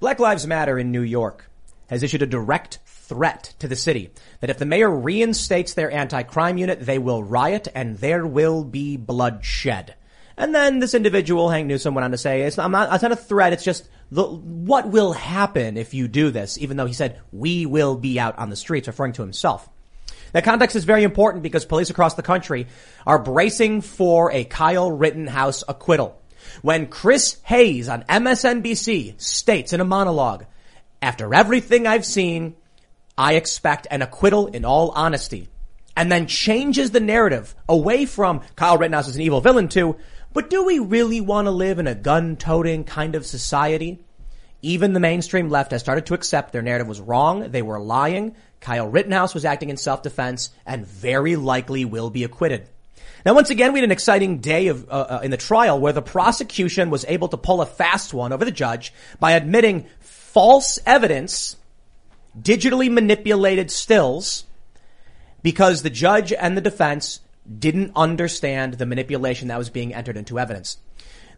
[0.00, 1.50] Black Lives Matter in New York
[1.90, 6.56] has issued a direct threat to the city that if the mayor reinstates their anti-crime
[6.56, 9.94] unit, they will riot and there will be bloodshed.
[10.38, 13.16] And then this individual, Hawk Newsome, went on to say, it's not, it's not a
[13.16, 17.20] threat, it's just the, what will happen if you do this, even though he said,
[17.30, 19.68] we will be out on the streets, referring to himself.
[20.32, 22.68] That context is very important because police across the country
[23.06, 26.19] are bracing for a Kyle Rittenhouse acquittal.
[26.62, 30.46] When Chris Hayes on MSNBC states in a monologue,
[31.02, 32.56] after everything I've seen,
[33.16, 35.48] I expect an acquittal in all honesty.
[35.96, 39.96] And then changes the narrative away from Kyle Rittenhouse is an evil villain to,
[40.32, 44.04] but do we really want to live in a gun-toting kind of society?
[44.62, 47.50] Even the mainstream left has started to accept their narrative was wrong.
[47.50, 48.36] They were lying.
[48.60, 52.68] Kyle Rittenhouse was acting in self-defense and very likely will be acquitted.
[53.24, 55.92] Now, once again, we had an exciting day of, uh, uh, in the trial where
[55.92, 60.78] the prosecution was able to pull a fast one over the judge by admitting false
[60.86, 61.56] evidence,
[62.40, 64.44] digitally manipulated stills,
[65.42, 67.20] because the judge and the defense
[67.58, 70.78] didn't understand the manipulation that was being entered into evidence.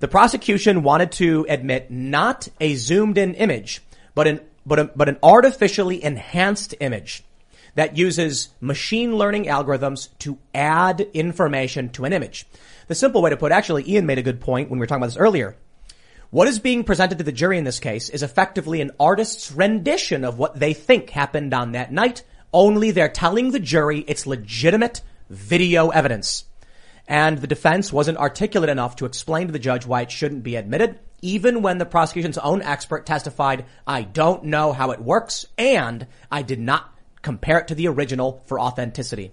[0.00, 3.82] The prosecution wanted to admit not a zoomed in image,
[4.14, 7.24] but an, but, a, but an artificially enhanced image
[7.74, 12.46] that uses machine learning algorithms to add information to an image.
[12.88, 15.02] The simple way to put, actually, Ian made a good point when we were talking
[15.02, 15.56] about this earlier.
[16.30, 20.24] What is being presented to the jury in this case is effectively an artist's rendition
[20.24, 25.02] of what they think happened on that night, only they're telling the jury it's legitimate
[25.28, 26.44] video evidence.
[27.06, 30.56] And the defense wasn't articulate enough to explain to the judge why it shouldn't be
[30.56, 36.06] admitted, even when the prosecution's own expert testified, I don't know how it works, and
[36.30, 39.32] I did not compare it to the original for authenticity.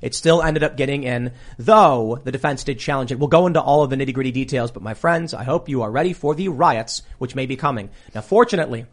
[0.00, 3.18] It still ended up getting in, though the defense did challenge it.
[3.18, 5.82] We'll go into all of the nitty gritty details, but my friends, I hope you
[5.82, 7.90] are ready for the riots, which may be coming.
[8.14, 8.86] Now, fortunately,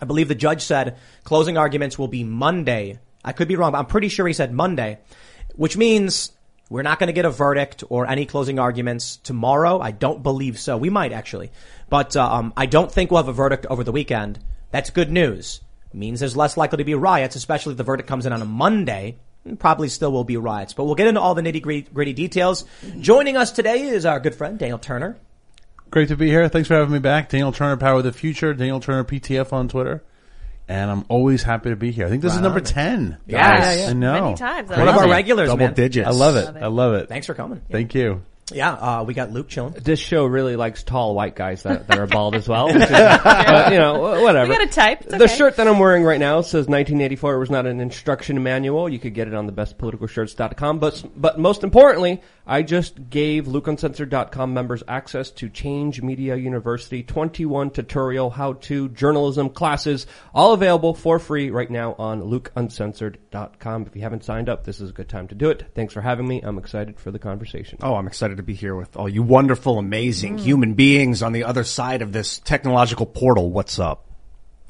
[0.00, 2.98] I believe the judge said closing arguments will be Monday.
[3.24, 4.98] I could be wrong, but I'm pretty sure he said Monday,
[5.56, 6.32] which means
[6.70, 9.78] we're not going to get a verdict or any closing arguments tomorrow.
[9.78, 10.78] I don't believe so.
[10.78, 11.50] We might actually,
[11.90, 14.38] but uh, um, I don't think we'll have a verdict over the weekend.
[14.70, 15.60] That's good news
[15.92, 18.46] means there's less likely to be riots, especially if the verdict comes in on a
[18.46, 19.16] Monday.
[19.58, 22.64] Probably still will be riots, but we'll get into all the nitty gritty details.
[22.98, 25.16] Joining us today is our good friend Daniel Turner.
[25.90, 26.46] Great to be here.
[26.48, 27.30] Thanks for having me back.
[27.30, 28.52] Daniel Turner, Power of the Future.
[28.54, 30.04] Daniel Turner, PTF on Twitter.
[30.68, 32.06] And I'm always happy to be here.
[32.06, 32.64] I think this Right is number on.
[32.64, 33.16] 10.
[33.26, 33.90] Yeah, yeah, yeah.
[33.90, 34.22] I know.
[34.24, 34.70] Many times.
[34.70, 35.74] I One of our regulars, Double man.
[35.74, 36.06] digits.
[36.06, 36.44] I love it.
[36.44, 36.62] Love it.
[36.62, 37.08] I love it.
[37.08, 37.60] Thanks for coming.
[37.72, 38.22] Thank you.
[38.52, 39.72] Yeah, uh, we got Luke chilling.
[39.74, 42.68] This show really likes tall white guys that, that are bald as well.
[42.76, 44.48] is- but, you know, whatever.
[44.48, 45.02] We got a type.
[45.02, 45.36] It's The okay.
[45.36, 48.88] shirt that I'm wearing right now says 1984 It was not an instruction manual.
[48.88, 50.78] You could get it on the bestpoliticalshirts.com.
[50.78, 57.70] But, but most importantly, I just gave LukeUncensored.com members access to Change Media University 21
[57.70, 63.86] tutorial how-to journalism classes, all available for free right now on LukeUncensored.com.
[63.86, 65.66] If you haven't signed up, this is a good time to do it.
[65.76, 66.40] Thanks for having me.
[66.40, 67.78] I'm excited for the conversation.
[67.82, 70.40] Oh, I'm excited to be here with all you wonderful, amazing mm.
[70.40, 73.52] human beings on the other side of this technological portal.
[73.52, 74.09] What's up?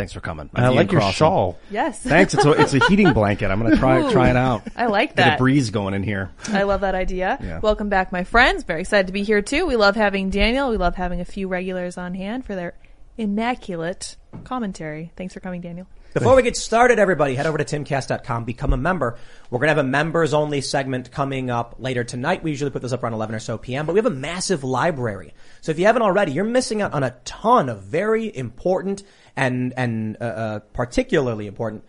[0.01, 0.49] Thanks for coming.
[0.55, 1.17] And I I'm like Ian your Crossland.
[1.17, 1.59] shawl.
[1.71, 2.01] Yes.
[2.03, 2.33] Thanks.
[2.33, 3.51] It's a, it's a heating blanket.
[3.51, 4.11] I'm going to try Ooh.
[4.11, 4.63] try it out.
[4.75, 6.31] I like Get a breeze going in here.
[6.49, 7.37] I love that idea.
[7.39, 7.59] Yeah.
[7.59, 8.63] Welcome back, my friends.
[8.63, 9.67] Very excited to be here too.
[9.67, 10.71] We love having Daniel.
[10.71, 12.73] We love having a few regulars on hand for their
[13.19, 15.13] immaculate commentary.
[15.17, 15.87] Thanks for coming, Daniel.
[16.15, 19.17] Before we get started, everybody, head over to timcast.com, become a member.
[19.51, 22.43] We're going to have a members only segment coming up later tonight.
[22.43, 24.65] We usually put this up around 11 or so p.m., but we have a massive
[24.65, 25.35] library.
[25.61, 29.05] So if you haven't already, you're missing out on a ton of very important
[29.37, 31.85] and, and, uh, uh, particularly important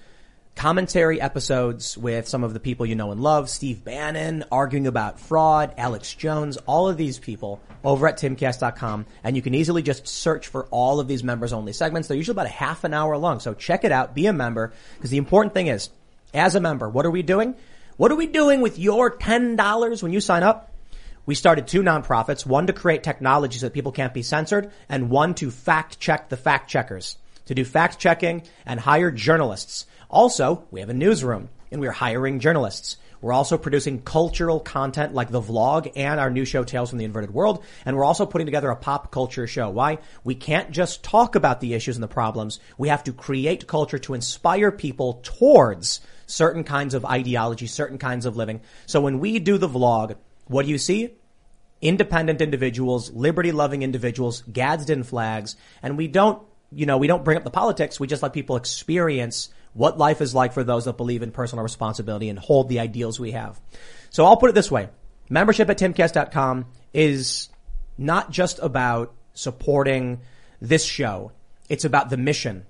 [0.56, 3.50] commentary episodes with some of the people you know and love.
[3.50, 9.06] Steve Bannon arguing about fraud, Alex Jones, all of these people over at timcast.com.
[9.24, 12.08] And you can easily just search for all of these members only segments.
[12.08, 13.40] They're usually about a half an hour long.
[13.40, 14.14] So check it out.
[14.14, 14.74] Be a member.
[14.96, 15.90] Because the important thing is,
[16.34, 17.56] as a member, what are we doing?
[17.98, 20.72] What are we doing with your $10 when you sign up?
[21.26, 25.10] We started two nonprofits, one to create technology so that people can't be censored, and
[25.10, 27.18] one to fact check the fact checkers,
[27.52, 29.86] to do fact checking and hire journalists.
[30.10, 32.96] Also, we have a newsroom and we're hiring journalists.
[33.20, 37.04] We're also producing cultural content like the vlog and our new show Tales from the
[37.04, 37.66] Inverted World.
[37.86, 39.70] And we're also putting together a pop culture show.
[39.70, 39.98] Why?
[40.24, 42.62] We can't just talk about the issues and the problems.
[42.78, 48.26] We have to create culture to inspire people towards certain kinds of ideology, certain kinds
[48.26, 48.62] of living.
[48.86, 50.16] So when we do the vlog,
[50.46, 51.16] what do you see?
[51.82, 57.38] independent individuals, liberty loving individuals, Gadsden flags, and we don't, you know, we don't bring
[57.38, 58.00] up the politics.
[58.00, 61.64] We just let people experience what life is like for those that believe in personal
[61.64, 63.60] responsibility and hold the ideals we have.
[64.10, 64.90] So I'll put it this way.
[65.30, 67.50] Membership at timcast.com is
[67.98, 70.22] not just about supporting
[70.62, 71.32] this show.
[71.70, 72.66] It's about the mission,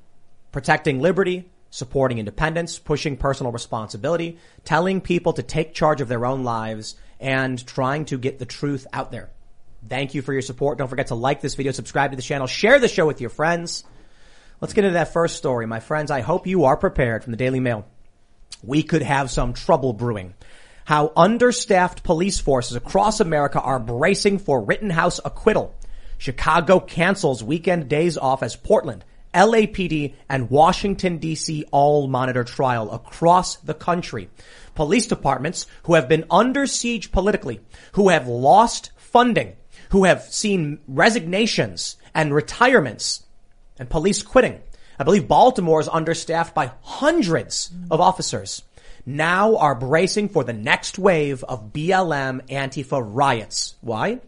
[0.51, 6.44] protecting liberty, supporting independence, pushing personal responsibility, telling people to take charge of their own
[6.44, 9.30] lives and trying to get the truth out there.
[9.88, 10.78] Thank you for your support.
[10.78, 13.30] Don't forget to like this video, subscribe to the channel, share the show with your
[13.30, 13.83] friends.
[14.60, 15.66] Let's get into that first story.
[15.66, 17.86] My friends, I hope you are prepared from the Daily Mail.
[18.63, 20.36] We could have some trouble brewing.
[20.86, 25.75] How understaffed police forces across America are bracing for Rittenhouse acquittal.
[26.18, 29.04] Chicago cancels weekend days off as Portland,
[29.34, 34.30] LAPD, and Washington DC all monitor trial across the country.
[34.75, 37.62] Police departments who have been under siege politically,
[37.94, 39.54] who have lost funding,
[39.92, 43.26] who have seen resignations and retirements
[43.78, 44.60] and police quitting.
[44.98, 48.64] I believe Baltimore is understaffed by hundreds of officers.
[49.06, 53.76] Now are bracing for the next wave of BLM Antifa riots.
[53.82, 54.20] Why?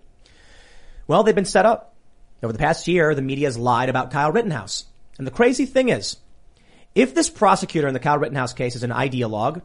[1.08, 1.94] Well, they've been set up.
[2.42, 4.86] Over the past year, the media has lied about Kyle Rittenhouse.
[5.18, 6.18] And the crazy thing is,
[6.94, 9.62] if this prosecutor in the Kyle Rittenhouse case is an ideologue,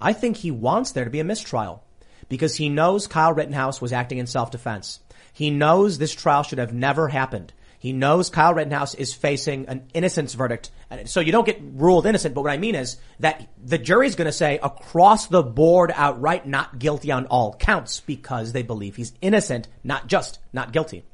[0.00, 1.84] I think he wants there to be a mistrial
[2.30, 5.00] because he knows Kyle Rittenhouse was acting in self-defense.
[5.34, 7.52] He knows this trial should have never happened.
[7.78, 10.70] He knows Kyle Rittenhouse is facing an innocence verdict.
[10.88, 14.14] And So you don't get ruled innocent, but what I mean is that the jury's
[14.14, 18.96] going to say across the board outright not guilty on all counts because they believe
[18.96, 21.04] he's innocent, not just not guilty.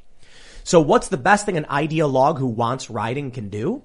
[0.63, 3.83] So what's the best thing an ideologue who wants rioting can do?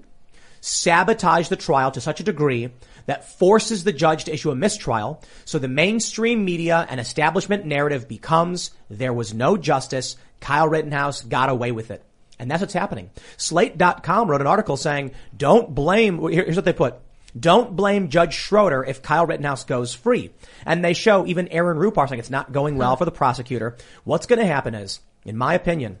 [0.60, 2.70] Sabotage the trial to such a degree
[3.06, 5.22] that forces the judge to issue a mistrial.
[5.44, 10.16] So the mainstream media and establishment narrative becomes there was no justice.
[10.40, 12.02] Kyle Rittenhouse got away with it.
[12.38, 13.10] And that's what's happening.
[13.36, 16.96] Slate.com wrote an article saying, don't blame, here's what they put.
[17.38, 20.30] Don't blame Judge Schroeder if Kyle Rittenhouse goes free.
[20.64, 23.76] And they show even Aaron Rupar saying it's not going well for the prosecutor.
[24.04, 25.98] What's going to happen is, in my opinion,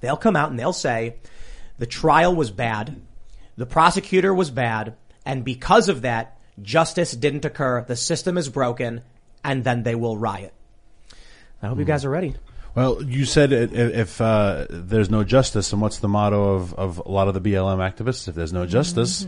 [0.00, 1.16] they'll come out and they'll say
[1.78, 3.00] the trial was bad.
[3.56, 4.96] The prosecutor was bad.
[5.24, 7.84] And because of that, justice didn't occur.
[7.84, 9.02] The system is broken
[9.44, 10.52] and then they will riot.
[11.62, 11.88] I hope you hmm.
[11.88, 12.34] guys are ready.
[12.76, 16.74] Well, you said i- i- if uh, there's no justice, and what's the motto of,
[16.74, 18.28] of a lot of the BLM activists?
[18.28, 19.26] If there's no justice,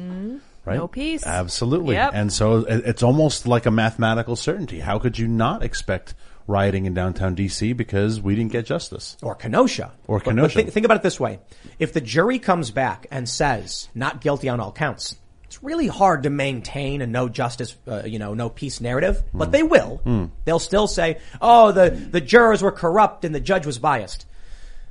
[0.66, 0.76] right?
[0.76, 1.26] No peace.
[1.26, 1.94] Absolutely.
[1.94, 2.10] Yep.
[2.14, 4.80] And so it- it's almost like a mathematical certainty.
[4.80, 6.14] How could you not expect
[6.46, 9.16] rioting in downtown DC because we didn't get justice?
[9.22, 9.92] or Kenosha.
[10.06, 10.54] Or But- but Kenosha.
[10.58, 11.38] think, think about it this way.
[11.78, 15.16] If the jury comes back and says not guilty on all counts,
[15.48, 19.50] it's really hard to maintain a no justice, uh, you know, no peace narrative, but
[19.50, 20.28] they will.
[20.44, 24.26] They'll still say, oh, the, the jurors were corrupt and the judge was biased.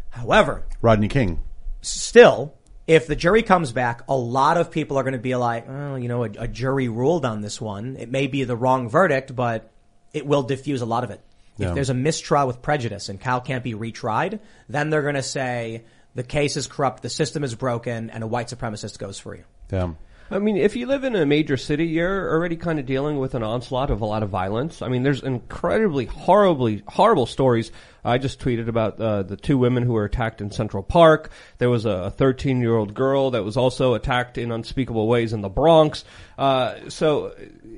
[0.09, 1.43] However, Rodney King.
[1.81, 2.55] still,
[2.87, 5.95] if the jury comes back, a lot of people are going to be like, oh,
[5.95, 7.95] you know, a, a jury ruled on this one.
[7.97, 9.69] It may be the wrong verdict, but
[10.11, 11.21] it will diffuse a lot of it.
[11.57, 11.69] Yeah.
[11.69, 14.39] If there's a mistrial with prejudice and Kyle can't be retried,
[14.69, 15.83] then they're going to say
[16.15, 19.41] the case is corrupt, the system is broken, and a white supremacist goes free.
[19.71, 19.93] Yeah.
[20.29, 23.33] I mean, if you live in a major city, you're already kind of dealing with
[23.33, 24.81] an onslaught of a lot of violence.
[24.81, 27.71] I mean, there's incredibly horribly horrible stories.
[28.03, 31.31] I just tweeted about uh, the two women who were attacked in Central Park.
[31.59, 35.41] There was a 13 year old girl that was also attacked in unspeakable ways in
[35.41, 36.03] the Bronx.
[36.37, 37.33] Uh, so,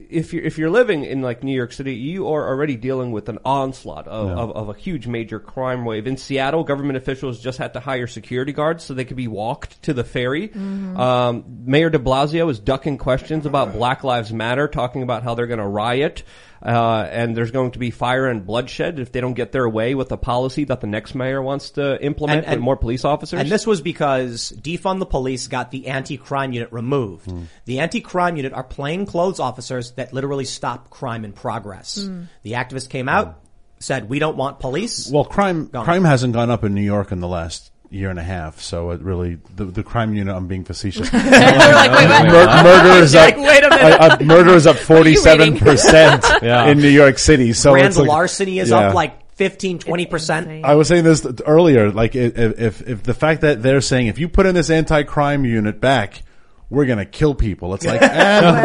[0.09, 3.29] if you're if you're living in like New York City, you are already dealing with
[3.29, 6.07] an onslaught of, of, of a huge major crime wave.
[6.07, 9.81] In Seattle, government officials just had to hire security guards so they could be walked
[9.83, 10.51] to the ferry.
[10.97, 15.47] Um, Mayor De Blasio is ducking questions about Black Lives Matter, talking about how they're
[15.47, 16.23] going to riot.
[16.61, 19.95] Uh, and there's going to be fire and bloodshed if they don't get their way
[19.95, 23.39] with the policy that the next mayor wants to implement with more police officers.
[23.39, 27.31] And this was because defund the police got the anti-crime unit removed.
[27.65, 32.09] The anti-crime unit are plainclothes officers that literally stop crime in progress.
[32.43, 33.39] The activists came out,
[33.79, 35.09] said, we don't want police.
[35.09, 35.85] Well, crime Gone.
[35.85, 38.91] crime hasn't gone up in New York in the last year and a half, so
[38.91, 40.35] it really the, the crime unit.
[40.35, 41.11] I'm being facetious.
[41.19, 42.27] Like.
[42.27, 43.35] Mur- murder is up.
[43.35, 44.01] Like, wait a minute.
[44.01, 45.59] uh, uh, murder is up forty seven reading?
[45.59, 47.53] percent in New York City.
[47.53, 48.89] So Grand like, larceny is yeah.
[48.89, 50.65] up like 15, 20%.
[50.65, 54.19] I was saying this earlier, like if, if if the fact that they're saying if
[54.19, 56.23] you put in this anti-crime unit back,
[56.69, 57.73] we're going to kill people.
[57.73, 58.11] It's like, and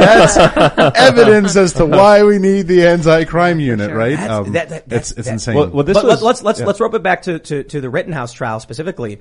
[0.02, 0.36] that's
[0.96, 4.18] evidence as to why we need the anti-crime unit, right?
[4.18, 5.56] Um, that- that- it's, that- it's that- insane.
[5.56, 6.66] Well, well, this But was, let's let's let's, yeah.
[6.66, 9.20] let's rope it back to, to, to the Rittenhouse trial specifically.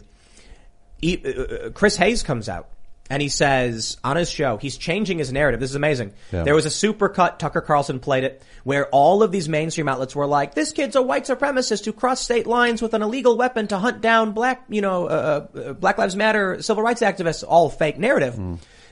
[1.01, 2.69] E- uh, uh, Chris Hayes comes out
[3.09, 5.59] and he says on his show he's changing his narrative.
[5.59, 6.13] This is amazing.
[6.31, 6.43] Yeah.
[6.43, 7.39] There was a supercut.
[7.39, 11.01] Tucker Carlson played it where all of these mainstream outlets were like, "This kid's a
[11.01, 14.79] white supremacist who crossed state lines with an illegal weapon to hunt down black, you
[14.81, 18.39] know, uh, uh, Black Lives Matter civil rights activists." All fake narrative.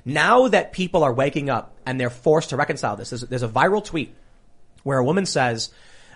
[0.05, 3.47] Now that people are waking up and they're forced to reconcile this, there's, there's a
[3.47, 4.15] viral tweet
[4.83, 5.69] where a woman says,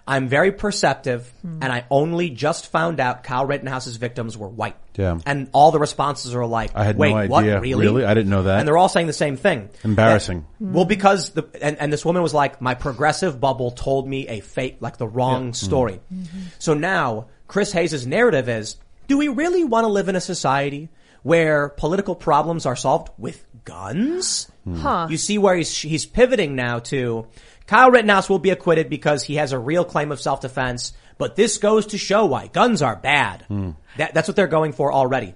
[0.07, 1.59] I'm very perceptive hmm.
[1.63, 4.75] and I only just found out Kyle Rittenhouse's victims were white.
[4.95, 5.17] Yeah.
[5.25, 7.43] And all the responses are like, I had no wait, what?
[7.43, 7.59] idea.
[7.59, 7.85] Really?
[7.85, 8.05] Really?
[8.05, 8.59] I didn't know that.
[8.59, 9.69] And they're all saying the same thing.
[9.83, 10.45] Embarrassing.
[10.59, 14.27] That- well, because the, and, and this woman was like, my progressive bubble told me
[14.27, 15.53] a fake, like the wrong hmm.
[15.53, 15.99] story.
[16.13, 16.39] Mm-hmm.
[16.59, 18.77] So now Chris Hayes' narrative is,
[19.07, 20.89] do we really want to live in a society
[21.23, 24.49] where political problems are solved with guns?
[24.71, 25.07] Huh.
[25.09, 27.27] You see where he's, he's pivoting now to
[27.67, 31.57] Kyle Rittenhouse will be acquitted because he has a real claim of self-defense, but this
[31.57, 33.43] goes to show why guns are bad.
[33.47, 33.71] Hmm.
[33.97, 35.33] That, that's what they're going for already.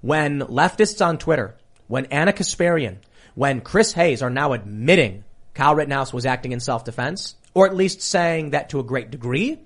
[0.00, 1.56] When leftists on Twitter,
[1.88, 2.98] when Ana Kasparian,
[3.34, 8.02] when Chris Hayes are now admitting Kyle Rittenhouse was acting in self-defense, or at least
[8.02, 9.58] saying that to a great degree,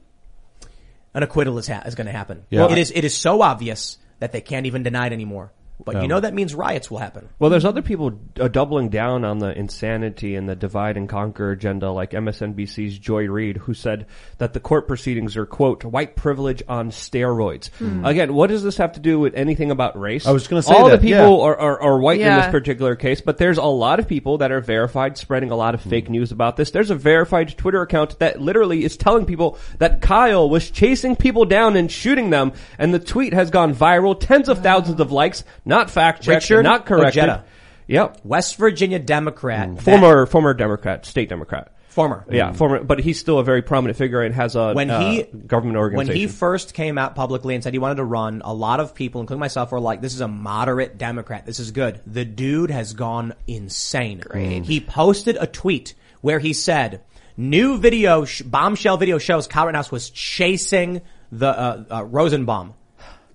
[1.12, 2.44] an acquittal is, ha- is going to happen.
[2.50, 2.70] Yeah.
[2.70, 5.52] It is, it is so obvious that they can't even deny it anymore.
[5.82, 7.28] But you um, know that means riots will happen.
[7.38, 11.50] Well, there's other people uh, doubling down on the insanity and the divide and conquer
[11.50, 14.06] agenda, like MSNBC's Joy Reid, who said
[14.38, 17.70] that the court proceedings are, quote, white privilege on steroids.
[17.78, 18.04] Hmm.
[18.04, 20.26] Again, what does this have to do with anything about race?
[20.26, 21.22] I was gonna say All that, the yeah.
[21.22, 24.38] people are, are, are white in this particular case, but there's a lot of people
[24.38, 26.12] that are verified spreading a lot of fake hmm.
[26.12, 26.70] news about this.
[26.70, 31.44] There's a verified Twitter account that literally is telling people that Kyle was chasing people
[31.44, 35.42] down and shooting them, and the tweet has gone viral, tens of thousands of likes,
[35.64, 37.24] not fact checked, Richard not corrected.
[37.24, 37.44] Ojeda.
[37.86, 38.20] Yep.
[38.24, 39.68] West Virginia Democrat.
[39.68, 39.80] Mm.
[39.80, 41.72] Former former Democrat, state Democrat.
[41.88, 42.24] former.
[42.30, 45.22] Yeah, former, but he's still a very prominent figure and has a when uh, he
[45.22, 46.08] government organization.
[46.08, 48.94] When he first came out publicly and said he wanted to run, a lot of
[48.94, 51.46] people, including myself, were like, "This is a moderate Democrat.
[51.46, 54.20] This is good." The dude has gone insane.
[54.20, 54.64] Great.
[54.64, 57.02] He posted a tweet where he said,
[57.36, 62.74] "New video, sh- bombshell video shows Kyle Rittenhouse was chasing the uh, uh, Rosenbaum."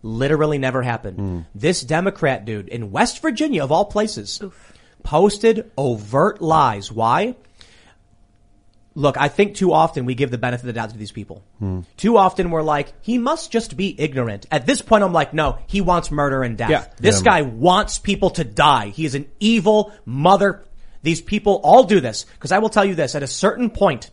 [0.02, 1.18] Literally never happened.
[1.18, 1.40] Hmm.
[1.54, 4.42] This Democrat dude in West Virginia, of all places,
[5.04, 6.92] posted overt lies.
[6.92, 7.36] Why?
[8.96, 11.44] Look, I think too often we give the benefit of the doubt to these people.
[11.60, 11.82] Hmm.
[11.96, 14.46] Too often we're like, he must just be ignorant.
[14.52, 16.70] At this point, I'm like, no, he wants murder and death.
[16.70, 16.86] Yeah.
[16.98, 18.90] This guy wants people to die.
[18.90, 20.64] He is an evil mother.
[21.02, 22.26] These people all do this.
[22.40, 24.12] Cause I will tell you this, at a certain point,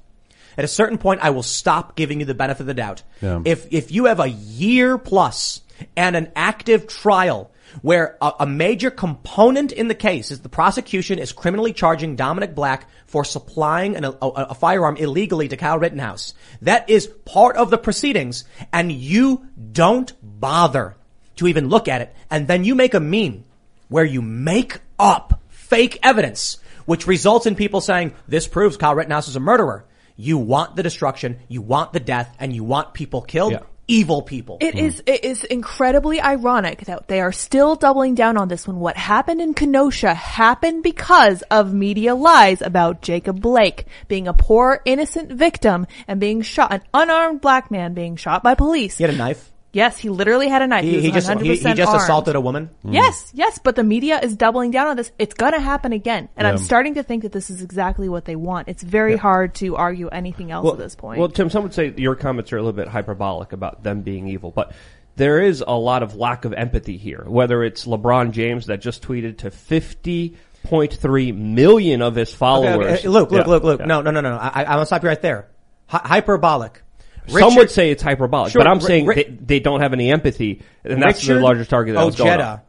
[0.57, 3.03] at a certain point, I will stop giving you the benefit of the doubt.
[3.21, 3.43] Yeah.
[3.45, 5.63] If, if you have a year plus
[5.97, 7.51] and an active trial
[7.83, 12.55] where a, a major component in the case is the prosecution is criminally charging Dominic
[12.55, 16.35] Black for supplying an, a, a, firearm illegally to Kyle Rittenhouse.
[16.63, 20.97] That is part of the proceedings and you don't bother
[21.37, 22.15] to even look at it.
[22.31, 23.45] And then you make a meme
[23.89, 29.29] where you make up fake evidence, which results in people saying, this proves Kyle Rittenhouse
[29.29, 29.85] is a murderer.
[30.17, 33.53] You want the destruction, you want the death, and you want people killed.
[33.53, 33.61] Yeah.
[33.89, 34.59] Evil people.
[34.61, 34.81] It hmm.
[34.81, 38.97] is it is incredibly ironic that they are still doubling down on this when what
[38.97, 45.31] happened in Kenosha happened because of media lies about Jacob Blake being a poor innocent
[45.31, 48.99] victim and being shot, an unarmed black man being shot by police.
[48.99, 49.53] he had a knife.
[49.77, 50.85] Yes, he literally had a knife.
[50.85, 52.01] He, He, he just 100% he, he just armed.
[52.03, 52.71] assaulted a woman.
[52.83, 52.93] Hmm.
[52.95, 55.13] Yes, yes, but the media is doubling down on this.
[55.19, 56.31] It's gonna happen again.
[56.37, 58.69] And I'm starting to think that this is exactly what they want.
[58.69, 61.21] It's very hard to argue anything else at this point.
[61.21, 64.29] Well, Tim, some would say your comments are a little bit hyperbolic about them being
[64.29, 64.73] evil, but
[65.17, 67.25] there is a lot of lack of empathy here.
[67.27, 72.99] Whether it's LeBron James that just tweeted to 50.3 million of his Okay, followers.
[73.01, 73.81] okay, look, look, Yeah, Luke, Luke.
[73.81, 73.87] yeah.
[73.87, 74.37] No, no, no, no.
[74.37, 75.49] I, I'm gonna stop you right there.
[75.87, 76.83] Hy- hyperbolic.
[77.29, 79.93] Some would say it's hyperbolic, Sure, but I'm Ri- saying Ri- they, they don't have
[79.93, 82.61] any empathy, and that's Richard the largest target that was going Ojeda on.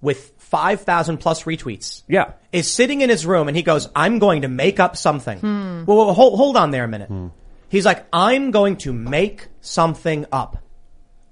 [0.00, 2.02] with 5,000 plus retweets.
[2.08, 2.32] Yeah.
[2.52, 5.84] Is sitting in his room and he goes, I'm going to make up something.
[5.86, 7.08] Well, well, hold, hold on there a minute.
[7.08, 7.28] Hmm.
[7.68, 10.58] He's like, I'm going to make something up.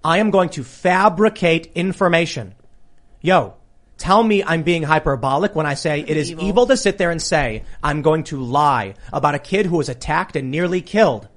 [0.03, 2.55] I am going to fabricate information.
[3.23, 3.55] Yo,
[3.99, 6.45] tell me I'm being hyperbolic when I say it is Evil.
[6.45, 9.89] evil to sit there and say I'm going to lie about a kid who was
[9.89, 11.29] attacked and nearly killed.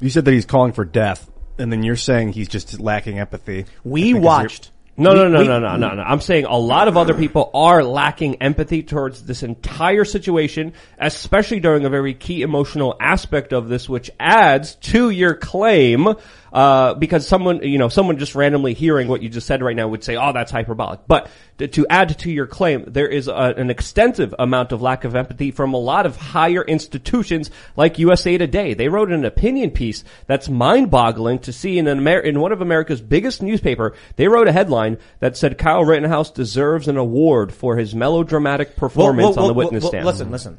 [0.00, 3.66] You said that he's calling for death, and then you're saying he's just lacking empathy.
[3.84, 6.02] We think is your- watched No, no, no, we- no, no, no, no.
[6.02, 11.60] I'm saying a lot of other people are lacking empathy towards this entire situation, especially
[11.60, 16.14] during a very key emotional aspect of this, which adds to your claim,
[16.52, 19.88] uh, because someone, you know, someone just randomly hearing what you just said right now
[19.88, 21.00] would say, oh, that's hyperbolic.
[21.06, 25.04] But to, to add to your claim, there is a, an extensive amount of lack
[25.04, 28.74] of empathy from a lot of higher institutions like USA Today.
[28.74, 32.60] They wrote an opinion piece that's mind-boggling to see in an Amer- in one of
[32.60, 33.94] America's biggest newspaper.
[34.16, 39.36] They wrote a headline that said Kyle Rittenhouse deserves an award for his melodramatic performance
[39.36, 40.06] Well, on the well, witness well, stand.
[40.06, 40.58] Listen, listen.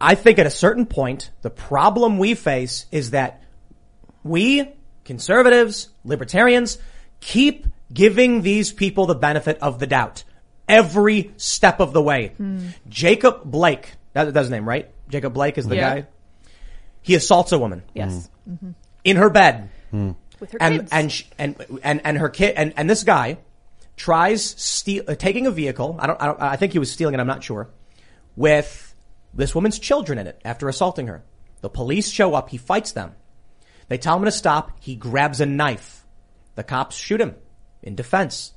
[0.00, 3.42] I think at a certain point, the problem we face is that
[4.22, 4.68] we,
[5.04, 6.78] conservatives, libertarians,
[7.20, 10.24] keep giving these people the benefit of the doubt
[10.68, 12.28] every step of the way.
[12.36, 12.68] Hmm.
[12.88, 14.88] Jacob Blake, that, that's his name, right?
[15.08, 15.94] Jacob Blake is the Yeah.
[16.00, 16.06] guy.
[17.02, 18.28] He assaults a woman Yes.
[18.44, 18.52] Hmm.
[18.52, 18.70] Mm-hmm.
[19.04, 20.10] in her bed hmm.
[20.38, 20.92] With her and kids.
[20.92, 23.38] and sh- and and and her kid and and this guy
[23.96, 25.96] tries steal uh, taking a vehicle.
[25.98, 26.40] I don't, I don't.
[26.40, 27.20] I think he was stealing it.
[27.20, 27.68] I'm not sure.
[28.36, 28.94] With
[29.34, 31.22] this woman's children in it after assaulting her.
[31.60, 32.48] The police show up.
[32.48, 33.14] He fights them.
[33.90, 34.70] They tell him to stop.
[34.78, 36.06] He grabs a knife.
[36.54, 37.34] The cops shoot him
[37.82, 38.54] in defense.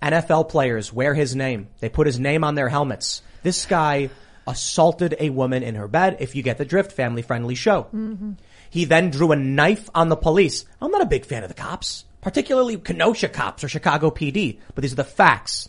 [0.00, 1.68] NFL players wear his name.
[1.80, 3.20] They put his name on their helmets.
[3.42, 4.08] This guy
[4.46, 6.16] assaulted a woman in her bed.
[6.20, 7.88] If you get the drift, family friendly show.
[7.94, 8.32] Mm-hmm.
[8.70, 10.64] He then drew a knife on the police.
[10.80, 14.80] I'm not a big fan of the cops, particularly Kenosha cops or Chicago PD, but
[14.80, 15.68] these are the facts.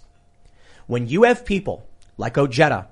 [0.88, 1.86] When you have people
[2.18, 2.88] like Ojeda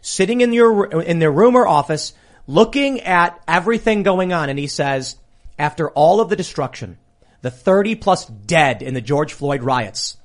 [0.00, 2.12] sitting in your, in their room or office
[2.48, 5.16] looking at everything going on and he says,
[5.58, 6.98] after all of the destruction,
[7.42, 10.16] the 30 plus dead in the George Floyd riots,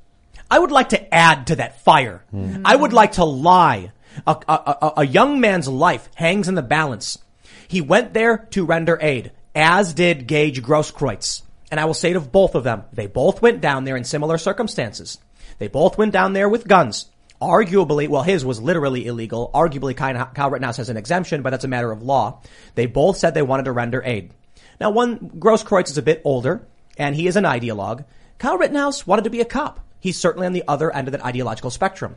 [0.50, 2.24] I would like to add to that fire.
[2.65, 3.91] I would like to lie.
[4.25, 7.19] A, a, a, a young man's life hangs in the balance.
[7.67, 11.43] He went there to render aid, as did Gage Grosskreutz.
[11.69, 14.39] And I will say to both of them, they both went down there in similar
[14.39, 15.19] circumstances.
[15.59, 17.05] They both went down there with guns.
[17.39, 19.51] Arguably, well, his was literally illegal.
[19.53, 22.41] Arguably, Kyle Rittenhouse has an exemption, but that's a matter of law.
[22.75, 24.33] They both said they wanted to render aid.
[24.79, 26.65] Now, one, Grosskreutz is a bit older,
[26.98, 28.05] and he is an ideologue.
[28.38, 29.79] Kyle Rittenhouse wanted to be a cop.
[30.00, 32.15] He's certainly on the other end of that ideological spectrum.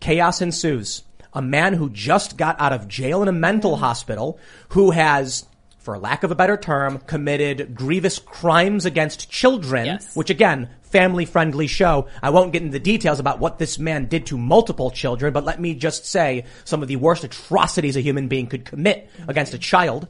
[0.00, 1.02] Chaos ensues.
[1.32, 4.38] A man who just got out of jail in a mental hospital,
[4.70, 5.46] who has,
[5.78, 10.14] for lack of a better term, committed grievous crimes against children, Yes.
[10.16, 12.08] which again, family friendly show.
[12.22, 15.44] I won't get into the details about what this man did to multiple children, but
[15.44, 19.54] let me just say some of the worst atrocities a human being could commit against
[19.54, 20.08] a child.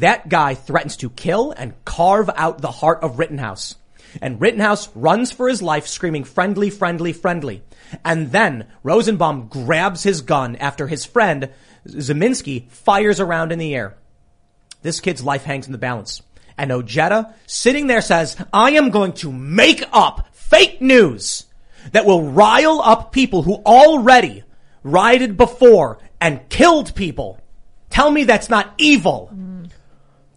[0.00, 3.74] That guy threatens to kill and carve out the heart of Rittenhouse.
[4.22, 7.62] And Rittenhouse runs for his life screaming friendly, friendly, friendly.
[8.04, 11.50] And then Rosenbaum grabs his gun after his friend
[11.86, 13.96] Ziminski fires around in the air.
[14.82, 16.22] This kid's life hangs in the balance.
[16.56, 21.44] And Ojeda sitting there says, I am going to make up fake news
[21.90, 24.44] that will rile up people who already
[24.84, 27.40] rioted before and killed people.
[27.90, 29.30] Tell me that's not evil.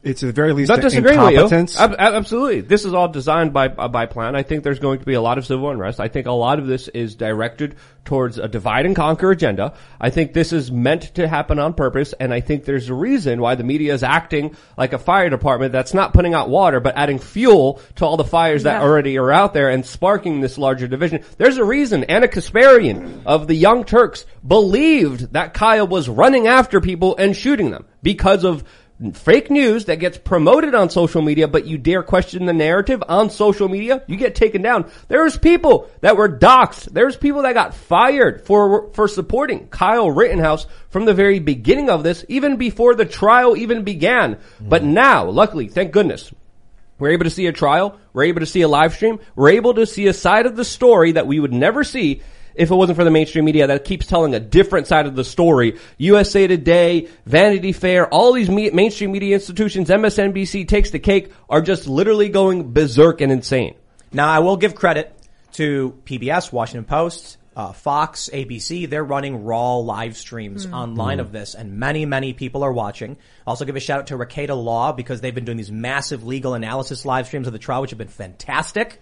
[0.04, 1.36] It's at the very least Not disagreeing with you.
[1.36, 1.80] incompetence.
[1.80, 2.62] Ab- ab- absolutely.
[2.62, 4.36] This is all designed by by plan.
[4.36, 6.00] I think there's going to be a lot of civil unrest.
[6.00, 9.76] I think a lot of this is directed towards a divide and conquer agenda.
[10.00, 13.40] I think this is meant to happen on purpose, and I think there's a reason
[13.42, 16.98] why the media is acting like a fire department that's not putting out water, but
[16.98, 20.88] adding fuel to all the fires that already are out there and sparking this larger
[20.88, 21.24] division.
[21.38, 26.82] There's a reason Ana Kasparian of the Young Turks believed that Kyle was running after
[26.82, 28.64] people and shooting them because of
[29.14, 33.30] fake news that gets promoted on social media, but you dare question the narrative on
[33.30, 34.90] social media, you get taken down.
[35.08, 36.86] There's people that were doxxed.
[36.92, 42.04] There's people that got fired for, for supporting Kyle Rittenhouse from the very beginning of
[42.04, 44.38] this, even before the trial even began.
[44.60, 46.32] But now, luckily, thank goodness,
[47.00, 48.00] we're able to see a trial.
[48.14, 49.20] We're able to see a live stream.
[49.36, 52.22] We're able to see a side of the story that we would never see
[52.56, 55.24] if it wasn't for the mainstream media that keeps telling a different side of the
[55.24, 55.78] story.
[55.98, 61.62] USA Today, Vanity Fair, all these me- mainstream media institutions, MSNBC takes the cake, are
[61.62, 63.76] just literally going berserk and insane.
[64.14, 65.16] Now, I will give credit
[65.54, 68.90] to PBS, Washington Post, uh, Fox, ABC.
[68.90, 73.18] They're running raw live streams online of this, and many, many people are watching.
[73.46, 76.54] Also, give a shout out to Rekieta Law because they've been doing these massive legal
[76.54, 79.00] analysis live streams of the trial, which have been fantastic.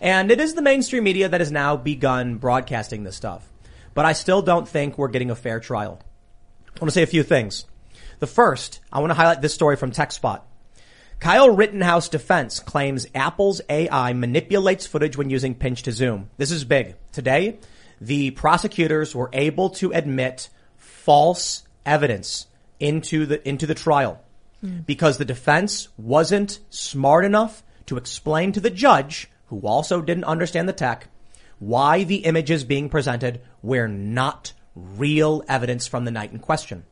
[0.00, 3.46] And it is the mainstream media that has now begun broadcasting this stuff.
[3.92, 6.00] But I still don't think we're getting a fair trial.
[6.68, 7.66] I want to say a few things.
[8.18, 10.40] The first, I want to highlight this story from TechSpot.
[11.18, 16.30] Kyle Rittenhouse defense claims Apple's AI manipulates footage when using pinch to zoom.
[16.38, 16.96] This is big.
[17.12, 17.58] Today,
[18.00, 22.46] the prosecutors were able to admit false evidence
[22.78, 24.22] into the, into the trial
[24.62, 24.78] hmm.
[24.78, 30.68] because the defense wasn't smart enough to explain to the judge who also didn't understand
[30.68, 31.08] the tech,
[31.58, 36.84] why the images being presented were not real evidence from the night in question.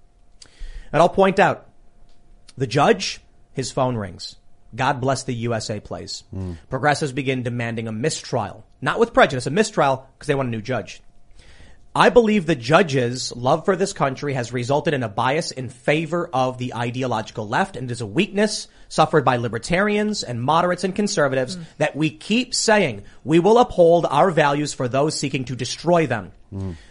[0.92, 1.66] And I'll point out,
[2.56, 3.20] the judge,
[3.52, 4.36] his phone rings.
[4.74, 6.24] God bless the USA plays.
[6.30, 6.54] Hmm.
[6.68, 10.60] Progressives begin demanding a mistrial, not with prejudice, a mistrial because they want a new
[10.60, 11.00] judge.
[11.94, 16.28] I believe the judge's love for this country has resulted in a bias in favor
[16.32, 21.58] of the ideological left and is a weakness suffered by libertarians and moderates and conservatives
[21.76, 26.32] that we keep saying we will uphold our values for those seeking to destroy them.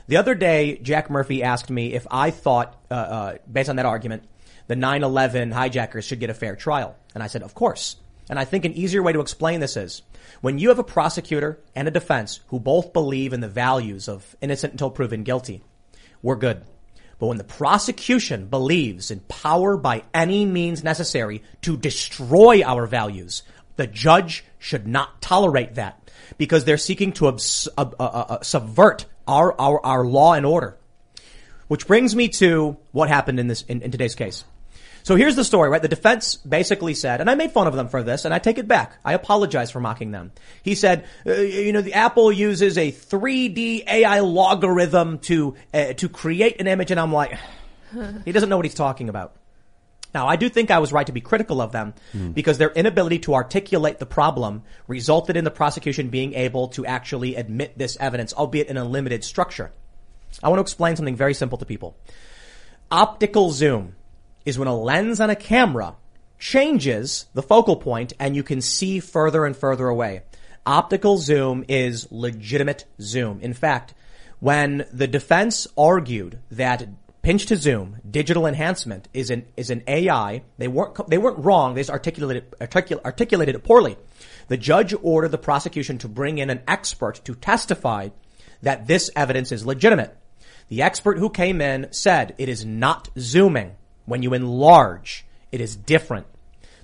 [0.07, 3.85] The other day, Jack Murphy asked me if I thought, uh, uh, based on that
[3.85, 4.23] argument,
[4.67, 6.95] the 9-11 hijackers should get a fair trial.
[7.15, 7.95] And I said, of course.
[8.29, 10.01] And I think an easier way to explain this is
[10.41, 14.35] when you have a prosecutor and a defense who both believe in the values of
[14.41, 15.63] innocent until proven guilty,
[16.21, 16.63] we're good.
[17.19, 23.43] But when the prosecution believes in power by any means necessary to destroy our values,
[23.75, 29.05] the judge should not tolerate that because they're seeking to abs- uh, uh, uh, subvert
[29.27, 30.77] our, our, our law and order.
[31.67, 34.45] Which brings me to what happened in this, in, in today's case.
[35.07, 35.81] So here's the story, right?
[35.81, 38.57] The defense basically said, and I made fun of them for this, and I take
[38.57, 38.97] it back.
[39.05, 40.33] I apologize for mocking them.
[40.63, 46.09] He said, uh, you know, the Apple uses a 3D AI logarithm to uh, to
[46.09, 47.39] create an image, and I'm like,
[48.25, 49.37] he doesn't know what he's talking about.
[50.13, 51.93] Now, I do think I was right to be critical of them
[52.33, 57.35] because their inability to articulate the problem resulted in the prosecution being able to actually
[57.35, 59.71] admit this evidence, albeit in a limited structure.
[60.43, 61.95] I want to explain something very simple to people.
[62.91, 63.95] Optical zoom
[64.47, 65.93] is when a lens on a camera
[66.39, 70.21] changes the focal point and you can see further and further away.
[70.65, 73.41] Optical zoom is legitimate zoom.
[73.41, 73.93] In fact,
[74.39, 76.87] when the defense argued that
[77.21, 81.73] pinch to zoom, digital enhancement is an, is an AI, they weren't, they weren't wrong.
[81.73, 83.97] They just articulated, articul- articulated it poorly.
[84.47, 88.09] The judge ordered the prosecution to bring in an expert to testify
[88.61, 90.15] that this evidence is legitimate.
[90.69, 93.76] The expert who came in said it is not zooming.
[94.07, 96.25] When you enlarge, it is different.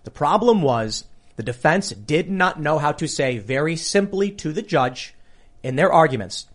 [0.03, 1.05] The problem was
[1.37, 5.15] the defense did not know how to say very simply to the judge
[5.63, 6.45] in their arguments.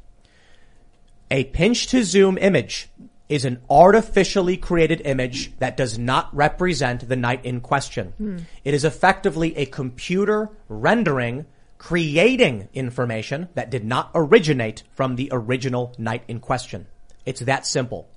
[1.30, 2.88] A pinch to zoom image
[3.28, 8.12] is an artificially created image that does not represent the night in question.
[8.16, 8.38] Hmm.
[8.62, 11.46] It is effectively a computer rendering
[11.78, 16.86] creating information that did not originate from the original night in question.
[17.24, 18.08] It's that simple.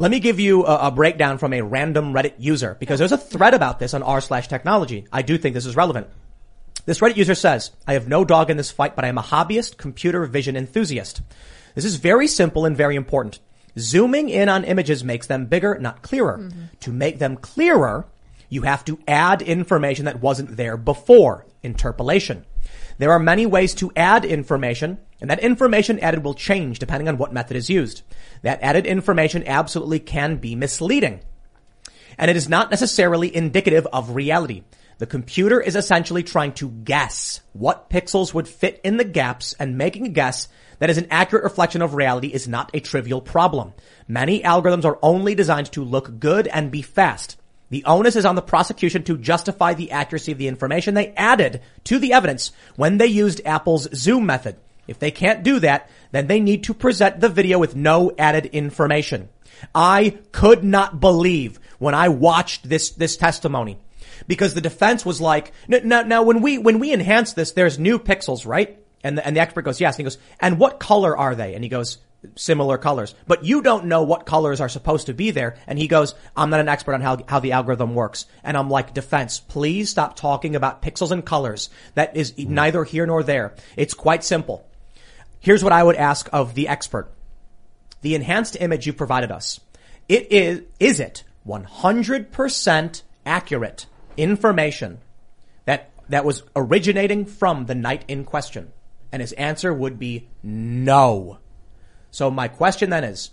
[0.00, 3.18] Let me give you a, a breakdown from a random Reddit user because there's a
[3.18, 5.06] thread about this on r slash technology.
[5.12, 6.06] I do think this is relevant.
[6.86, 9.22] This Reddit user says, I have no dog in this fight, but I am a
[9.22, 11.20] hobbyist computer vision enthusiast.
[11.74, 13.40] This is very simple and very important.
[13.78, 16.38] Zooming in on images makes them bigger, not clearer.
[16.38, 16.62] Mm-hmm.
[16.80, 18.06] To make them clearer,
[18.48, 21.44] you have to add information that wasn't there before.
[21.62, 22.46] Interpolation.
[23.00, 27.16] There are many ways to add information, and that information added will change depending on
[27.16, 28.02] what method is used.
[28.42, 31.20] That added information absolutely can be misleading.
[32.18, 34.64] And it is not necessarily indicative of reality.
[34.98, 39.78] The computer is essentially trying to guess what pixels would fit in the gaps and
[39.78, 43.72] making a guess that is an accurate reflection of reality is not a trivial problem.
[44.08, 47.39] Many algorithms are only designed to look good and be fast.
[47.70, 51.62] The onus is on the prosecution to justify the accuracy of the information they added
[51.84, 54.56] to the evidence when they used Apple's zoom method.
[54.88, 58.46] If they can't do that, then they need to present the video with no added
[58.46, 59.28] information.
[59.72, 63.78] I could not believe when I watched this, this testimony
[64.26, 67.78] because the defense was like, "N- now, now when we, when we enhance this, there's
[67.78, 68.78] new pixels, right?
[69.02, 69.94] And the, and the expert goes, yes.
[69.94, 71.54] And he goes, and what color are they?
[71.54, 71.98] And he goes,
[72.36, 75.56] similar colors, but you don't know what colors are supposed to be there.
[75.66, 78.26] And he goes, I'm not an expert on how, how the algorithm works.
[78.44, 81.70] And I'm like, defense, please stop talking about pixels and colors.
[81.94, 82.54] That is mm-hmm.
[82.54, 83.54] neither here nor there.
[83.76, 84.66] It's quite simple.
[85.40, 87.10] Here's what I would ask of the expert.
[88.02, 89.60] The enhanced image you provided us,
[90.08, 94.98] it is, is it 100% accurate information
[95.64, 98.72] that, that was originating from the night in question?
[99.12, 101.38] And his answer would be no.
[102.10, 103.30] So my question then is,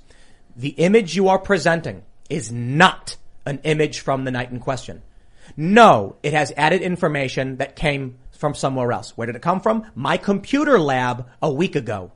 [0.56, 5.02] the image you are presenting is not an image from the night in question.
[5.56, 9.18] No, it has added information that came from somewhere else.
[9.18, 9.90] Where did it come from?
[9.96, 12.12] My computer lab a week ago.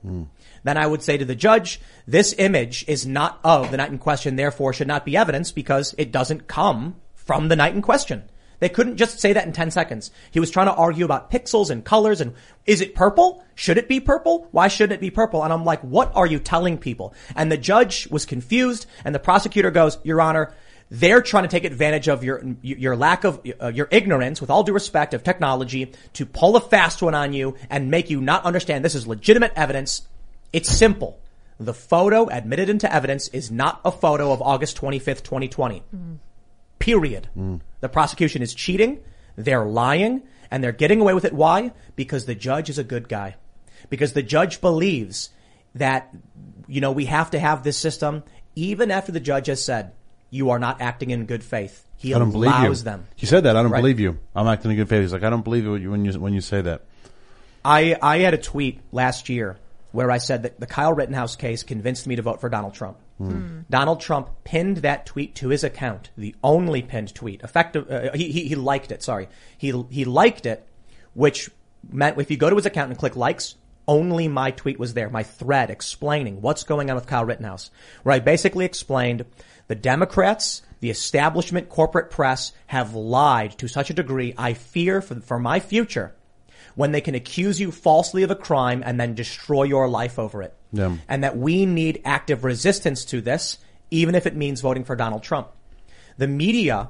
[0.63, 3.97] Then I would say to the judge, this image is not of the night in
[3.97, 8.23] question, therefore should not be evidence because it doesn't come from the night in question.
[8.61, 10.11] They couldn't just say that in 10 seconds.
[10.31, 12.33] He was trying to argue about pixels and colors and
[12.65, 13.43] is it purple?
[13.55, 14.47] Should it be purple?
[14.51, 15.43] Why shouldn't it be purple?
[15.43, 17.13] And I'm like, what are you telling people?
[17.35, 20.53] And the judge was confused and the prosecutor goes, Your Honor,
[20.91, 24.61] They're trying to take advantage of your your lack of uh, your ignorance, with all
[24.63, 28.43] due respect, of technology to pull a fast one on you and make you not
[28.43, 30.05] understand this is legitimate evidence.
[30.51, 31.17] It's simple.
[31.61, 35.81] The photo admitted into evidence is not a photo of August 25th, 2020.
[36.79, 37.29] Period.
[37.81, 38.99] The prosecution is cheating.
[39.35, 41.33] They're lying and they're getting away with it.
[41.33, 41.71] Why?
[41.95, 43.35] Because the judge is a good guy.
[43.89, 45.29] Because the judge believes
[45.75, 46.13] that,
[46.67, 48.23] you know, we have to have this system
[48.55, 49.91] even after the judge has said
[50.29, 51.85] you are not acting in good faith.
[51.97, 52.57] He I don't believe you.
[52.57, 53.05] allows them.
[53.15, 53.55] He said that.
[53.55, 53.79] I don't Right.
[53.79, 54.17] believe you.
[54.35, 55.01] I'm acting in good faith.
[55.01, 56.83] He's like, I don't believe you when you, when you say that.
[57.63, 59.57] I, I had a tweet last year
[59.91, 62.97] where I said that the Kyle Rittenhouse case convinced me to vote for Donald Trump.
[63.69, 67.41] Donald Trump pinned that tweet to his account, the only pinned tweet.
[67.41, 69.29] Effective, uh, he, he, he liked it, sorry.
[69.57, 70.67] He, he liked it,
[71.13, 71.49] which
[71.89, 73.55] meant if you go to his account and click likes,
[73.87, 77.71] only my tweet was there, my thread explaining what's going on with Kyle Rittenhouse,
[78.03, 79.25] where I basically explained
[79.67, 85.19] the Democrats, the establishment corporate press have lied to such a degree I fear for,
[85.21, 86.13] for my future
[86.75, 90.41] when they can accuse you falsely of a crime and then destroy your life over
[90.41, 90.53] it.
[90.71, 90.97] Yeah.
[91.07, 93.57] And that we need active resistance to this,
[93.89, 95.49] even if it means voting for Donald Trump.
[96.17, 96.89] The media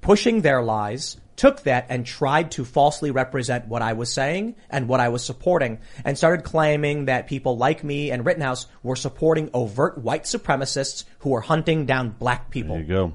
[0.00, 4.88] pushing their lies took that and tried to falsely represent what I was saying and
[4.88, 9.48] what I was supporting and started claiming that people like me and Rittenhouse were supporting
[9.54, 12.74] overt white supremacists who were hunting down black people.
[12.74, 13.14] There you go.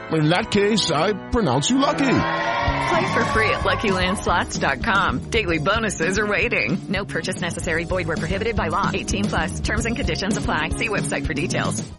[0.11, 1.99] In that case, I pronounce you lucky.
[1.99, 5.29] Play for free at LuckyLandSlots.com.
[5.29, 6.77] Daily bonuses are waiting.
[6.89, 7.85] No purchase necessary.
[7.85, 8.89] Void where prohibited by law.
[8.93, 9.59] 18 plus.
[9.61, 10.69] Terms and conditions apply.
[10.69, 11.89] See website for details.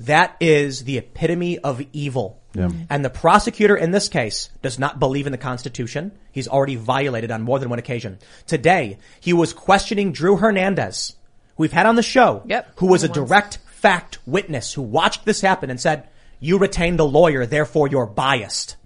[0.00, 2.40] That is the epitome of evil.
[2.54, 2.66] Yeah.
[2.66, 2.82] Mm-hmm.
[2.90, 6.12] And the prosecutor in this case does not believe in the Constitution.
[6.30, 8.18] He's already violated on more than one occasion.
[8.46, 11.16] Today, he was questioning Drew Hernandez,
[11.56, 12.74] who we've had on the show, Yep.
[12.76, 16.08] who was a direct fact witness who watched this happen and said,
[16.40, 18.76] you retained a lawyer, therefore you're biased.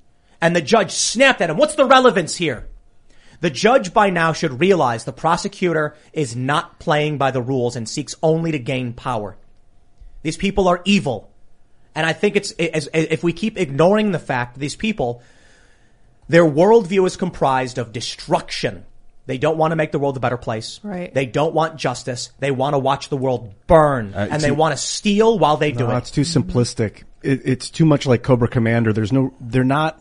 [0.41, 1.57] And the judge snapped at him.
[1.57, 2.69] What's the relevance here?
[3.41, 7.89] The judge by now should realize the prosecutor is not playing by the rules and
[7.89, 9.37] seeks only to gain power.
[10.23, 11.29] These people are evil.
[11.95, 15.23] And I think it's, as, if we keep ignoring the fact that these people,
[16.29, 18.87] their worldview is comprised of destruction.
[19.27, 20.81] They don't want to make the world a better place.
[20.83, 21.13] Right.
[21.13, 22.31] They don't want justice.
[22.39, 24.15] They want to watch the world burn.
[24.15, 25.97] Uh, and they want to steal while they do it.
[25.97, 27.03] it's too simplistic.
[27.23, 28.93] It, it's too much like Cobra Commander.
[28.93, 30.01] There's no, they're not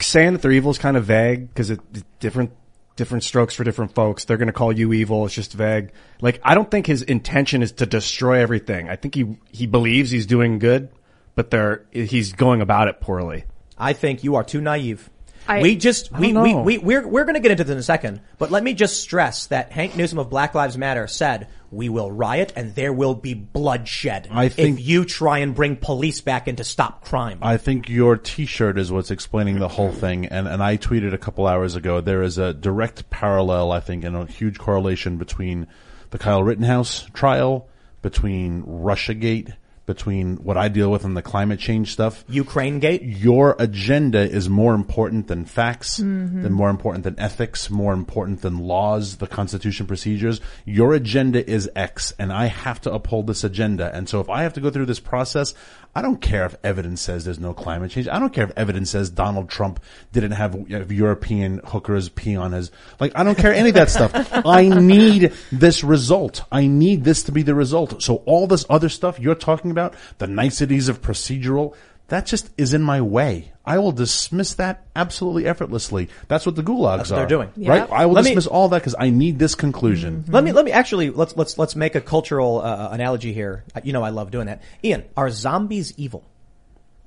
[0.00, 1.80] saying that they're evil is kind of vague because it
[2.20, 2.52] different
[2.96, 4.24] different strokes for different folks.
[4.24, 5.24] They're going to call you evil.
[5.24, 5.92] It's just vague.
[6.20, 8.88] Like I don't think his intention is to destroy everything.
[8.88, 10.90] I think he he believes he's doing good,
[11.34, 13.44] but they're he's going about it poorly.
[13.76, 15.08] I think you are too naive.
[15.48, 17.78] I- we just I we, we we we're we're going to get into this in
[17.78, 21.48] a second, but let me just stress that Hawk Newsome of Black Lives Matter said
[21.70, 25.76] we will riot and there will be bloodshed I think- if you try and bring
[25.76, 27.38] police back in to stop crime.
[27.42, 31.18] I think your T-shirt is what's explaining the whole thing, and and I tweeted a
[31.18, 32.00] couple hours ago.
[32.00, 35.66] There is a direct parallel, I think, and a huge correlation between
[36.10, 37.68] the Kyle Rittenhouse trial,
[38.02, 39.54] between RussiaGate,
[39.88, 42.24] between what I deal with and the climate change stuff.
[42.28, 43.02] Ukraine Gate.
[43.02, 46.42] Your agenda is more important than facts, Mhm.
[46.42, 50.40] than more important than ethics, more important than laws, the Constitution, procedures.
[50.66, 53.90] Your agenda is X, and I have to uphold this agenda.
[53.94, 55.54] And so if I have to go through this process,
[55.98, 58.06] I don't care if evidence says there's no climate change.
[58.06, 59.80] I don't care if evidence says Donald Trump
[60.12, 64.12] didn't have European hookers pee on his, like, I don't care any of that stuff.
[64.46, 66.44] I need this result.
[66.52, 68.00] I need this to be the result.
[68.00, 71.74] So all this other stuff you're talking about, the niceties of procedural,
[72.06, 73.50] that just is in my way.
[73.68, 76.08] I will dismiss that absolutely effortlessly.
[76.26, 77.20] That's what the gulags That's what are.
[77.20, 77.48] they're doing.
[77.68, 77.80] Right?
[77.80, 77.92] Yep.
[77.92, 80.24] I will Let me- dismiss all that because I need this conclusion.
[80.28, 83.64] Let me let me actually let's let's let's make a cultural uh, analogy here.
[83.74, 84.62] Uh, You know I love doing that.
[84.82, 86.24] Ian, are zombies evil?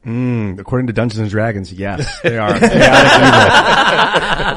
[0.06, 2.58] Mm, according to Dungeons and Dragons, yes, they are.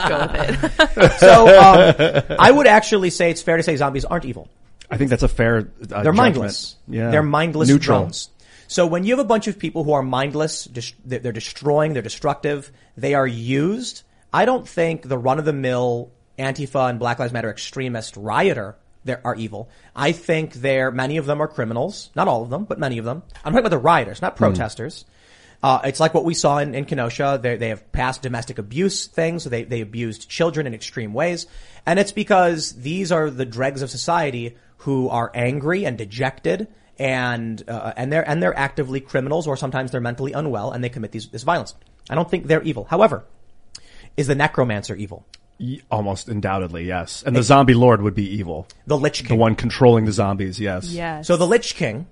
[0.08, 1.12] Go with it.
[1.18, 4.48] so um, I would actually say it's fair to say zombies aren't evil.
[4.90, 5.58] I think that's a fair.
[5.58, 6.16] Uh, They're judgment.
[6.16, 6.76] mindless.
[6.88, 8.00] Yeah, They're mindless Neutral.
[8.00, 8.30] drones.
[8.68, 12.03] So when you have a bunch of people who are mindless, they're they're destroying, they're
[12.03, 14.03] destructive, they are used.
[14.33, 18.77] I don't think the run of the mill Antifa and Black Lives Matter extremist rioter
[19.22, 19.68] are evil.
[19.94, 22.11] I think they're, many of them are criminals.
[22.16, 23.22] Not all of them, but many of them.
[23.44, 25.05] I'm talking about the rioters, not protesters.
[25.62, 27.38] Uh, it's like what we saw in, in Kenosha.
[27.40, 29.44] They, they have passed domestic abuse things.
[29.44, 31.46] So they, they abused children in extreme ways.
[31.87, 37.62] And it's because these are the dregs of society who are angry and dejected and,
[37.68, 41.12] uh, and they're, and they're actively criminals or sometimes they're mentally unwell and they commit
[41.12, 41.74] these, this violence.
[42.09, 42.85] I don't think they're evil.
[42.85, 43.24] However,
[44.16, 45.24] is the necromancer evil?
[45.90, 47.22] Almost undoubtedly, yes.
[47.24, 48.66] And the zombie lord would be evil.
[48.87, 49.28] The Lich King.
[49.28, 50.90] The one controlling the zombies, yes.
[50.90, 51.26] Yes.
[51.26, 52.07] So the Lich King,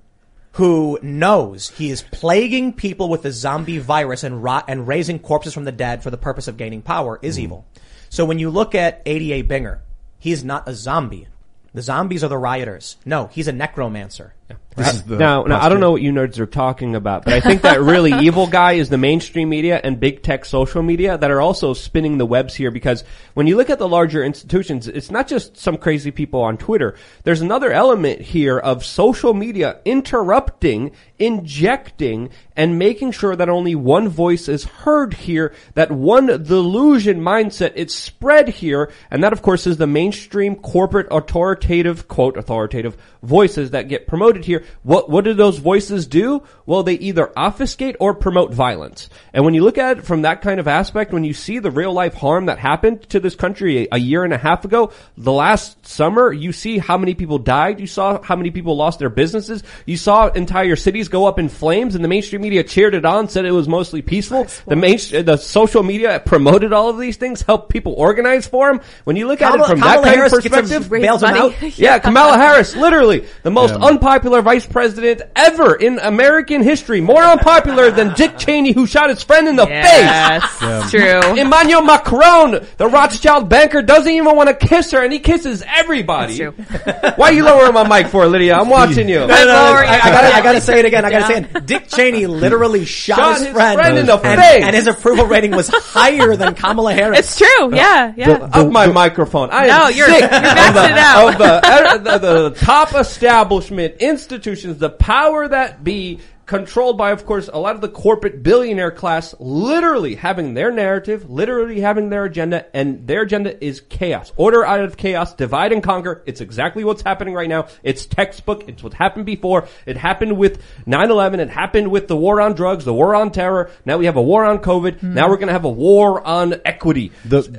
[0.53, 5.55] who knows he is plaguing people with the zombie virus and rot and raising corpses
[5.55, 7.67] from the dead for the purpose of gaining power, is evil.
[8.11, 9.81] So when you look at ADA Binger,
[10.19, 11.27] he's not a zombie.
[11.75, 12.97] The zombies are the rioters.
[13.05, 14.35] No, he's a necromancer.
[14.77, 17.35] Is uh, the now, now I don't know what you nerds are talking about, but
[17.35, 21.19] I think that really evil guy is the mainstream media and big tech social media
[21.19, 24.89] that are also spinning the webs here because when you look at the larger institutions,
[24.89, 26.95] it's not just some crazy people on Twitter.
[27.25, 34.09] There's another element here of social media interrupting, injecting, and making sure that only one
[34.09, 39.67] voice is heard here, that one delusion mindset is spread here, and that of course
[39.67, 44.65] is the mainstream corporate authoritative, quote, authoritative voices that get promoted here.
[44.83, 46.43] What, what do those voices do?
[46.67, 49.09] Well, they either obfuscate or promote violence.
[49.33, 51.71] And when you look at it from that kind of aspect, when you see the
[51.71, 54.93] real life harm that happened to this country a, a year and a half ago,
[55.17, 58.99] the last summer, you see how many people died, you saw how many people lost
[58.99, 62.95] their businesses, you saw entire cities go up in flames, and the mainstream media cheered
[62.95, 64.47] it on, said it was mostly peaceful.
[64.67, 68.81] The main, the social media promoted all of these things, helped people organize for them.
[69.05, 71.63] When you look at it from Kamala that kind Harris of perspective, bails them out.
[71.79, 73.12] yeah, Kamala Harris, literally
[73.43, 77.01] the most unpopular vice president ever in American history.
[77.01, 80.63] More unpopular than Dick Cheney, who shot his friend in the Yes, face.
[80.63, 81.37] Yes, true.
[81.41, 86.45] Emmanuel Macron, the Rothschild banker, doesn't even want to kiss her, and he kisses everybody.
[87.17, 88.57] Why are you lowering my mic for, Lydia?
[88.59, 89.21] I'm watching you.
[89.21, 91.05] No, no, no, I, I gotta, I gotta say it again.
[91.05, 91.67] I gotta say it.
[91.67, 94.65] Dick Cheney literally shot, Shot his, his friend, friend in the and, face.
[94.65, 97.19] and his approval rating was higher than Kamala Harris.
[97.21, 97.75] It's true.
[97.75, 98.31] Yeah, yeah.
[98.53, 99.51] Up my microphone.
[99.53, 101.33] I No, am you're- sick you're of, maxing the, it out.
[101.33, 102.19] of the, uh, the,
[102.51, 106.21] the top establishment institutions, the power that be
[106.53, 111.31] controlled by, of course, a lot of the corporate billionaire class, literally having their narrative,
[111.31, 114.35] literally having their agenda, and their agenda is chaos.
[114.37, 116.23] Order out of chaos, divide and conquer.
[116.27, 117.69] It's exactly what's happening right now.
[117.83, 118.69] It's textbook.
[118.69, 119.67] It's what happened before.
[119.87, 121.39] It happened with 9-11.
[121.39, 123.71] It happened with the war on drugs, the war on terror.
[123.87, 125.03] Now we have a war on COVID.
[125.03, 127.13] Now we're going to have a war on equity.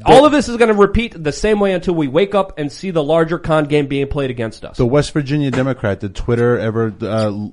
[0.05, 2.71] All of this is going to repeat the same way until we wake up and
[2.71, 4.77] see the larger con game being played against us.
[4.77, 7.49] The West Virginia Democrat, did Twitter ever uh,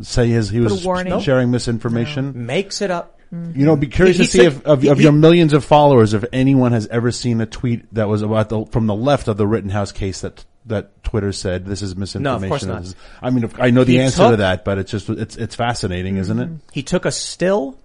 [0.00, 0.82] say his he was
[1.22, 2.46] sharing misinformation?
[2.46, 3.18] Makes it up.
[3.32, 3.58] Mm-hmm.
[3.58, 5.52] You know, be curious He- to see he if of, he- of he- your millions
[5.54, 8.94] of followers, if anyone has ever seen a tweet that was about the from the
[8.94, 12.48] left of the Rittenhouse case that that Twitter said this is misinformation.
[12.48, 12.80] course not.
[12.82, 14.90] This is- I mean, if- I know the He answer to took- that, but it's
[14.90, 16.44] just it's it's fascinating, isn't it?
[16.46, 16.56] Mm-hmm.
[16.72, 17.78] He took a still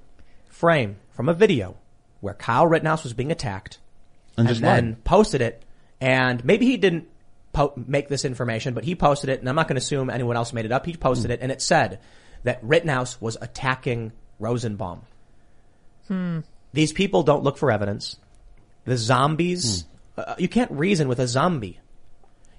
[0.49, 1.75] frame from a video
[2.19, 3.77] where Kyle Rittenhouse was being attacked
[4.37, 5.03] And and, just then lied.
[5.05, 5.63] posted it.
[6.01, 7.07] And maybe he didn't
[7.57, 10.35] po- make this information, but he posted it, and I'm not going to assume anyone
[10.35, 10.85] else made it up.
[10.85, 11.99] He posted it, and it said
[12.43, 15.01] that Rittenhouse was attacking Rosenbaum.
[16.07, 16.39] Hmm.
[16.73, 18.17] These people don't look for evidence.
[18.85, 19.85] The zombies,
[20.17, 21.79] uh, you can't reason with a zombie.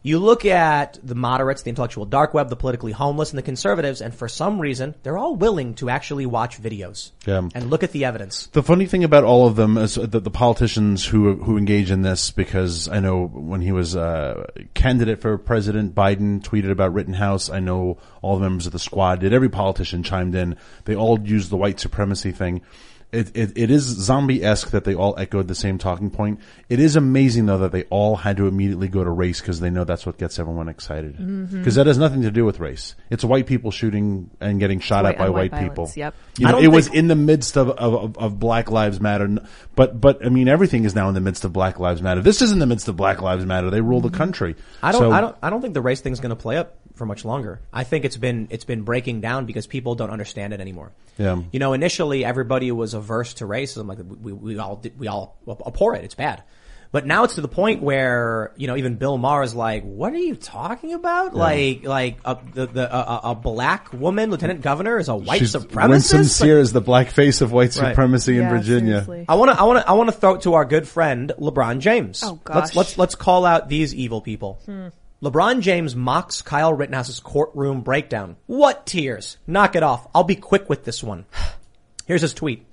[0.09, 4.01] You look at the moderates, the intellectual dark web, the politically homeless, and the conservatives,
[4.01, 7.43] and for some reason, they're all willing to actually watch videos Yeah.
[7.55, 8.47] and look at the evidence.
[8.53, 12.01] The funny thing about all of them is that the politicians who who engage in
[12.01, 17.51] this, because I know when he was uh, candidate for president, Biden tweeted about Rittenhouse.
[17.51, 19.35] I know all the members of the squad did.
[19.35, 20.57] Every politician chimed in.
[20.87, 22.63] They all used the white supremacy thing.
[23.11, 26.41] It, it, it is zombie-esque that they all echoed the same talking point.
[26.69, 29.71] It is amazing though that they all had to immediately go to race because they
[29.71, 31.17] know that's what gets everyone excited.
[31.17, 31.59] Mm-hmm.
[31.59, 32.97] Because that has nothing to do with race.
[33.09, 35.91] It's white people shooting and getting shot White at by white, white people.
[35.97, 36.15] yep.
[36.37, 39.39] You know, don't it was in the midst of, of, of, of Black Lives Matter,
[39.75, 42.21] but, but, I mean, everything is now in the midst of Black Lives Matter.
[42.21, 43.71] This is in the midst of Black Lives Matter.
[43.71, 44.19] They rule the mm-hmm.
[44.19, 44.57] country.
[44.83, 46.59] I don't, So- I don't, I don't think the race thing is going to play
[46.59, 47.61] up for much longer.
[47.73, 50.93] I think it's been, it's been breaking down because people don't understand it anymore.
[51.17, 51.41] Yeah.
[51.53, 55.95] You know, initially everybody was averse to racism, like we, we all, we all abhor
[55.97, 56.05] it.
[56.05, 56.43] It's bad.
[56.91, 60.15] But now it's to the point where, you know, even Bill Maher is like, what
[60.15, 61.35] are you talking about?
[61.35, 65.55] Like, like a, the, the, a, a black woman lieutenant governor is a white She's
[65.55, 65.89] supremacist?
[65.91, 67.91] Winsome Like- Sear is the black face of white Right.
[67.91, 69.07] supremacy in Virginia.
[69.29, 71.31] I want to, I want to, I want to throw it to our good friend
[71.39, 72.23] LeBron James.
[72.25, 72.77] Oh, Let's gosh.
[72.77, 74.59] let's let's call out these evil people.
[74.65, 74.89] Hmm.
[75.21, 78.37] LeBron James mocks Kyle Rittenhouse's courtroom breakdown.
[78.47, 79.37] What tears?
[79.49, 80.07] Knock it off.
[80.15, 81.25] I'll be quick with this one.
[82.07, 82.65] Here's his tweet.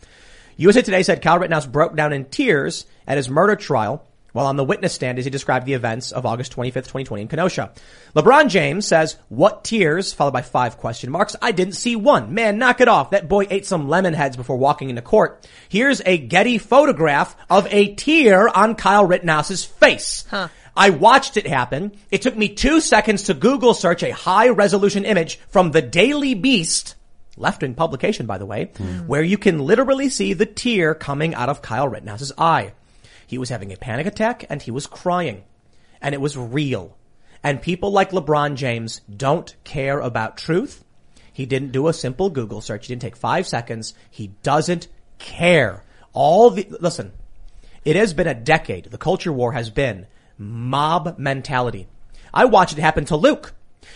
[0.57, 4.57] USA Today said Kyle Rittenhouse broke down in tears at his murder trial while on
[4.57, 7.71] the witness stand as he described the events of August 25th, 2020 in Kenosha.
[8.15, 10.13] LeBron James says, what tears?
[10.13, 11.35] Followed by five question marks.
[11.41, 12.35] I didn't see one.
[12.35, 13.09] Man, knock it off.
[13.09, 15.47] That boy ate some lemon heads before walking into court.
[15.67, 20.25] Here's a Getty photograph of a tear on Kyle Rittenhouse's face.
[20.29, 20.49] Huh.
[20.75, 21.93] I watched it happen.
[22.11, 26.33] It took me two seconds to Google search a high resolution image from the Daily
[26.33, 26.95] Beast,
[27.37, 29.07] left wing publication, by the way, hmm.
[29.07, 32.73] where you can literally see the tear coming out of Kyle Rittenhouse's eye.
[33.25, 35.43] He was having a panic attack and he was crying.
[36.01, 36.97] And it was real.
[37.41, 40.83] And people like LeBron James don't care about truth.
[41.31, 42.87] He didn't do a simple Google search.
[42.87, 43.93] He didn't take five seconds.
[44.09, 44.87] He doesn't
[45.19, 45.83] care.
[46.13, 47.11] All the, listen,
[47.83, 48.85] it has been a decade.
[48.85, 50.07] The culture war has been
[50.37, 51.87] mob mentality.
[52.33, 53.53] I watched it happen to Luke.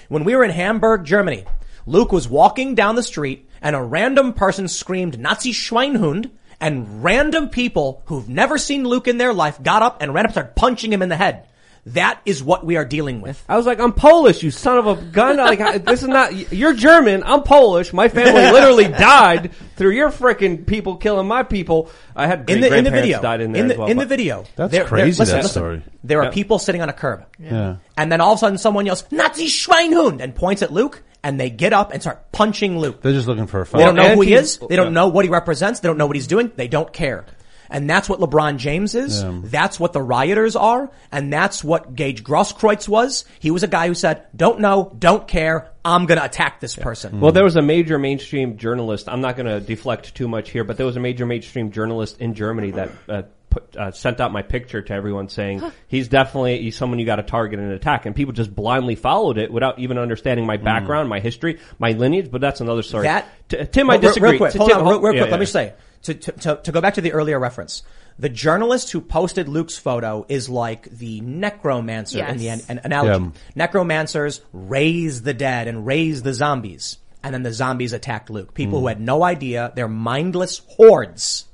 [0.07, 1.45] When we were in Hamburg, Germany,
[1.85, 7.49] Luke was walking down the street and a random person screamed Nazi Schweinhund and random
[7.49, 10.55] people who've never seen Luke in their life got up and ran up and started
[10.55, 11.47] punching him in the head.
[11.93, 13.43] That is what we are dealing with.
[13.49, 15.37] I was like, I'm Polish, you son of a gun.
[15.37, 17.93] Like, this is not, you're German, I'm Polish.
[17.93, 21.89] My family literally died through your freaking people killing my people.
[22.15, 23.97] I had in the, in the video, died in there in the, as well, in
[23.97, 25.51] the video, That's there- there- crazy, listen, that listen.
[25.61, 25.83] story.
[26.03, 26.31] There are Yeah.
[26.31, 27.25] people sitting on a curb.
[27.39, 27.77] Yeah.
[27.97, 31.39] And then all of a sudden someone yells, Nazi Schweinhund, and points at Luke, and
[31.39, 33.01] they get up and start punching Luke.
[33.01, 33.79] They're just looking for a fight.
[33.79, 34.57] They don't know who he is.
[34.59, 35.79] They don't know what he represents.
[35.81, 36.51] They don't know what he's doing.
[36.55, 37.25] They don't care.
[37.69, 39.21] And that's what LeBron James is.
[39.21, 39.41] Yeah.
[39.43, 40.89] That's what the rioters are.
[41.11, 43.25] And that's what Gage Grosskreutz was.
[43.39, 47.19] He was a guy who said, don't know, don't care, I'm gonna attack this person.
[47.21, 49.07] Well, there was a major mainstream journalist.
[49.07, 52.19] I'm not going to deflect too much here, but there was a major mainstream journalist
[52.19, 56.61] in Germany that uh, put, uh, sent out my picture to everyone saying he's definitely
[56.61, 59.79] he's someone you got to target and attack, and people just blindly followed it without
[59.79, 62.29] even understanding my background, my history, my lineage.
[62.31, 63.03] But that's another story.
[63.03, 64.29] That T- Tim, I Real- real- disagree.
[64.31, 65.27] Real quick, T- hold Tim, on, real, real yeah, quick.
[65.27, 65.31] yeah.
[65.31, 67.83] Let me say to, to to to go back to the earlier reference.
[68.17, 73.23] The journalist who posted Luke's photo is like the necromancer in the an, an analogy.
[73.23, 73.31] Yeah.
[73.55, 78.53] Necromancers raise the dead and raise the zombies, and then the zombies attacked Luke.
[78.53, 78.89] People who Hmm.
[78.89, 81.45] had no idea, they're mindless hordes.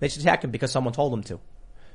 [0.00, 1.40] They just attacked him because someone told them to.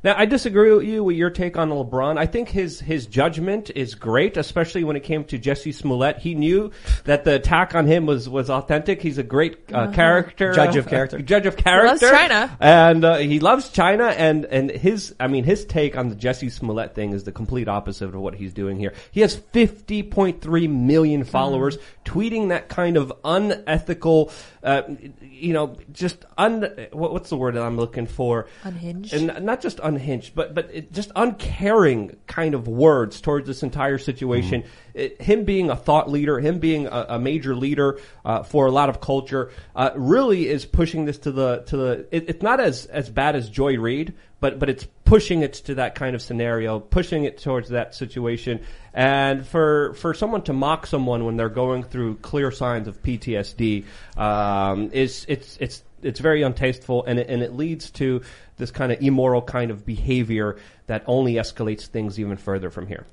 [0.04, 2.18] Now, I disagree with you with your take on LeBron.
[2.18, 6.18] I think his his judgment is great, especially when it came to Jussie Smollett.
[6.18, 6.72] He knew
[7.06, 9.02] that the attack on him was was authentic.
[9.02, 11.20] He's a great uh, character, Judge of character.
[11.34, 11.88] judge of character.
[11.88, 12.58] Loves China.
[12.60, 14.06] and uh, he loves China.
[14.08, 17.70] And and his, I mean, his take on the Jussie Smollett thing is the complete
[17.70, 18.94] opposite of what he's doing here.
[19.12, 24.32] He has fifty point three million followers, tweeting that kind of unethical,
[24.64, 24.84] uh,
[25.22, 26.64] you know, just un.
[26.92, 28.48] What, what's the word that I'm looking for?
[28.64, 29.14] Unhinged?
[29.14, 33.98] And not just unhinged, but but it, just uncaring kind of words towards this entire
[33.98, 34.64] situation.
[34.94, 38.72] It, him being a thought leader, him being a, a major leader uh, for a
[38.72, 42.08] lot of culture, uh, really is pushing this to the to the.
[42.12, 44.14] It, it's not as as bad as Joy Reid,
[44.44, 48.60] but but it's pushing it to that kind of scenario, pushing it towards that situation.
[48.94, 53.86] And for for someone to mock someone when they're going through clear signs of PTSD
[54.18, 58.22] um, is it's it's it's very untasteful and it, and it leads to
[58.58, 63.08] this kind of immoral kind of behavior that only escalates things even further from here.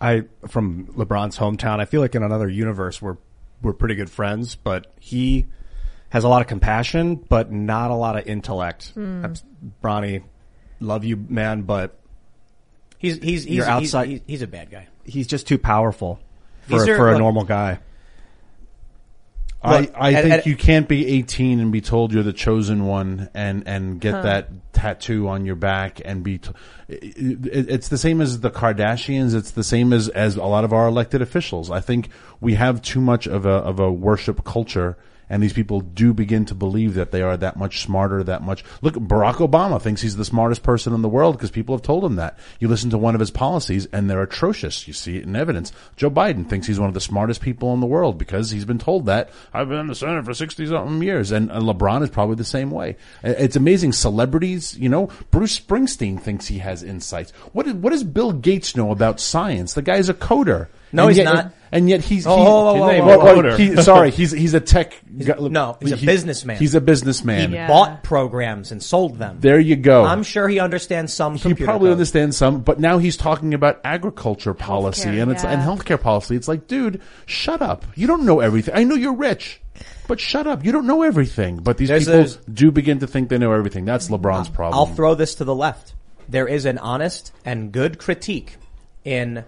[0.00, 1.78] I from LeBron's hometown.
[1.78, 3.18] I feel like in another universe we're
[3.62, 5.46] we're pretty good friends, but he
[6.14, 8.92] has a lot of compassion, but not a lot of intellect.
[8.94, 9.20] Hmm.
[9.22, 9.42] That's-
[9.82, 10.22] Bronny,
[10.78, 11.98] love you, man, but
[12.98, 14.86] He's he's he's, You're outside- he's, he's a bad guy.
[15.04, 16.20] he's just too powerful
[16.68, 17.80] for are- for a look- normal guy.
[19.62, 22.32] I, Look, I and- think and- you can't be 18 and be told you're the
[22.34, 26.50] chosen one and, and get that tattoo on your back and be, t-
[26.88, 29.34] it, it- it's the same as the Kardashians.
[29.34, 31.70] It's the same as, as a lot of our elected officials.
[31.70, 32.10] I think
[32.42, 34.96] we have too much of a, of a worship culture
[35.28, 38.64] and these people do begin to believe that they are that much smarter, that much.
[38.82, 42.04] Look, Barack Obama thinks he's the smartest person in the world because people have told
[42.04, 42.38] him that.
[42.60, 44.86] You listen to one of his policies and they're atrocious.
[44.86, 45.72] You see it in evidence.
[45.96, 48.78] Joe Biden thinks he's one of the smartest people in the world because he's been
[48.78, 49.30] told that.
[49.52, 51.30] I've been in the Senate for 60 something years.
[51.30, 52.96] And LeBron is probably the same way.
[53.22, 53.92] It's amazing.
[53.92, 57.32] Celebrities, you know, Bruce Springsteen thinks he has insights.
[57.52, 59.74] What, what does Bill Gates know about science?
[59.74, 60.68] The guy's a coder.
[60.94, 61.52] No, And he's yet- not.
[61.72, 63.56] And yet he's, Oh, he- whoa, whoa, whoa, well, whoa, well, whoa.
[63.56, 64.92] he- sorry, he's, he's a tech.
[65.18, 65.34] guy.
[65.40, 66.56] no, he's a businessman.
[66.56, 67.50] He's a businessman.
[67.50, 69.38] He bought programs and sold them.
[69.40, 70.04] There you go.
[70.04, 71.92] I'm sure he understands some he probably code.
[71.94, 76.36] understands some, but now he's talking about agriculture policy Healthcare, and it's and healthcare policy.
[76.36, 77.84] It's like, dude, shut up.
[77.96, 78.76] You don't know everything.
[78.76, 79.60] I know you're rich,
[80.06, 80.64] but shut up.
[80.64, 81.56] You don't know everything.
[81.56, 83.84] But these There's- people there's- do begin to think they know everything.
[83.84, 84.78] That's LeBron's problem.
[84.78, 85.94] I'll throw this to the left.
[86.28, 88.58] There is an honest and good critique
[89.04, 89.44] in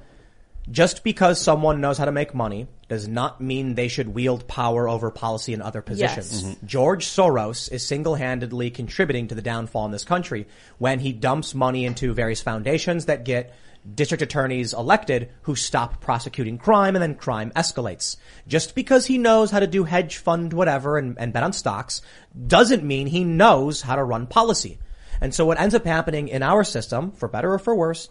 [0.70, 4.88] Just because someone knows how to make money does not mean they should wield power
[4.88, 6.42] over policy in other positions.
[6.42, 6.56] Yes.
[6.64, 10.46] George Soros is single-handedly contributing to the downfall in this country
[10.78, 13.54] when he dumps money into various foundations that get
[13.94, 18.16] district attorneys elected who stop prosecuting crime and then crime escalates.
[18.48, 22.02] Just because he knows how to do hedge fund whatever and, and bet on stocks
[22.46, 24.78] doesn't mean he knows how to run policy.
[25.20, 28.08] And so what ends up happening in our system, for better or for worse,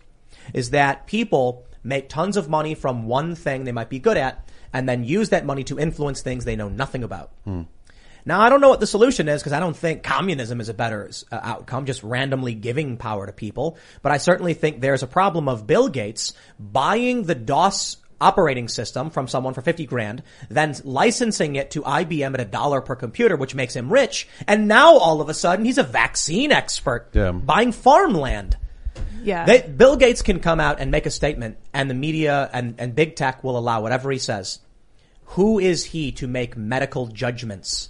[0.54, 4.48] is that people make tons of money from one thing they might be good at
[4.74, 7.32] and then use that money to influence things they know nothing about.
[8.28, 10.74] Now, I don't know what the solution is because I don't think communism is a
[10.74, 13.78] better uh, outcome, just randomly giving power to people.
[14.02, 19.12] But I certainly think there's a problem of Bill Gates buying the DOS operating system
[19.12, 23.36] from someone for 50 grand, then licensing it to IBM at a dollar per computer,
[23.36, 24.28] which makes him rich.
[24.48, 27.32] And now all of a sudden he's a vaccine expert Yeah.
[27.32, 28.58] buying farmland.
[29.24, 29.46] Yeah.
[29.46, 32.94] They, Bill Gates can come out and make a statement and the media and, and
[32.96, 34.60] big tech will allow whatever he says.
[35.30, 37.90] Who is he to make medical judgments?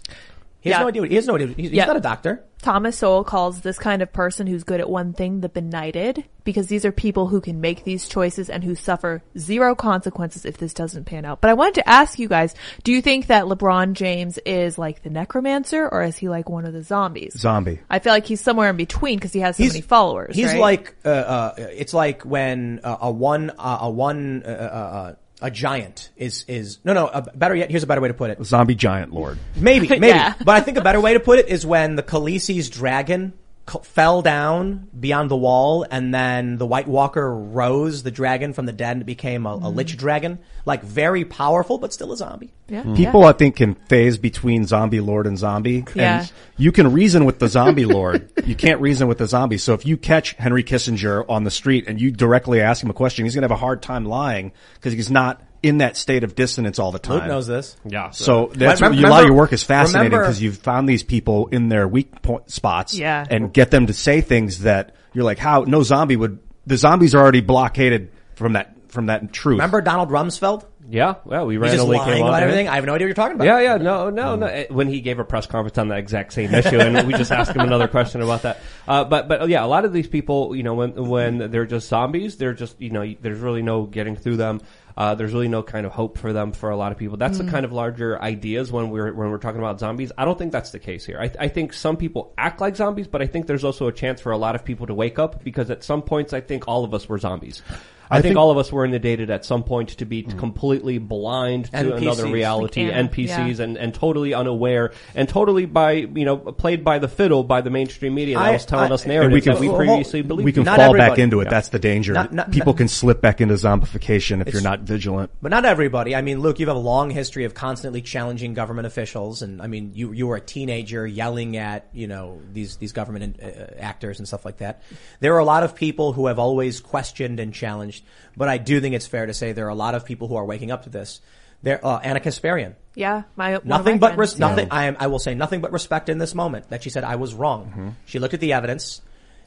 [0.62, 0.82] He has Yeah.
[0.84, 1.02] no idea.
[1.02, 1.48] What, he has no idea.
[1.48, 2.44] He's, he's not a doctor.
[2.66, 6.66] Thomas Sowell calls this kind of person who's good at one thing the benighted because
[6.66, 10.74] these are people who can make these choices and who suffer zero consequences if this
[10.74, 11.42] doesn't pan out.
[11.42, 15.04] But I wanted to ask you guys, do you think that LeBron James is like
[15.04, 17.38] the necromancer or is he like one of the zombies?
[17.40, 17.82] Zombie.
[17.88, 20.36] I feel like he's somewhere in between because he has so He's- many followers.
[20.36, 20.60] He's right?
[20.60, 25.16] like uh, uh, it's like when uh, a one uh, a one uh, uh, uh,
[25.46, 28.32] a giant is is no no a better yet here's a better way to put
[28.32, 29.38] it Zombie giant lord.
[29.56, 30.34] maybe maybe Yeah.
[30.44, 33.45] but I think a better way to put it is when the Khaleesi's dragon c-
[33.84, 38.72] fell down beyond the wall and then the White Walker rose the dragon from the
[38.72, 39.76] dead and it became a, a Mm-hmm.
[39.78, 42.84] lich dragon like very powerful but still a zombie yeah.
[42.96, 45.86] People, I think, can phase between zombie lord and zombie.
[45.94, 46.22] Yeah.
[46.22, 48.32] And you can reason with the zombie lord.
[48.46, 49.58] You can't reason with the zombie.
[49.60, 52.94] So if you catch Henry Kissinger on the street and you directly ask him a
[52.94, 56.24] question, he's going to have a hard time lying because he's not in that state
[56.24, 57.20] of dissonance all the time.
[57.20, 58.12] Luke knows this Yeah.
[58.12, 61.04] So that's Remember- what, a lot of your work is fascinating because you've found these
[61.04, 63.26] people in their weak point spots Yeah.
[63.30, 67.16] and get them to say things that you're like, how no zombie would, the zombies
[67.16, 69.54] are already blockaded from that, from that truth.
[69.58, 72.76] remember Donald Rumsfeld Yeah, well, we he's just randomly lying came on about everything I
[72.76, 74.46] have no idea what you're talking about Yeah, yeah, no, no, no.
[74.46, 77.32] Eh, When he gave a press conference on that exact same issue, and we just
[77.32, 78.60] asked him another question about that.
[78.88, 81.88] Uh, but, but yeah, a lot of these people, you know, when when they're just
[81.90, 84.62] zombies, they're just, you know, there's really no getting through them.
[84.98, 87.18] Uh, there's really no kind of hope for them for a lot of people.
[87.18, 90.12] That's the kind of larger ideas when we're when we're talking about zombies.
[90.18, 91.20] I don't think that's the case here.
[91.20, 94.22] I, I think some people act like zombies, but I think there's also a chance
[94.22, 96.86] for a lot of people to wake up because at some points, I think all
[96.86, 97.62] of us were zombies.
[98.10, 100.98] I, I think, think- all of us were inundated at some point to be completely
[100.98, 101.98] blind to NPCs.
[102.02, 103.64] another reality, NPCs, yeah.
[103.64, 107.70] and, and totally unaware and totally by you know played by the fiddle by the
[107.70, 109.78] mainstream media that I- was telling I- us and narratives we can, that we Well,
[109.78, 110.46] previously believed.
[110.46, 111.46] we can Not fall back into it.
[111.46, 111.50] Yeah.
[111.52, 112.14] That's the danger.
[112.14, 115.32] Not- not- People not- can slip back into zombification if you're not vigilant.
[115.42, 116.16] But not everybody.
[116.16, 119.68] I mean, Luke, you have a long history of constantly challenging government officials, and I
[119.68, 123.48] mean, you you were a teenager yelling at you know these these government uh,
[123.80, 124.82] actors and stuff like that.
[125.20, 127.95] There are a lot of people who have always questioned and challenged,
[128.38, 130.36] but I do think it's fair to say there are a lot of people who
[130.36, 131.22] are waking up to this.
[131.64, 133.24] There, uh, Ana Kasparian, Yeah.
[133.36, 134.34] My, one nothing my but friends.
[134.34, 134.68] res- nothing.
[134.72, 134.98] I am.
[135.00, 137.96] I will say nothing but respect in this moment that she said I was wrong.
[138.06, 139.02] She looked at the evidence.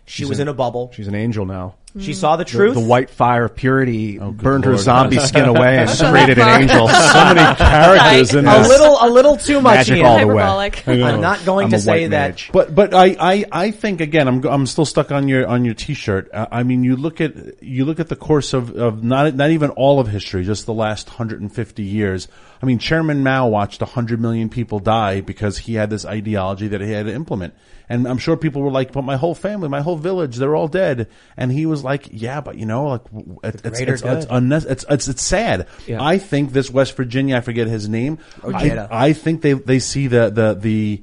[0.07, 0.90] She was in a bubble.
[0.94, 1.74] She's an angel now.
[2.01, 2.74] She saw the The, truth.
[2.74, 6.88] the white fire of purity burned her zombie skin away and created an angel.
[6.88, 8.66] so many characters in this.
[8.66, 9.74] a little, a little too much.
[9.76, 10.07] Magic Ian.
[10.07, 10.42] all the way.
[10.42, 10.88] Hyperbolic.
[10.88, 11.07] I know.
[11.07, 12.28] I'm not going I'm to say that.
[12.30, 12.51] mage.
[12.53, 15.74] But but I, I, I think again I'm I'm still stuck on your on your
[15.74, 16.30] T-shirt.
[16.32, 19.51] Uh, I mean you look at you look at the course of, of not not
[19.51, 22.28] even all of history, just the last 150 years.
[22.62, 26.80] I mean Chairman Mao watched 100 million people die because he had this ideology that
[26.80, 27.55] he had to implement.
[27.90, 30.68] And I'm sure people were like, "But my whole family, my whole village, they're all
[30.68, 33.03] dead." And he was like, "Yeah, but you know, like
[33.43, 34.53] it, it's greater it's it's, good.
[34.53, 36.03] it's it's it's sad." Yeah.
[36.03, 38.18] I think this West Virginia, I forget his name.
[38.45, 38.89] Ojeda.
[38.91, 41.03] I, I think they they see the the the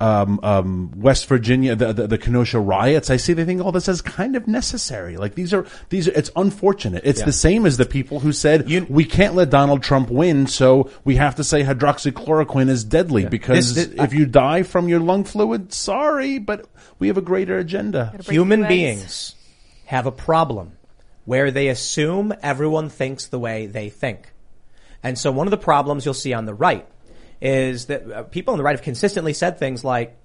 [0.00, 3.10] um, um, West Virginia, the, the the Kenosha riots.
[3.10, 5.16] I see they think all this is kind of necessary.
[5.18, 6.12] Like these are these are.
[6.12, 7.02] It's unfortunate.
[7.04, 10.90] It's the same as the people who said we can't let Donald Trump win, so
[11.04, 15.00] we have to say hydroxychloroquine is deadly because This- this- if you die from your
[15.00, 16.66] lung fluid, sorry, but
[16.98, 18.14] we have a greater agenda.
[18.26, 18.68] Human few eggs.
[18.68, 19.34] beings
[19.90, 20.78] have a problem
[21.24, 24.32] where they assume everyone thinks the way they think.
[25.02, 26.86] And so one of the problems you'll see on the right
[27.42, 30.16] is that uh, people on the right have consistently said things like,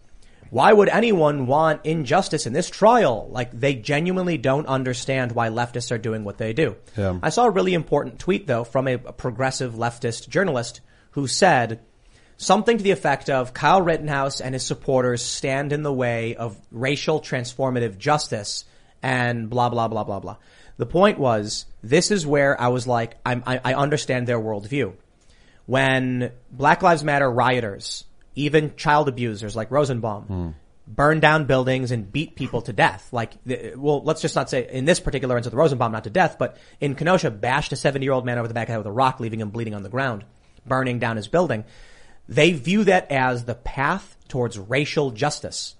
[0.52, 3.28] why would anyone want injustice in this trial?
[3.32, 6.76] Like they genuinely don't understand why leftists are doing what they do.
[6.96, 7.18] Yeah.
[7.24, 11.80] I saw a really important tweet though from a, a progressive leftist journalist who said,
[12.38, 16.56] Something to the effect of Kyle Rittenhouse and his supporters stand in the way of
[16.70, 18.66] racial transformative justice
[19.06, 20.38] and blah, blah, blah, blah, blah.
[20.78, 24.94] The point was, this is where I was like, I'm, I, I understand their worldview.
[25.68, 30.50] When Black Lives Matter rioters, even child abusers like Rosenbaum, hmm.
[30.88, 33.08] burn down buildings and beat people to death.
[33.12, 33.34] Like,
[33.76, 36.96] well, let's just not say in this particular instance, Rosenbaum not to death, but in
[36.96, 38.92] Kenosha, bashed a 70 year old man over the back of the head with a
[38.92, 40.26] rock, leaving him bleeding on the ground,
[40.66, 41.64] burning down his building.
[42.28, 45.76] They view that as the path towards racial justice.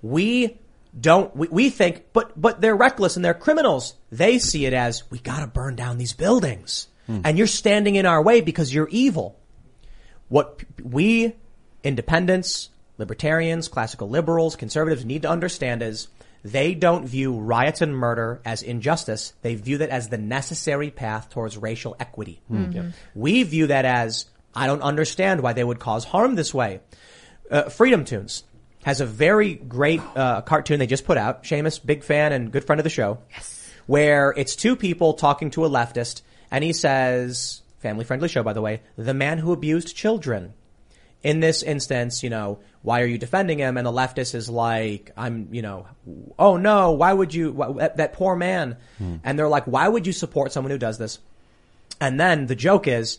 [0.00, 0.58] We
[0.98, 3.94] don't, we, we think, but, but they're reckless and they're criminals.
[4.10, 6.88] They see it as, we gotta burn down these buildings.
[7.24, 9.38] And you're standing in our way because you're evil.
[10.28, 11.34] What we,
[11.84, 16.08] independents, libertarians, classical liberals, conservatives need to understand is
[16.42, 19.34] they don't view riots and murder as injustice.
[19.42, 22.40] They view that as the necessary path towards racial equity.
[22.50, 22.92] Mhm.
[23.14, 24.24] We view that as,
[24.54, 26.80] I don't understand why they would cause harm this way.
[27.50, 28.44] Uh, Freedom Toons
[28.82, 31.44] has a very great uh, cartoon they just put out.
[31.44, 33.18] Seamus, big fan and good friend of the show.
[33.30, 33.70] Yes.
[33.86, 38.52] Where it's two people talking to a leftist, and he says, family friendly show by
[38.52, 40.54] the way, the man who abused children.
[41.22, 43.76] In this instance, you know, why are you defending him?
[43.76, 45.86] And the leftist is like, I'm, you know,
[46.36, 48.76] oh no, why would you, wh- that, that poor man?
[49.22, 51.20] And they're like, why would you support someone who does this?
[52.00, 53.18] And then the joke is,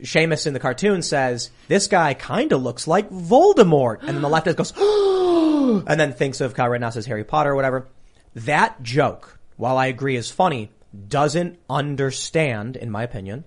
[0.00, 4.00] Seamus in the cartoon says, this guy kinda looks like Voldemort.
[4.00, 4.72] And then the leftist goes,
[5.86, 7.88] and then thinks of Kyle Rittenhouse as Harry Potter or whatever.
[8.34, 10.70] That joke, while I agree is funny,
[11.08, 13.44] doesn't understand, in my opinion,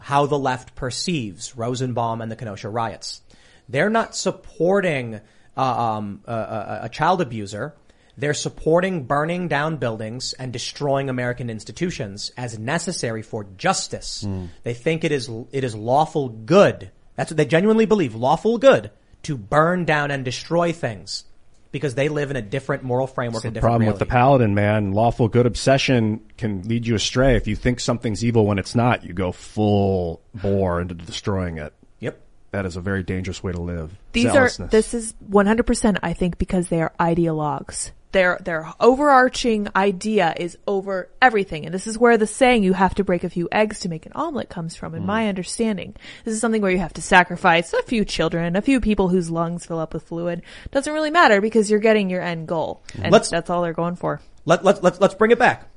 [0.00, 3.22] how the left perceives Rosenbaum and the Kenosha riots.
[3.68, 5.20] They're not supporting
[5.56, 7.74] uh, um, a, a, a child abuser.
[8.16, 14.22] They're supporting burning down buildings and destroying American institutions as necessary for justice.
[14.22, 14.46] Hmm.
[14.64, 16.90] They think it is it is lawful good.
[17.16, 18.90] That's what they genuinely believe, lawful good
[19.22, 21.24] to burn down and destroy things
[21.70, 24.54] because they live in a different moral framework The and different problem with the paladin,
[24.54, 27.34] man, lawful good obsession can lead you astray.
[27.36, 31.72] If you think something's evil when it's not, you go full bore into destroying it.
[32.00, 32.20] Yep.
[32.50, 33.90] That is a very dangerous way to live.
[34.12, 37.90] These are this is 100% I think because they are ideologues.
[38.12, 42.94] Their their overarching idea is over everything and this is where the saying you have
[42.96, 45.06] to break a few eggs to make an omelet comes from in hmm.
[45.06, 45.94] my understanding.
[46.24, 49.30] This is something where you have to sacrifice a few children, a few people whose
[49.30, 50.42] lungs fill up with fluid.
[50.70, 52.82] Doesn't really matter because you're getting your end goal.
[52.94, 53.04] Hmm.
[53.04, 54.20] And Let's- that's all they're going for.
[54.44, 55.68] Let, let, let, let's bring it back.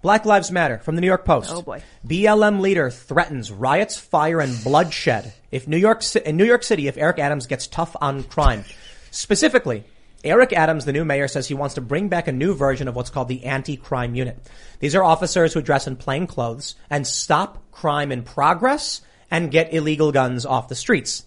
[0.00, 1.50] Black Lives Matter from the New York Post.
[1.52, 1.82] Oh, boy.
[2.06, 6.96] BLM leader threatens riots, fire, and bloodshed if New York, in New York City, if
[6.96, 8.64] Eric Adams gets tough on crime.
[9.10, 9.84] Specifically,
[10.24, 12.96] Eric Adams, the new mayor, says he wants to bring back a new version of
[12.96, 14.38] what's called the anti-crime unit.
[14.80, 19.00] These are officers who dress in plain clothes and stop crime in progress
[19.30, 21.24] and get illegal guns off the streets.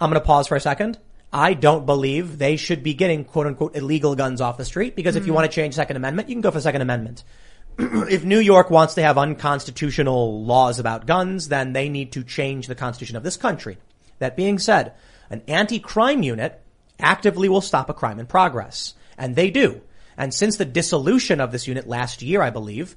[0.00, 0.98] I'm going to pause for a second.
[1.32, 5.16] I don't believe they should be getting quote unquote illegal guns off the street because
[5.16, 5.36] if you Mm.
[5.36, 7.24] want to change Second Amendment, you can go for Second Amendment.
[7.78, 12.66] if New York wants to have unconstitutional laws about guns, then they need to change
[12.66, 13.78] the constitution of this country.
[14.18, 14.92] That being said,
[15.30, 16.62] an anti-crime unit
[16.98, 18.94] actively will stop a crime in progress.
[19.18, 19.80] And they do.
[20.16, 22.96] And since the dissolution of this unit last year, I believe,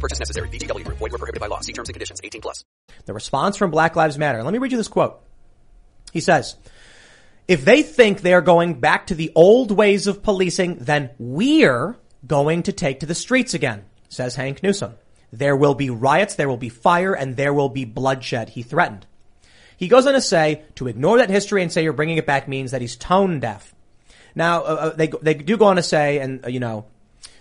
[0.00, 0.48] purchase necessary.
[0.48, 0.98] VGW Group.
[0.98, 1.60] Void were prohibited by law.
[1.60, 2.20] See terms and conditions.
[2.24, 2.64] 18 plus.
[3.06, 4.42] The response from Black Lives Matter.
[4.42, 5.20] Let me read you this quote.
[6.12, 6.56] He says,
[7.46, 11.96] if they think they're going back to the old ways of policing, then we're
[12.26, 14.94] going to take to the streets again, says Hawk Newsome.
[15.32, 19.06] There will be riots, there will be fire, and there will be bloodshed, he threatened.
[19.76, 22.48] He goes on to say, to ignore that history and say you're bringing it back
[22.48, 23.74] means that he's tone deaf.
[24.34, 26.86] Now, uh, uh, they, they do go on to say, and, uh, you know,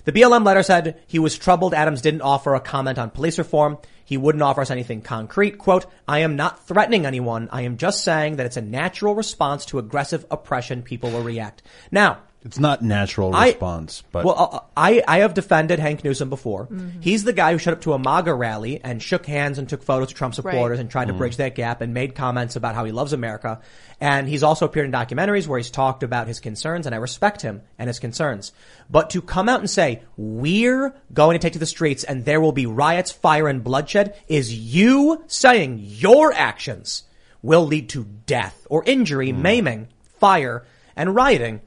[0.10, 3.78] the BLM letter said he was troubled Adams didn't offer a comment on police reform.
[4.03, 5.60] He wouldn't offer us anything concrete.
[5.60, 7.47] Quote, I am not threatening anyone.
[7.51, 10.82] I am just saying that it's a natural response to aggressive oppression.
[10.82, 11.62] People will react.
[11.91, 16.29] Now, It's not natural I- response, but well, uh, I, I have defended Hawk Newsome
[16.29, 16.67] before.
[16.67, 17.03] Mhm.
[17.03, 19.83] He's the guy who showed up to a MAGA rally and shook hands and took
[19.83, 20.79] photos of Trump supporters Right.
[20.79, 21.17] and tried to Mhm.
[21.17, 23.59] bridge that gap and made comments about how he loves America.
[23.99, 27.41] And he's also appeared in documentaries where he's talked about his concerns and I respect
[27.41, 28.53] him and his concerns.
[28.89, 32.39] But to come out and say, we're going to take to the streets and there
[32.39, 37.03] will be riots, fire, and bloodshed is you saying your actions
[37.41, 39.87] will lead to death or injury, maiming,
[40.19, 40.63] fire,
[40.95, 41.59] and rioting.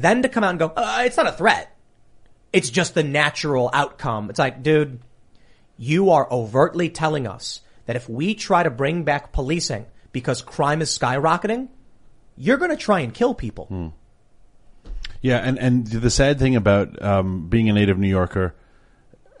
[0.00, 1.76] Then to come out and go, uh, it's not a threat.
[2.52, 4.30] It's just the natural outcome.
[4.30, 5.00] It's like, dude,
[5.76, 10.82] You are overtly telling us that if we try to bring back policing because crime
[10.82, 11.68] is skyrocketing,
[12.36, 13.92] you're going to try and kill people.
[15.22, 18.54] Yeah, and, and the sad thing about um, being a native New Yorker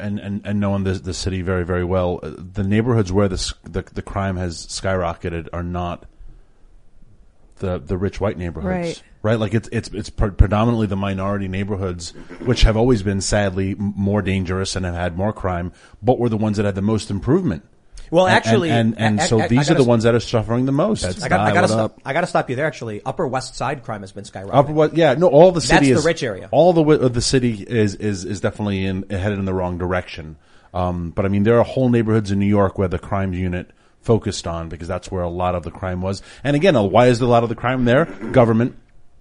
[0.00, 3.54] and, and, and knowing the, the city very, very well, uh, the neighborhoods where the,
[3.64, 6.06] the, the crime has skyrocketed are not
[7.58, 8.66] the, the rich white neighborhoods.
[8.88, 9.02] Right.
[9.22, 9.38] Right?
[9.38, 12.10] Like it's, it's, it's pre- predominantly the minority neighborhoods,
[12.44, 16.36] which have always been sadly more dangerous and have had more crime, but were the
[16.36, 17.64] ones that had the most improvement.
[18.10, 20.04] Well, And- actually, and, and, I- I- so I- I these are the s- ones
[20.04, 21.04] that are suffering the most.
[21.04, 22.00] I got, I got to stop.
[22.06, 22.64] I got to stop you there.
[22.66, 24.54] Actually, Upper West Side crime has been skyrocketing.
[24.54, 26.48] Upper West, yeah, no, all the city That's is the rich area.
[26.50, 29.76] All the wi- of the city is is is definitely in, headed in the wrong
[29.76, 30.36] direction.
[30.72, 33.70] Um, but I mean, there are whole neighborhoods in New York where the crime unit
[34.08, 36.22] focused on because that's where a lot of the crime was.
[36.42, 38.06] And again, uh, why is a lot of the crime there?
[38.32, 38.74] Government.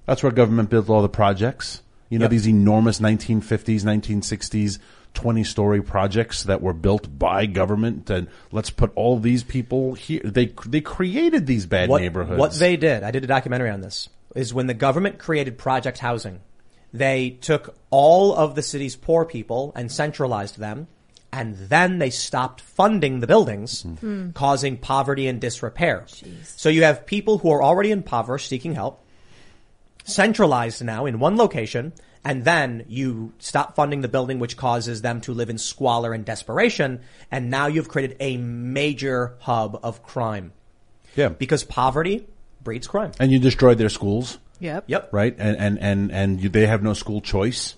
[0.05, 1.81] That's where government built all the projects.
[2.09, 2.31] You know, Yep.
[2.31, 4.79] these enormous 1950s, 1960s,
[5.13, 8.09] 20 story projects that were built by government.
[8.09, 10.21] And let's put all these people here.
[10.23, 12.39] They they created these bad what, neighborhoods.
[12.39, 15.97] What they did, I did a documentary on this, is when the government created project
[15.97, 16.39] housing,
[16.93, 20.87] they took all of the city's poor people and centralized them,
[21.31, 24.29] and then they stopped funding the buildings, Hmm.
[24.31, 26.05] causing poverty and disrepair.
[26.43, 29.03] So you have people who are already impoverished seeking help,
[30.03, 35.21] centralized now in one location, and then you stop funding the building, which causes them
[35.21, 36.99] to live in squalor and desperation,
[37.31, 40.51] and now you've created a major hub of crime.
[41.15, 41.29] Yeah.
[41.29, 42.27] Because poverty
[42.63, 43.11] breeds crime.
[43.19, 44.39] and you destroyed their schools.
[44.59, 44.85] Yep.
[44.87, 45.09] Yep.
[45.13, 47.75] Right, and and and and you, they have no school choice,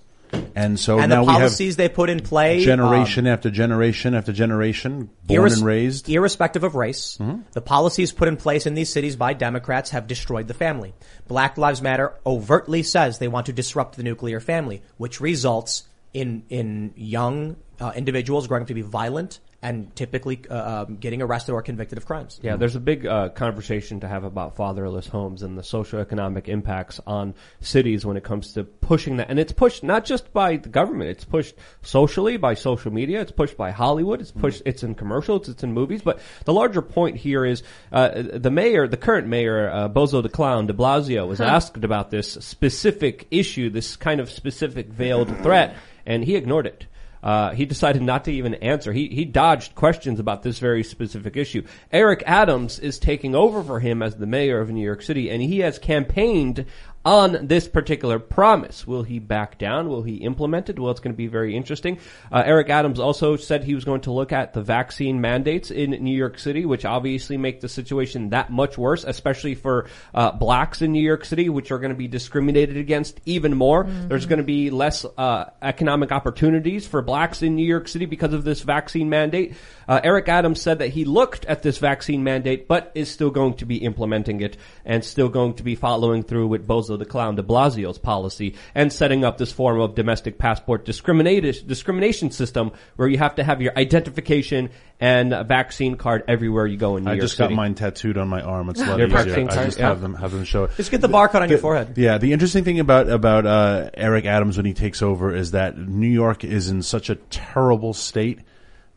[0.59, 3.49] and so and now the we have policies they put in play, generation um, after
[3.49, 6.05] generation after generation, born and raised.
[6.05, 6.15] Mm-hmm.
[6.15, 7.17] irrespective of race,
[7.51, 10.93] the policies put in place in these cities by Democrats have destroyed the family.
[11.27, 15.83] Black Lives Matter overtly says they want to disrupt the nuclear family, which results
[16.13, 21.21] in in young uh, individuals growing up to be violent and typically uh, um, getting
[21.21, 22.39] arrested or convicted of crimes.
[22.41, 27.01] Yeah, there's a big uh, conversation to have about fatherless homes and the socioeconomic impacts
[27.05, 29.29] on cities when it comes to pushing that.
[29.29, 33.33] And it's pushed not just by the government, it's pushed socially by social media, it's
[33.33, 36.01] pushed by Hollywood, it's pushed, it's in commercials, it's in movies.
[36.01, 40.29] But the larger point here is uh, the mayor, the current mayor, uh, Bozo the
[40.29, 41.45] Clown, de Blasio, was Huh.
[41.45, 46.85] asked about this specific issue, this kind of specific veiled threat, and he ignored it.
[47.21, 48.93] Uh, he decided not to even answer.
[48.93, 51.63] He he dodged questions about this very specific issue.
[51.91, 55.41] Eric Adams is taking over for him as the mayor of New York City, and
[55.41, 56.65] he has campaigned
[57.05, 58.85] on this particular promise.
[58.85, 59.87] Will he back down?
[59.87, 60.77] Will he implement it?
[60.77, 61.99] Well, it's going to be very interesting.
[62.31, 65.91] Uh, Eric Adams also said he was going to look at the vaccine mandates in
[65.91, 70.81] New York City, which obviously make the situation that much worse, especially for uh, blacks
[70.81, 73.85] in New York City, which are going to be discriminated against even more.
[73.85, 78.33] There's going to be less uh, economic opportunities for blacks in New York City because
[78.33, 79.55] of this vaccine mandate.
[79.89, 83.55] Uh, Eric Adams said that he looked at this vaccine mandate, but is still going
[83.55, 87.33] to be implementing it and still going to be following through with Bozo the Clown
[87.35, 93.07] de Blasio's policy and setting up this form of domestic passport discrimination discrimination system where
[93.07, 94.69] you have to have your identification
[94.99, 97.13] and a vaccine card everywhere you go in New York.
[97.13, 97.49] I York just City.
[97.49, 98.69] got mine tattooed on my arm.
[98.69, 99.49] It's a lot easier.
[99.49, 99.87] I just Yeah.
[99.87, 100.71] have them have them show it.
[100.77, 101.97] Just get the barcode on your forehead.
[101.97, 105.79] Yeah, the interesting thing about about uh, Eric Adams when he takes over is that
[105.79, 108.39] New York is in such a terrible state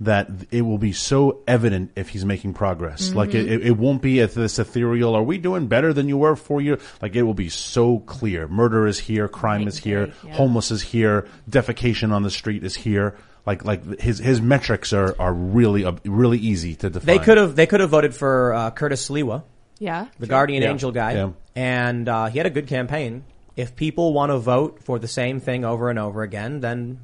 [0.05, 3.15] that it will be so evident if he's making progress.
[3.15, 3.51] Like it, Mhm.
[3.53, 5.15] it, it won't be at this ethereal.
[5.15, 6.81] Are we doing better than you were four years?
[7.01, 8.49] Like it will be so clear.
[8.49, 9.29] Murder is here.
[9.29, 10.13] Crime is here.
[10.33, 11.27] Homeless is here.
[11.51, 13.15] Defecation on the street is here.
[13.47, 17.07] Like like his his metrics are are really uh, really easy to define.
[17.07, 19.43] They could have they could have voted for uh, Curtis Sliwa,
[19.81, 20.07] Yeah.
[20.19, 20.31] the Sure.
[20.31, 20.71] guardian Yeah.
[20.71, 21.31] angel guy, Yeah.
[21.57, 23.25] and uh, he had a good campaign.
[23.57, 26.99] If people want to vote for the same thing over and over again, then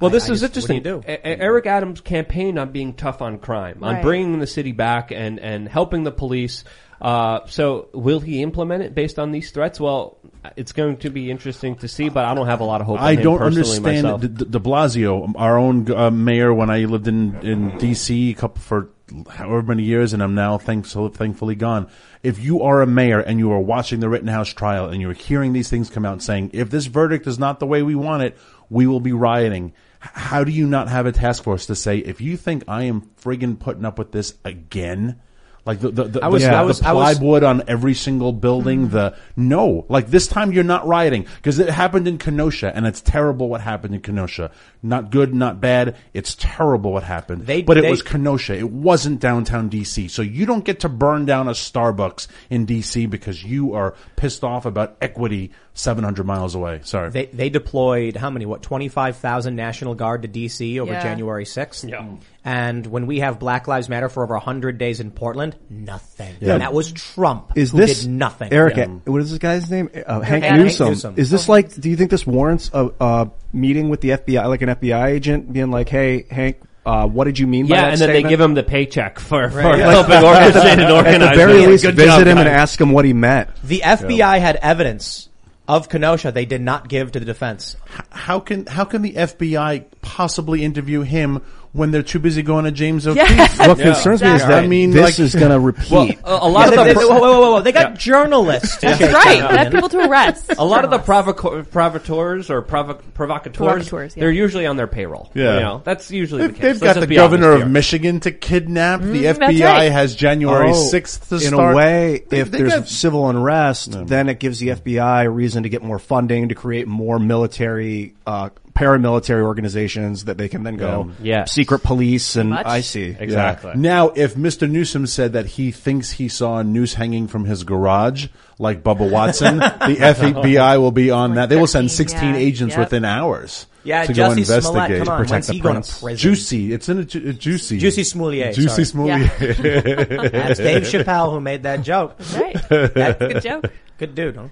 [0.00, 0.76] Well, this I is just- interesting.
[0.76, 1.20] What do you do?
[1.24, 4.02] Eric Adams campaigned on being tough on crime, on Right.
[4.02, 6.62] bringing the city back and, and helping the police.
[7.00, 9.80] Uh, so will he implement it based on these threats?
[9.80, 10.18] Well,
[10.56, 13.00] it's going to be interesting to see, but I don't have a lot of hope.
[13.00, 14.20] I in him don't personally understand myself.
[14.20, 18.30] De, De Blasio, our own uh, mayor, when I lived in in D.C.
[18.30, 18.90] a couple for
[19.30, 21.86] however many years, and I'm now thankful, thankfully gone.
[22.22, 25.52] If you are a mayor and you are watching the Rittenhouse trial and you're hearing
[25.52, 28.36] these things come out saying, if this verdict is not the way we want it,
[28.70, 29.72] we will be rioting.
[30.00, 33.10] How do you not have a task force to say, if you think I am
[33.20, 35.20] friggin' putting up with this again?
[35.66, 37.92] Like the the, the, I was- the, I the was- I was- plywood on every
[37.92, 38.88] single building.
[38.88, 43.02] The no, like this time you're not rioting because it happened in Kenosha, and it's
[43.02, 44.50] terrible what happened in Kenosha.
[44.82, 45.96] Not good, not bad.
[46.14, 47.44] It's terrible what happened.
[47.46, 48.56] They- but it was Kenosha.
[48.56, 50.08] It wasn't downtown DC.
[50.10, 54.44] So you don't get to burn down a Starbucks in DC because you are pissed
[54.44, 56.80] off about equity 700 miles away.
[56.82, 57.10] Sorry.
[57.10, 58.46] They they deployed how many?
[58.46, 60.80] What twenty five thousand National Guard to D.C.
[60.80, 61.02] over Yeah.
[61.02, 61.84] January sixth.
[61.84, 62.04] Yeah.
[62.44, 66.34] And when we have Black Lives Matter for over 100 days in Portland, nothing.
[66.40, 66.54] Yeah.
[66.54, 68.52] And that was Trump Is who this did nothing.
[68.52, 68.76] Eric?
[68.78, 68.86] Yeah.
[69.04, 69.90] What is this guy's name?
[69.94, 70.88] Uh, Hawk, Hawk Newsome.
[70.88, 71.14] Newsome.
[71.18, 71.74] Is this like?
[71.74, 75.52] Do you think this warrants a, a meeting with the FBI, like an FBI agent,
[75.52, 76.56] being like, "Hey, Hawk,
[76.86, 79.18] uh, what did you mean by Yeah, and then they statement?" give him the paycheck
[79.20, 79.78] for, for Right.
[79.80, 81.68] helping orchestrate and At the very it.
[81.68, 82.56] least, Good visit job, him and guys.
[82.62, 83.50] ask him what he meant.
[83.62, 85.28] The FBI had evidence
[85.68, 87.76] of Kenosha they did not give to the defense.
[88.10, 91.42] How can how can the FBI possibly interview him
[91.72, 93.28] when they're too busy going to James O'Keefe?
[93.28, 95.90] Yes, What concerns me is that I mean, this like- is going to repeat.
[95.90, 97.60] Well, a, a lot Yeah, of they, the they- whoa, whoa, whoa, whoa.
[97.60, 98.78] They got journalists.
[98.78, 99.48] That's shake right.
[99.50, 100.52] They have people to arrest.
[100.58, 104.20] a lot of the provoco- provocateurs or provo- provocateurs, Provocateurs, yeah.
[104.22, 105.30] they're usually on their payroll.
[105.34, 105.54] Yeah.
[105.54, 106.62] You know, that's usually the They've, case.
[106.80, 107.68] they've Let's got the governor of here.
[107.68, 109.00] Michigan to kidnap.
[109.02, 109.92] the FBI right.
[109.92, 111.74] has January Oh, 6th to in start.
[111.74, 115.30] a way, They- if they there's got- civil unrest, then it gives the FBI a
[115.30, 120.62] reason to get more funding to create more military, uh, paramilitary organizations that they can
[120.62, 121.38] then go Yeah.
[121.40, 121.52] Yes.
[121.52, 122.64] secret police and much.
[122.66, 123.72] I see Exactly.
[123.74, 124.70] Now, if Mr.
[124.70, 129.10] Newsome said that he thinks he saw a noose hanging from his garage, like Bubba
[129.16, 131.48] Watson, the FBI will be on that.
[131.48, 132.36] They will send 16 yeah.
[132.36, 132.78] agents Yep.
[132.86, 134.98] within hours Yeah, to go Jussie Smollett, investigate.
[135.04, 136.00] come on, protect when's the he going prince.
[136.00, 136.18] prison?
[136.18, 136.72] Juicy.
[136.72, 137.78] It's in a, ju- a juicy.
[137.78, 139.08] Juicy Smoulier, Juicy sorry.
[139.10, 140.32] Smoulier.
[140.32, 142.16] That's Dave Chappelle who made that joke.
[142.34, 142.54] Right.
[142.68, 143.64] That's a good joke.
[143.98, 144.48] Good dude, huh?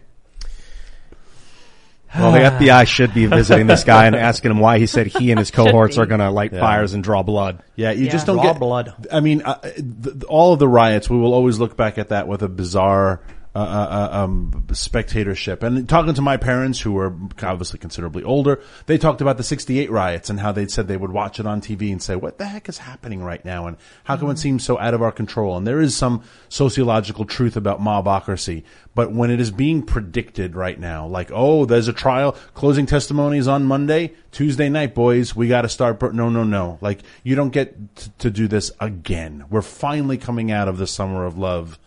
[2.14, 5.30] Well, the FBI should be visiting this guy and asking him why he said he
[5.30, 7.62] and his cohorts are going to light fires and draw blood.
[7.74, 8.12] Yeah, you Yeah.
[8.12, 9.07] just don't Raw get blood.
[9.12, 12.09] I mean, uh, th- th- all of the riots, we will always look back at
[12.11, 13.20] that with a bizarre
[13.57, 15.62] uh, uh, uh, um, spectatorship.
[15.62, 19.90] And talking to my parents, who were obviously considerably older, they talked about the '68
[19.90, 22.44] riots and how they said they would watch it on TV and say, "What the
[22.44, 25.57] heck is happening right now?" And how come it seems so out of our control?
[25.57, 28.62] And there is some sociological truth about mobocracy,
[28.94, 33.48] but when it is being predicted right now, like, "Oh, there's a trial, closing testimonies
[33.48, 36.12] on Monday, Tuesday night, boys, we got to start." Bur-.
[36.12, 36.76] No, no, no.
[36.82, 39.46] Like, you don't get t- to do this again.
[39.48, 41.78] We're finally coming out of the summer of love.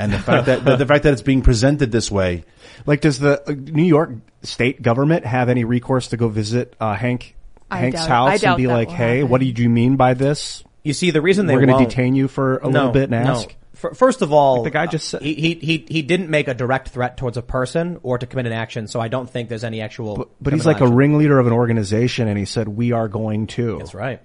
[0.00, 2.44] And the fact that the, the fact that it's being presented this way,
[2.86, 4.10] Like, does the uh, New York
[4.42, 7.22] state government have any recourse to go visit uh, Hawk
[7.70, 9.28] I Hawk's house and be like, "Hey, happen.
[9.30, 10.64] what did you mean by this?
[10.82, 13.14] You see, the reason they We're going to detain you for a little bit and
[13.14, 16.48] ask." F- First of all, the guy just said- he, he he he didn't make
[16.48, 19.48] a direct threat towards a person or to commit an action, so I don't think
[19.48, 20.16] there's any actual.
[20.16, 23.08] But, but he's criminal like a ringleader of an organization, and he said, "We are
[23.08, 24.20] going to." That's right.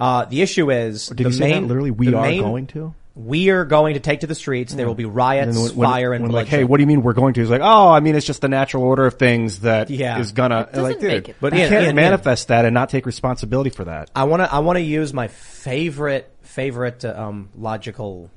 [0.00, 1.90] Uh, the issue is Did the he say that literally?
[1.90, 2.94] We are main- going to.
[3.16, 4.74] We are going to take to the streets.
[4.74, 7.02] There will be riots, And when- fire, and when like, hey, what do you mean
[7.02, 7.40] we're going to?
[7.40, 10.18] He's like, oh, I mean, it's just the natural order of things that is Yeah.
[10.18, 10.62] is gonna.
[10.62, 11.62] It doesn't like, dude, it but better.
[11.62, 14.10] you can't Ian, Ian, manifest that and not take responsibility for that.
[14.16, 18.30] I want to I want to use my favorite favorite uh, um, logical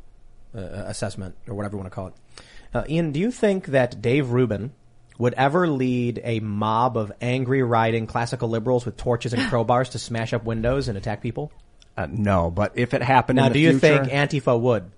[0.55, 2.13] uh, assessment or whatever you want to call it.
[2.73, 4.73] Uh, Ian, do you think that Dave Rubin
[5.17, 9.97] would ever lead a mob of angry riding classical liberals with torches and crowbars to
[9.99, 11.51] smash up windows and attack people?
[11.97, 14.91] Uh, no, but if it happened, Now, in the do you future- think Antifa would?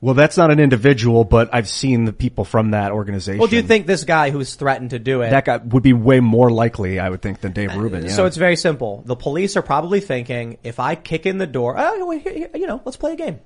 [0.00, 3.38] Well, that's not an individual, but I've seen the people from that organization.
[3.40, 5.30] Well, do you think this guy who's threatened to do it?
[5.30, 7.00] that guy would be way more likely?
[7.00, 8.04] I would think than Dave Rubin.
[8.04, 8.10] Yeah.
[8.10, 9.02] So it's very simple.
[9.06, 12.50] The police are probably thinking, if I kick in the door, oh, wait, here- here-
[12.54, 13.40] you know, let's play a game.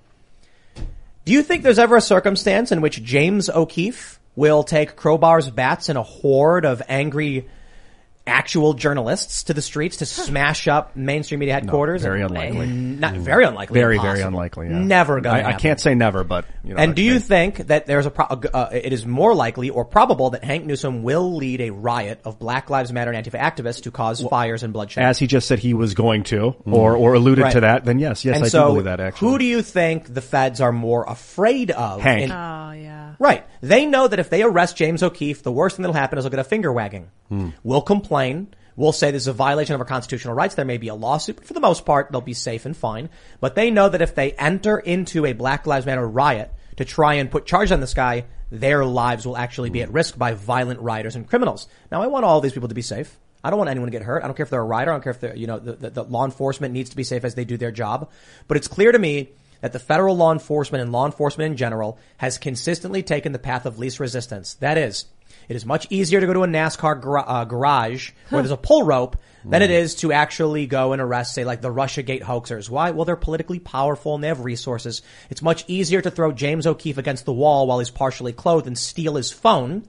[1.25, 5.89] Do you think there's ever a circumstance in which James O'Keefe will take crowbars, bats,
[5.89, 7.47] and a horde of angry
[8.27, 12.03] actual journalists to the streets to smash up mainstream media headquarters?
[12.03, 12.67] very unlikely.
[12.67, 13.19] Eh, not mm.
[13.19, 13.75] very unlikely.
[13.75, 14.69] very, very unlikely.
[14.69, 14.79] Yeah.
[14.79, 16.81] Never gonna I, I can't say never, but you know.
[16.81, 20.31] and do you think that there's a pro- uh, it is more likely or probable
[20.31, 23.91] that Hawk Newsome will lead a riot of Black Lives Matter and Antifa activists to
[23.91, 25.05] cause fires and bloodshed?
[25.05, 26.75] as he just said he was going to, mm-hmm.
[26.75, 27.53] or or alluded Right.
[27.53, 29.01] to that, then yes, yes, and I so, do believe that.
[29.01, 32.01] Actually, who do you think the feds are more afraid of?
[32.01, 32.19] Hawk.
[32.19, 33.02] in- Oh yeah.
[33.19, 33.47] Right.
[33.61, 36.31] They know that if they arrest James O'Keefe, the worst thing that'll happen is they'll
[36.31, 37.11] get a finger wagging.
[37.29, 37.51] Hmm.
[37.63, 38.49] We'll complain.
[38.77, 40.55] We'll say this is a violation of our constitutional rights.
[40.55, 43.11] There may be a lawsuit, but for the most part, they'll be safe and fine.
[43.41, 47.15] But they know that if they enter into a Black Lives Matter riot to try
[47.15, 49.97] and put charge on this guy, their lives will actually be at hmm.
[49.97, 51.69] risk by violent rioters and criminals.
[51.91, 53.19] Now, I want all these people to be safe.
[53.45, 54.23] I don't want anyone to get hurt.
[54.23, 54.93] I don't care if they're a rioter.
[54.93, 57.03] I don't care if they're, you know, the, the, the law enforcement needs to be
[57.03, 58.11] safe as they do their job.
[58.47, 59.31] But it's clear to me
[59.63, 63.65] that the federal law enforcement and law enforcement in general has consistently taken the path
[63.65, 64.55] of least resistance.
[64.55, 65.07] That is,
[65.49, 68.57] it is much easier to go to a NASCAR gar- uh, garage where there's a
[68.57, 72.71] pull rope than it is to actually go and arrest, say, like the Russiagate hoaxers.
[72.71, 72.93] Why?
[72.93, 75.03] Well, they're politically powerful and they have resources.
[75.31, 78.79] It's much easier to throw James O'Keefe against the wall while he's partially clothed and
[78.79, 79.85] steal his phone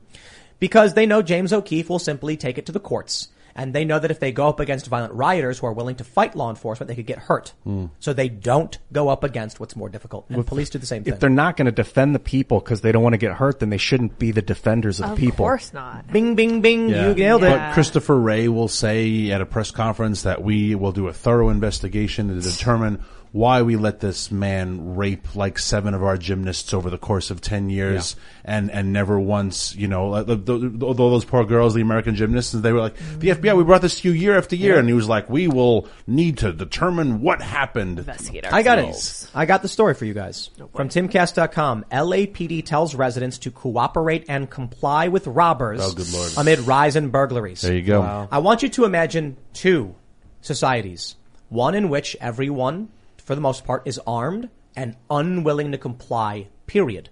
[0.60, 3.28] because they know James O'Keefe will simply take it to the courts.
[3.56, 6.04] And they know that if they go up against violent rioters who are willing to
[6.04, 7.54] fight law enforcement, they could get hurt.
[7.68, 7.92] Mm.
[8.00, 10.26] So they don't go up against what's more difficult.
[10.30, 11.14] And police do the same thing.
[11.14, 13.60] If they're not going to defend the people because they don't want to get hurt,
[13.60, 15.46] then they shouldn't be the defenders of, Of the people.
[15.46, 16.12] Of course not.
[16.12, 16.90] Bing, bing, bing.
[16.90, 17.50] You nailed it.
[17.50, 21.50] But Christopher Wray will say at a press conference that we will do a thorough
[21.50, 23.04] investigation to determine
[23.34, 27.42] why we let this man rape like seven of our gymnasts over the course of
[27.42, 28.16] 10 years
[28.46, 31.82] and, and never once, you know, uh, like, the, the, although those poor girls, the
[31.82, 33.44] American gymnasts, they were like, the mm-hmm.
[33.44, 34.74] FBI, we brought this to you year after year.
[34.74, 34.80] Yeah.
[34.80, 37.98] And he was like, we will need to determine what happened.
[37.98, 39.30] Investigate I got it.
[39.34, 40.52] I got the story for you guys.
[40.76, 46.34] From timcast.com, LAPD tells residents to cooperate and comply with robbers Oh, good lord.
[46.38, 47.62] amid rise in burglaries.
[47.62, 48.02] There you go.
[48.02, 48.28] Wow.
[48.32, 49.96] I want you to imagine two
[50.42, 51.16] societies.
[51.50, 52.90] One in which everyone,
[53.24, 57.10] for the most part, is armed and unwilling to comply, period.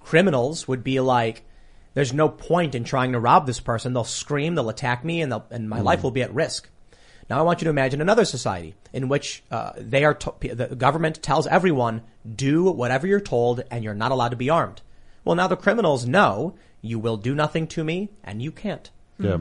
[0.00, 1.44] Criminals would be like,
[1.94, 3.92] there's no point in trying to rob this person.
[3.92, 5.84] They'll scream, they'll attack me, and, they'll, and my Mm.
[5.84, 6.68] life will be at risk.
[7.28, 10.76] Now I want you to imagine another society in which uh, they are to- the
[10.76, 12.02] government tells everyone
[12.36, 14.80] do whatever you're told and you're not allowed to be armed.
[15.24, 18.88] Well, now the criminals know you will do nothing to me and you can't.
[19.18, 19.38] Yeah.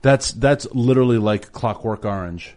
[0.00, 2.54] That's, that's literally like Clockwork Orange,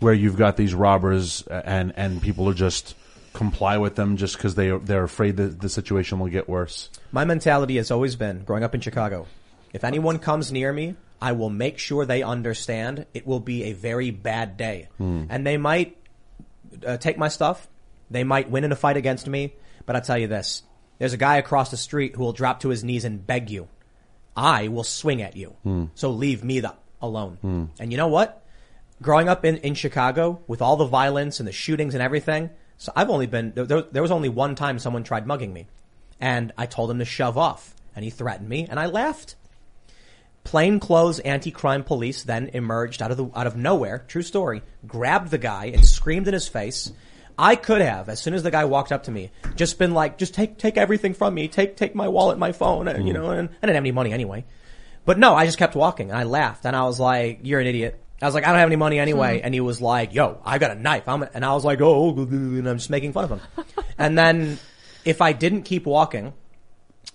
[0.00, 2.94] where you've got these robbers uh, and, and people are just
[3.32, 6.90] comply with them just because they, they're afraid that the situation will get worse.
[7.12, 9.26] My mentality has always been growing up in Chicago.
[9.72, 13.72] If anyone comes near me, I will make sure they understand it will be a
[13.72, 14.88] very bad day.
[14.98, 15.24] Hmm.
[15.28, 15.96] And they might
[16.84, 17.68] uh, take my stuff.
[18.10, 19.54] They might win in a fight against me.
[19.86, 20.62] But I'll tell you this.
[20.98, 23.68] There's a guy across the street who will drop to his knees and beg you.
[24.36, 25.56] I will swing at you.
[25.62, 25.84] Hmm.
[25.94, 27.38] So leave me the, alone.
[27.40, 27.64] Hmm.
[27.78, 28.39] And you know what?
[29.02, 32.92] Growing up in, in Chicago with all the violence and the shootings and everything, so
[32.94, 35.66] I've only been, there, there was only one time someone tried mugging me.
[36.20, 37.74] And I told him to shove off.
[37.96, 39.36] And he threatened me and I laughed.
[40.44, 45.38] Plainclothes anti-crime police then emerged out of the, out of nowhere, true story, grabbed the
[45.38, 46.92] guy and screamed in his face.
[47.38, 50.18] I could have, as soon as the guy walked up to me, just been like,
[50.18, 51.48] just take, take everything from me.
[51.48, 53.16] Take, take my wallet, my phone, and, you Mhm.
[53.16, 54.44] know, and I didn't have any money anyway.
[55.04, 57.66] But no, I just kept walking and I laughed and I was like, you're an
[57.66, 57.98] idiot.
[58.22, 59.38] I was like, I don't have any money anyway.
[59.40, 59.46] Hmm.
[59.46, 61.08] And he was like, yo, I got a knife.
[61.08, 63.40] I'm, and I was like, oh, and I'm just making fun of him.
[63.98, 64.58] and then
[65.04, 66.34] if I didn't keep walking,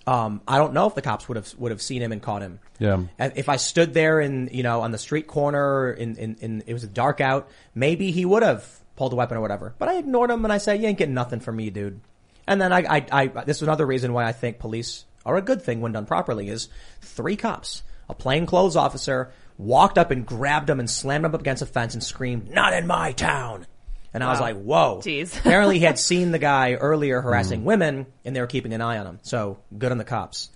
[0.06, 2.42] um, I don't know if the cops would have, would have seen him and caught
[2.42, 2.60] him.
[2.78, 3.02] Yeah.
[3.18, 6.62] And If I stood there in, you know, on the street corner in, in, in,
[6.66, 9.74] it was dark out, maybe he would have pulled a weapon or whatever.
[9.78, 12.00] But I ignored him and I said, you ain't getting nothing from me, dude.
[12.46, 15.42] And then I, I, I, this is another reason why I think police are a
[15.42, 16.68] good thing when done properly is
[17.00, 21.62] three cops, a plainclothes officer walked up and grabbed him and slammed him up against
[21.62, 23.66] a fence and screamed, not in my town.
[24.14, 25.00] And I was like, whoa.
[25.04, 25.38] Jeez.
[25.40, 28.96] Apparently he had seen the guy earlier harassing women and they were keeping an eye
[28.98, 29.18] on him.
[29.22, 30.48] So good on the cops.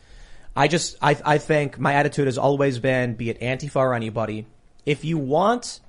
[0.57, 4.47] I just, I, I think my attitude has always been, be it Antifa or anybody,
[4.87, 5.81] if you want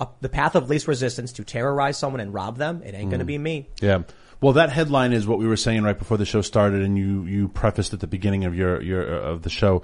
[0.00, 3.24] a, the path of least resistance to terrorize someone and rob them, it ain't gonna
[3.24, 3.28] Mm.
[3.28, 3.68] be me.
[3.80, 4.02] Yeah.
[4.40, 7.24] Well, that headline is what we were saying right before the show started, and you
[7.24, 9.82] you prefaced at the beginning of your your of the show.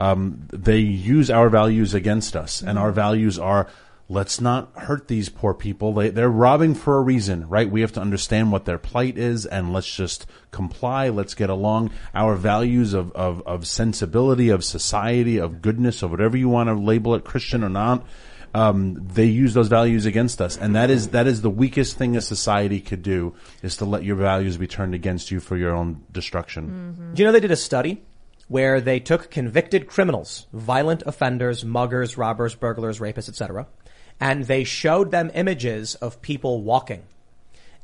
[0.00, 3.68] Um, they use our values against us, and our values are
[4.08, 5.94] let's not hurt these poor people.
[5.94, 7.70] They they're robbing for a reason, right?
[7.70, 11.08] We have to understand what their plight is, and let's just comply.
[11.08, 11.90] Let's get along.
[12.14, 16.74] Our values of of of sensibility, of society, of goodness, of whatever you want to
[16.74, 18.04] label it, Christian or not
[18.54, 22.16] um, they use those values against us, and that is that is the weakest thing
[22.16, 25.74] a society could do is to let your values be turned against you for your
[25.74, 27.10] own destruction.
[27.14, 28.04] Do you know they did a study
[28.48, 33.66] where they took convicted criminals, violent offenders, muggers, robbers, burglars, rapists, etc.,
[34.20, 37.02] and they showed them images of people walking,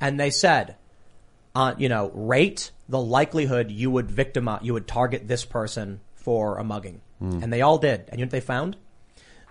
[0.01, 0.77] and they said,
[1.55, 6.59] uh, you know, rate the likelihood you would victimize, you would target this person for
[6.59, 7.43] a mugging, Hmm.
[7.43, 8.05] and they all did.
[8.09, 8.77] And you know what they found?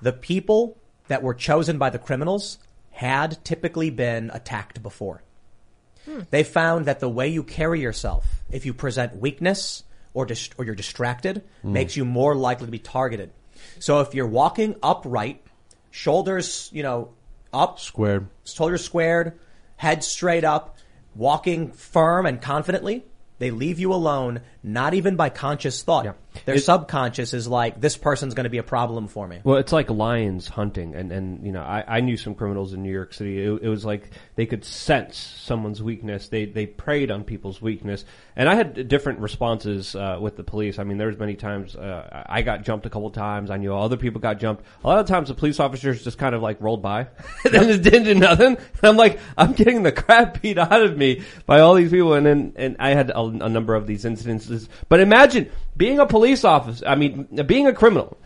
[0.01, 2.57] The people that were chosen by the criminals
[2.91, 5.24] had typically been attacked before.
[6.32, 9.84] They found that the way you carry yourself, if you present weakness
[10.14, 11.72] or dis- or you're distracted, Mm.
[11.72, 13.32] makes you more likely to be targeted.
[13.80, 15.43] So if you're walking upright,
[15.91, 17.10] shoulders, you know,
[17.53, 18.28] up, Squared.
[18.45, 19.38] shoulders squared,
[19.78, 20.78] head straight up,
[21.16, 23.05] walking firm and confidently,
[23.39, 26.16] they leave you alone, not even by conscious thought.
[26.45, 29.39] Their It- subconscious is like, this person's going to be a problem for me.
[29.43, 32.83] Well, it's like lions hunting, and and you know, I, I knew some criminals in
[32.83, 33.43] New York City.
[33.43, 36.29] It, it was like they could sense someone's weakness.
[36.29, 40.79] They they preyed on people's weakness, and I had different responses uh, with the police.
[40.79, 43.49] I mean, there was many times uh, I got jumped a couple times.
[43.51, 44.63] I knew other people got jumped.
[44.83, 47.07] A lot of times, the police officers just kind of like rolled by,
[47.43, 48.57] and just didn't do nothing.
[48.57, 52.13] And I'm like, I'm getting the crap beat out of me by all these people,
[52.13, 54.67] and then and I had a, a number of these incidences.
[54.87, 55.49] But imagine
[55.80, 56.86] being a police officer.
[56.86, 58.19] I mean, being a criminal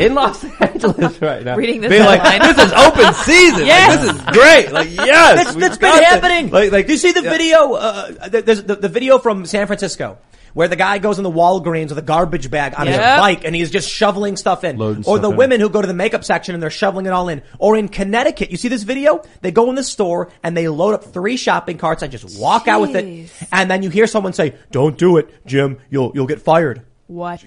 [0.00, 1.54] in Los Angeles right now.
[1.54, 3.66] Reading this Being like, this is open season.
[3.66, 4.04] Yes.
[4.04, 4.72] Like, this is great.
[4.72, 5.44] Like, yes.
[5.44, 6.50] That's, that's been happening.
[6.50, 7.74] Like, like, do you see the video?
[7.74, 10.18] Uh, there's the, the video from San Francisco
[10.56, 13.54] where the guy goes in the Walgreens with a garbage bag on his bike and
[13.54, 14.78] he's just shoveling stuff in.
[14.78, 15.36] Loading or stuff the in.
[15.36, 17.42] women who go to the makeup section and they're shoveling it all in.
[17.58, 19.22] Or in Connecticut, you see this video?
[19.42, 22.68] They go in the store and they load up three shopping carts and just walk
[22.68, 23.30] out with it.
[23.52, 25.76] And then you hear someone say, "Don't do it, Jim.
[25.90, 27.40] You'll you'll get fired." What?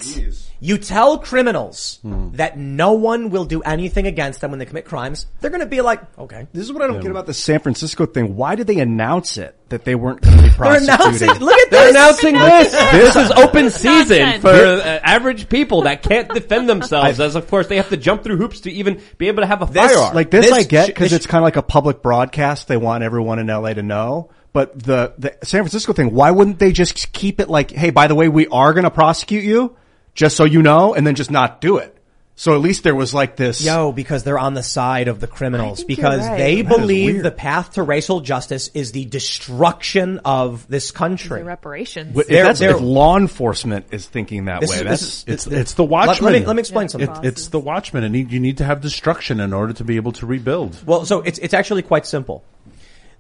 [0.62, 2.30] You tell criminals Hmm.
[2.36, 5.26] that no one will do anything against them when they commit crimes.
[5.42, 7.60] They're going to be like, "Okay." This is what I don't get about the San
[7.60, 8.38] Francisco thing.
[8.38, 11.28] Why did they announce it that they weren't going to be They're announcing.
[11.40, 11.80] Look at this!
[11.80, 12.72] They're announcing this.
[12.92, 14.42] this is open season Nonsense.
[14.42, 17.20] for uh, average people that can't defend themselves.
[17.20, 19.62] as of course they have to jump through hoops to even be able to have
[19.62, 20.16] a This- firearm.
[20.16, 22.70] Like this, This I get sh- because this it's kind of like a public broadcast.
[22.70, 24.30] They want everyone in LA to know.
[24.52, 28.08] But the the San Francisco thing, why wouldn't they just keep it like, hey, by
[28.08, 29.76] the way, we are going to prosecute you,
[30.16, 31.96] just so you know, and then just not do it?
[32.36, 33.62] So at least there was like this.
[33.62, 35.84] Yo, because they're on the side of the criminals.
[35.84, 36.38] Because right.
[36.38, 41.40] they That is believe the path to racial justice is the destruction of this country.
[41.42, 42.18] The reparations.
[42.18, 45.10] If, They're- that's, they're- if law enforcement is thinking that This way, is- that's this
[45.10, 46.32] is- It's this- it's the Let- Watchmen.
[46.32, 47.10] Let, me let me explain something.
[47.10, 49.98] It, it's the Watchmen, and you, you need to have destruction in order to be
[49.98, 50.82] able to rebuild.
[50.88, 52.46] Well, so it's it's actually quite simple.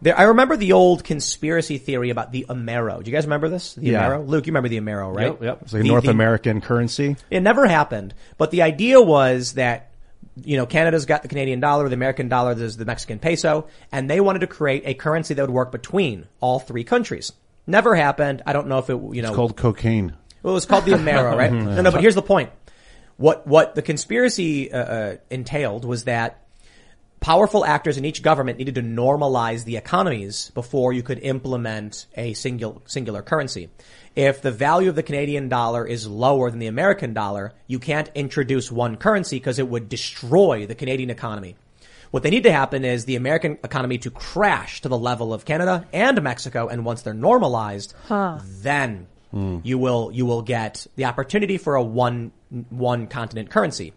[0.02, 3.04] There, I remember the old conspiracy theory about the Amero.
[3.04, 3.74] Do you guys remember this?
[3.76, 4.10] The Yeah.
[4.10, 4.28] Amero?
[4.28, 5.28] Luke, you remember the Amero, right?
[5.28, 5.60] Yep, yep.
[5.64, 7.18] it's like The- North the- American currency.
[7.30, 8.14] It never happened.
[8.38, 9.90] But the idea was that,
[10.42, 14.10] you know, Canada's got the Canadian dollar, the American dollar, there's the Mexican peso, and
[14.10, 17.34] they wanted to create a currency that would work between all three countries.
[17.68, 18.42] Never happened.
[18.46, 20.14] I don't know if it, you know, It's called cocaine.
[20.44, 21.52] well, it was called the Amero, right?
[21.70, 22.52] No, no, but here's the point.
[23.18, 26.42] What, what the conspiracy, uh, uh, entailed was that
[27.20, 32.34] powerful actors in each government needed to normalize the economies before you could implement a
[32.34, 33.70] singular, singular currency.
[34.16, 38.10] If the value of the Canadian dollar is lower than the American dollar, you can't
[38.16, 41.56] introduce one currency because it would destroy the Canadian economy.
[42.12, 45.46] What they need to happen is the American economy to crash to the level of
[45.46, 49.60] Canada and Mexico, and once they're normalized, then hmm.
[49.64, 52.32] you will you will get the opportunity for a one
[52.70, 53.94] one continent currency.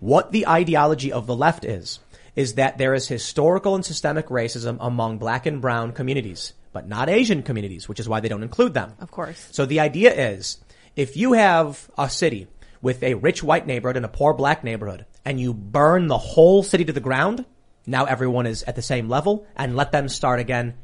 [0.00, 2.00] What the ideology of the left is
[2.36, 7.08] is that there is historical and systemic racism among black and brown communities, but not
[7.08, 8.92] Asian communities, which is why they don't include them.
[9.00, 9.48] Of course.
[9.50, 10.58] So the idea is
[10.94, 12.46] if you have a city
[12.82, 16.62] with a rich white neighborhood and a poor black neighborhood and you burn the whole
[16.62, 17.44] city to the ground,
[17.86, 20.74] now everyone is at the same level and let them start again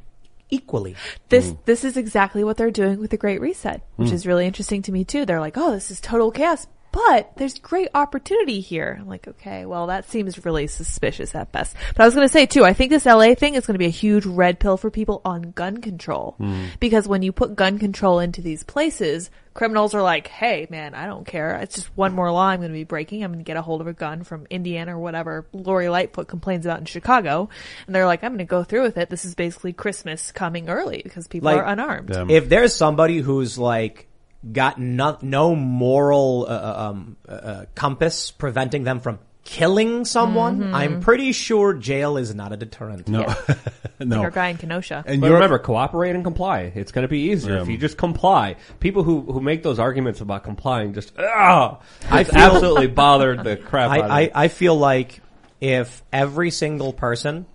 [0.50, 0.96] equally.
[1.28, 4.12] This this is exactly what they're doing with the Great Reset, which Mm.
[4.12, 5.24] is really interesting to me too.
[5.24, 8.98] They're like, "Oh, this is total chaos." But there's great opportunity here.
[9.00, 11.74] I'm like, okay, well, that seems really suspicious at best.
[11.96, 13.78] But I was going to say too, I think this LA thing is going to
[13.78, 16.34] be a huge red pill for people on gun control.
[16.36, 16.66] Hmm.
[16.78, 21.06] Because when you put gun control into these places, criminals are like, hey, man, I
[21.06, 21.56] don't care.
[21.56, 23.24] It's just one more law I'm going to be breaking.
[23.24, 26.28] I'm going to get a hold of a gun from Indiana or whatever Lori Lightfoot
[26.28, 27.48] complains about in Chicago.
[27.86, 29.08] And they're like, I'm going to go through with it.
[29.08, 32.30] This is basically Christmas coming early because people Like, are unarmed.
[32.30, 34.08] If there's somebody who's like
[34.50, 40.72] got no, no moral uh, um, uh, uh, compass preventing them from killing someone, Mhm.
[40.74, 43.08] I'm pretty sure jail is not a deterrent.
[43.08, 43.22] No,
[43.98, 45.02] Like our guy in Kenosha.
[45.04, 46.72] but remember, cooperate and comply.
[46.74, 48.54] It's going to be easier if you just comply.
[48.78, 53.42] People who, who make those arguments about complying just, ah, I it's feel- absolutely bothered
[53.42, 54.30] the crap I, out of I, me.
[54.34, 55.20] I feel like
[55.60, 57.46] if every single person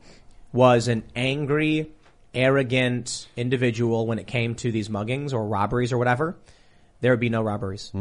[0.52, 1.90] was an angry,
[2.34, 6.36] arrogant individual when it came to these muggings or robberies or whatever,
[7.02, 7.92] there would be no robberies.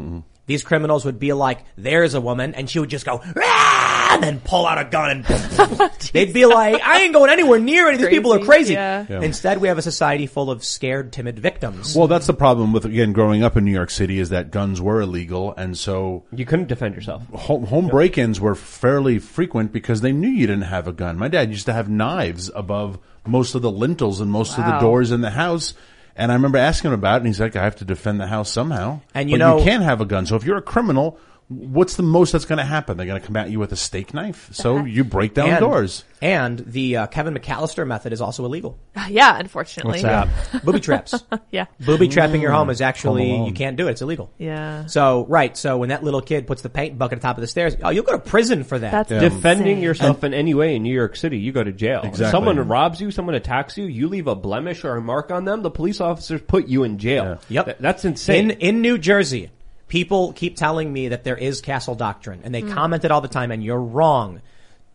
[0.47, 4.23] These criminals would be like, there's a woman, and she would just go, "Ah!" and
[4.23, 5.25] then pull out a gun and
[6.13, 8.47] they'd be like, I ain't going anywhere near any of these people are crazy.
[8.47, 9.07] Crazy, yeah.
[9.09, 9.21] Yeah.
[9.23, 11.97] Instead, we have a society full of scared, timid victims.
[11.97, 14.81] Well, that's the problem with again growing up in New York City is that guns
[14.81, 17.27] were illegal, and so you couldn't defend yourself.
[17.31, 21.19] Home, home break-ins were fairly frequent because they knew you didn't have a gun.
[21.19, 24.79] My dad used to have knives above most of the lintels and most of the
[24.79, 25.75] doors in the house.
[26.17, 28.27] And I remember asking him about it, and he's like, "I have to defend the
[28.27, 30.25] house somehow." And you But know- you can't have a gun.
[30.27, 31.19] So if you're a criminal,
[31.49, 32.97] what's the most that's going to happen?
[32.97, 34.49] They're going to come at you with a steak knife.
[34.53, 36.05] So you break down and, doors.
[36.21, 38.79] And the uh, Kevin McAllister method is also illegal.
[39.09, 40.03] Yeah, unfortunately.
[40.03, 40.65] What's that?
[40.65, 41.15] Booby traps.
[41.53, 41.67] Yeah.
[41.79, 43.47] Booby trapping your home is actually, Alone.
[43.47, 43.93] you can't do it.
[43.93, 44.33] It's illegal.
[44.37, 44.87] Yeah.
[44.87, 45.57] So, right.
[45.57, 47.77] So when that little kid puts the paint bucket at the top of the stairs,
[47.83, 49.09] oh, you'll go to prison for that.
[49.09, 49.83] That's Defending insane.
[49.83, 52.01] yourself in any way in New York City, you go to jail.
[52.01, 52.33] If Exactly.
[52.33, 55.63] someone robs you, someone attacks you, you leave a blemish or a mark on them,
[55.63, 57.39] the police officers put you in jail.
[57.49, 57.64] Yep.
[57.64, 58.51] Th- that's insane.
[58.51, 59.51] In, in New Jersey,
[59.88, 62.72] people keep telling me that there is castle doctrine and they hmm.
[62.72, 64.41] comment it all the time and you're wrong.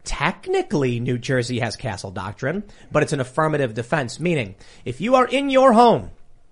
[0.03, 5.27] Technically, New Jersey has castle doctrine, but it's an affirmative defense, meaning if you are
[5.27, 6.09] in your home,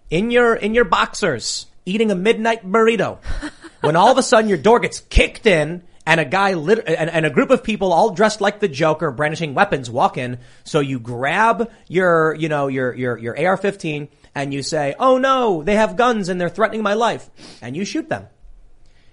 [0.09, 3.17] in your, in your boxers, eating a midnight burrito,
[3.81, 7.09] when all of a sudden your door gets kicked in and a guy lit- and,
[7.09, 10.39] and a group of people all dressed like the Joker brandishing weapons walk in.
[10.63, 14.07] So you grab your, you know, your, your, your AR-15
[14.39, 17.29] and you say, oh no, they have guns and they're threatening my life.
[17.61, 18.27] And you shoot them.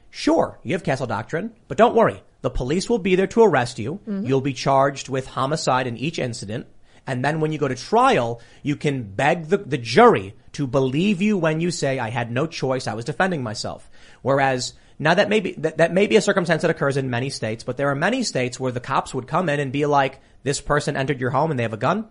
[0.09, 2.23] Sure, you have castle doctrine, but don't worry.
[2.43, 3.95] The police will be there to arrest you.
[3.95, 4.25] Mm-hmm.
[4.25, 6.69] You'll be charged with homicide in each incident.
[7.09, 11.21] And then when you go to trial, you can beg the, the jury to believe
[11.21, 13.91] you when you say, I had no choice, I was defending myself.
[14.23, 17.31] Whereas, now that may be, that, that may be a circumstance that occurs in many
[17.31, 20.21] states, but there are many states where the cops would come in and be like,
[20.45, 22.07] this person entered your home and they have a gun.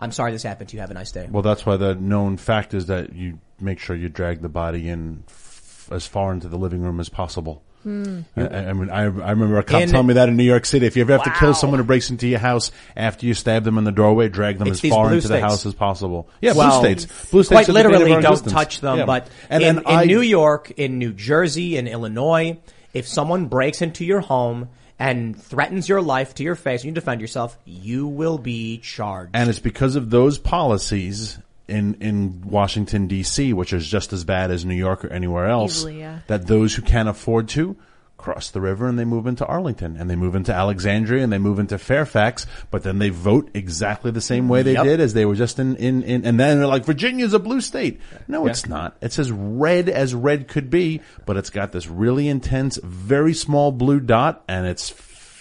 [0.00, 0.80] I'm sorry this happened to you.
[0.80, 1.28] Have a nice day.
[1.30, 4.88] Well, that's why the known fact is that you make sure you drag the body
[4.88, 7.62] in f- as far into the living room as possible.
[7.82, 8.20] Hmm.
[8.36, 10.66] I, I mean, I, I remember a cop In- telling me that in New York
[10.66, 10.86] City.
[10.86, 13.64] If you ever have to kill someone who breaks into your house after you stab
[13.64, 16.28] them in the doorway, drag them as far into the house as possible.
[16.40, 17.30] Yeah, well, blue states.
[17.30, 18.98] Blue states quite are the date of literally don't touch them.
[18.98, 19.06] Yeah.
[19.06, 22.58] But and, in, and in I, New York, in New Jersey, in Illinois,
[22.92, 24.68] if someone breaks into your home
[25.00, 29.30] and threatens your life to your face and you defend yourself, you will be charged.
[29.34, 34.50] And it's because of those policies in, in Washington DC, which is just as bad
[34.50, 36.20] as New York or anywhere else, Easily, yeah.
[36.26, 37.76] that those who can't afford to
[38.20, 41.38] cross the river and they move into Arlington and they move into Alexandria and they
[41.38, 44.84] move into Fairfax, but then they vote exactly the same way they Yep.
[44.84, 47.60] did as they were just in, in, in and then they're like, Virginia's a blue
[47.60, 48.00] state.
[48.28, 48.96] No, it's not.
[49.00, 53.72] It's as red as red could be, but it's got this really intense, very small
[53.72, 54.90] blue dot and it's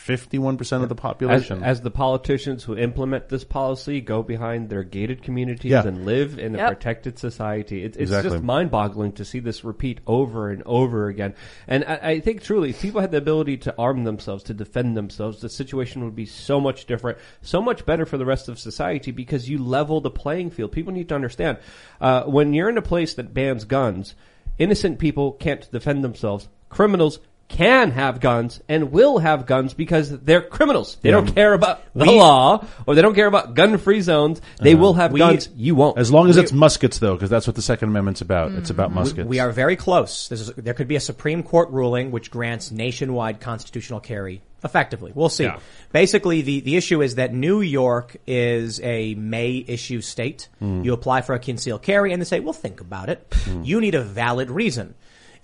[0.10, 1.64] 51% of the As, population.
[1.64, 5.86] as the politicians who implement this policy go behind their gated communities Yeah.
[5.88, 6.68] and live in a Yep.
[6.70, 8.32] protected society, it, it's Exactly.
[8.32, 11.34] just mind-boggling to see this repeat over and over again.
[11.68, 14.98] And I, I think truly, if people had the ability to arm themselves, to defend
[14.98, 18.58] themselves, the situation would be so much different, so much better for the rest of
[18.60, 20.72] society because you level the playing field.
[20.72, 21.58] People need to understand
[22.02, 24.16] uh, when you're in a place that bans guns,
[24.58, 26.50] innocent people can't defend themselves.
[26.70, 27.20] Criminals
[27.50, 30.98] can have guns and will have guns because they're criminals.
[31.02, 34.40] They don't care about the We- law or they don't care about gun-free zones.
[34.62, 34.82] They uh-huh.
[34.82, 35.50] will have We- guns.
[35.58, 35.98] You won't.
[35.98, 38.54] As long as it's muskets, though, because that's what the Second Amendment's about.
[38.54, 39.00] It's about mm-hmm.
[39.00, 39.28] muskets.
[39.28, 40.30] we are very close.
[40.30, 45.12] This is, there could be a Supreme Court ruling which grants nationwide constitutional carry effectively.
[45.16, 45.46] We'll see.
[45.46, 45.60] Yeah.
[45.92, 50.50] Basically, the, the issue is that New York is a may issue state.
[50.62, 50.86] Mm.
[50.86, 53.28] You apply for a concealed carry and they say, well, think about it.
[53.30, 53.66] Mm.
[53.66, 54.96] You need a valid reason.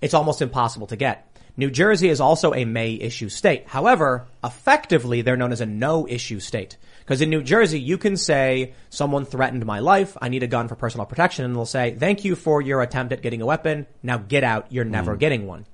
[0.01, 1.27] It's almost impossible to get.
[1.57, 3.67] New Jersey is also a may issue state.
[3.67, 6.77] However, effectively, they're known as a no issue state.
[6.99, 10.67] Because in New Jersey, you can say, someone threatened my life, I need a gun
[10.67, 13.85] for personal protection, and they'll say, thank you for your attempt at getting a weapon,
[14.01, 15.19] now get out, you're never mm.
[15.19, 15.65] getting one.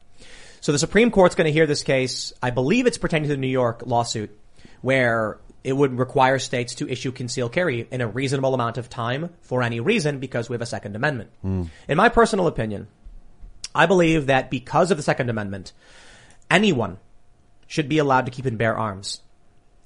[0.59, 2.33] So the Supreme Court's going to hear this case.
[2.43, 4.37] I believe it's pertaining to the New York lawsuit
[4.81, 9.29] where it would require states to issue concealed carry in a reasonable amount of time
[9.41, 11.29] for any reason because we have a Second Amendment.
[11.45, 11.69] Mm.
[11.87, 12.87] In my personal opinion,
[13.73, 15.73] I believe that because of the Second Amendment,
[16.49, 16.97] anyone
[17.67, 19.21] should be allowed to keep and bear arms.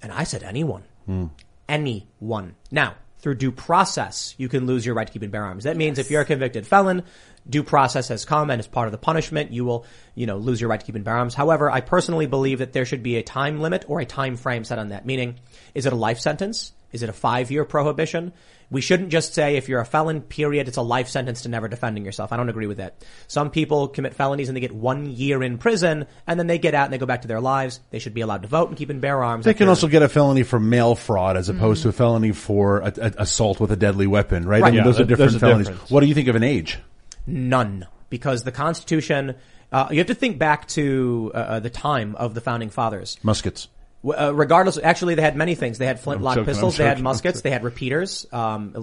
[0.02, 0.84] And I said anyone.
[1.06, 1.28] Hmm.
[1.70, 2.56] Anyone.
[2.72, 5.64] Now, through due process, you can lose your right to keep and bear arms.
[5.64, 7.03] That means if you're a convicted felon,
[7.49, 10.62] due process has come and as part of the punishment, you will, you know, lose
[10.62, 11.34] your right to keep and bear arms.
[11.34, 14.64] However, I personally believe that there should be a time limit or a time frame
[14.64, 15.06] set on that.
[15.06, 15.40] Meaning,
[15.74, 16.72] is it a life sentence?
[16.91, 18.34] Is it a five year prohibition?
[18.72, 21.68] We shouldn't just say if you're a felon, period, it's a life sentence to never
[21.68, 22.32] defending yourself.
[22.34, 23.04] I don't agree with that.
[23.28, 26.74] Some people commit felonies and they get one year in prison and then they get
[26.74, 27.80] out and they go back to their lives.
[27.92, 29.46] They should be allowed to vote and keep and bear arms.
[29.46, 32.80] They can also get a felony for mail fraud as opposed to a felony for
[32.80, 34.58] a, a, assault with a deadly weapon, right?
[34.58, 34.72] I Right.
[34.72, 35.68] mean, Yeah, those are different there's a felonies.
[35.68, 35.92] difference.
[35.92, 36.80] What do you think of an age?
[37.28, 37.88] None.
[38.10, 39.36] Because the Constitution,
[39.72, 43.18] uh, you have to think back to uh, the time of the founding fathers.
[43.24, 43.68] Muskets.
[44.06, 45.77] W- Uh, regardless, actually, they had many things.
[45.80, 46.77] They had flintlock joking, pistols.
[46.77, 47.41] They had muskets.
[47.41, 48.27] They had repeaters.
[48.32, 48.73] Um,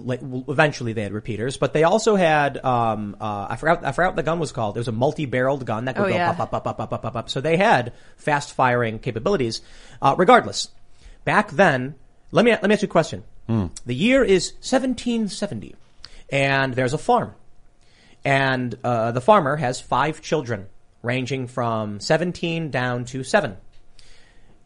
[0.48, 2.62] eventually, they had repeaters, but they also had.
[2.64, 3.84] Um, uh, I forgot.
[3.84, 4.76] I forgot what the gun was called.
[4.76, 6.30] It was a multi-barreled gun that could Oh, go yeah.
[6.30, 7.30] up, up, up, up, up, up, up, up.
[7.30, 9.60] So they had fast-firing capabilities.
[10.00, 10.68] Uh, regardless,
[11.24, 11.94] back then,
[12.32, 13.22] let me let me ask you a question.
[13.84, 15.76] The year is 1770,
[16.30, 17.34] and there's a farm,
[18.24, 20.66] and uh, the farmer has five children,
[21.02, 23.56] ranging from 17 down to seven.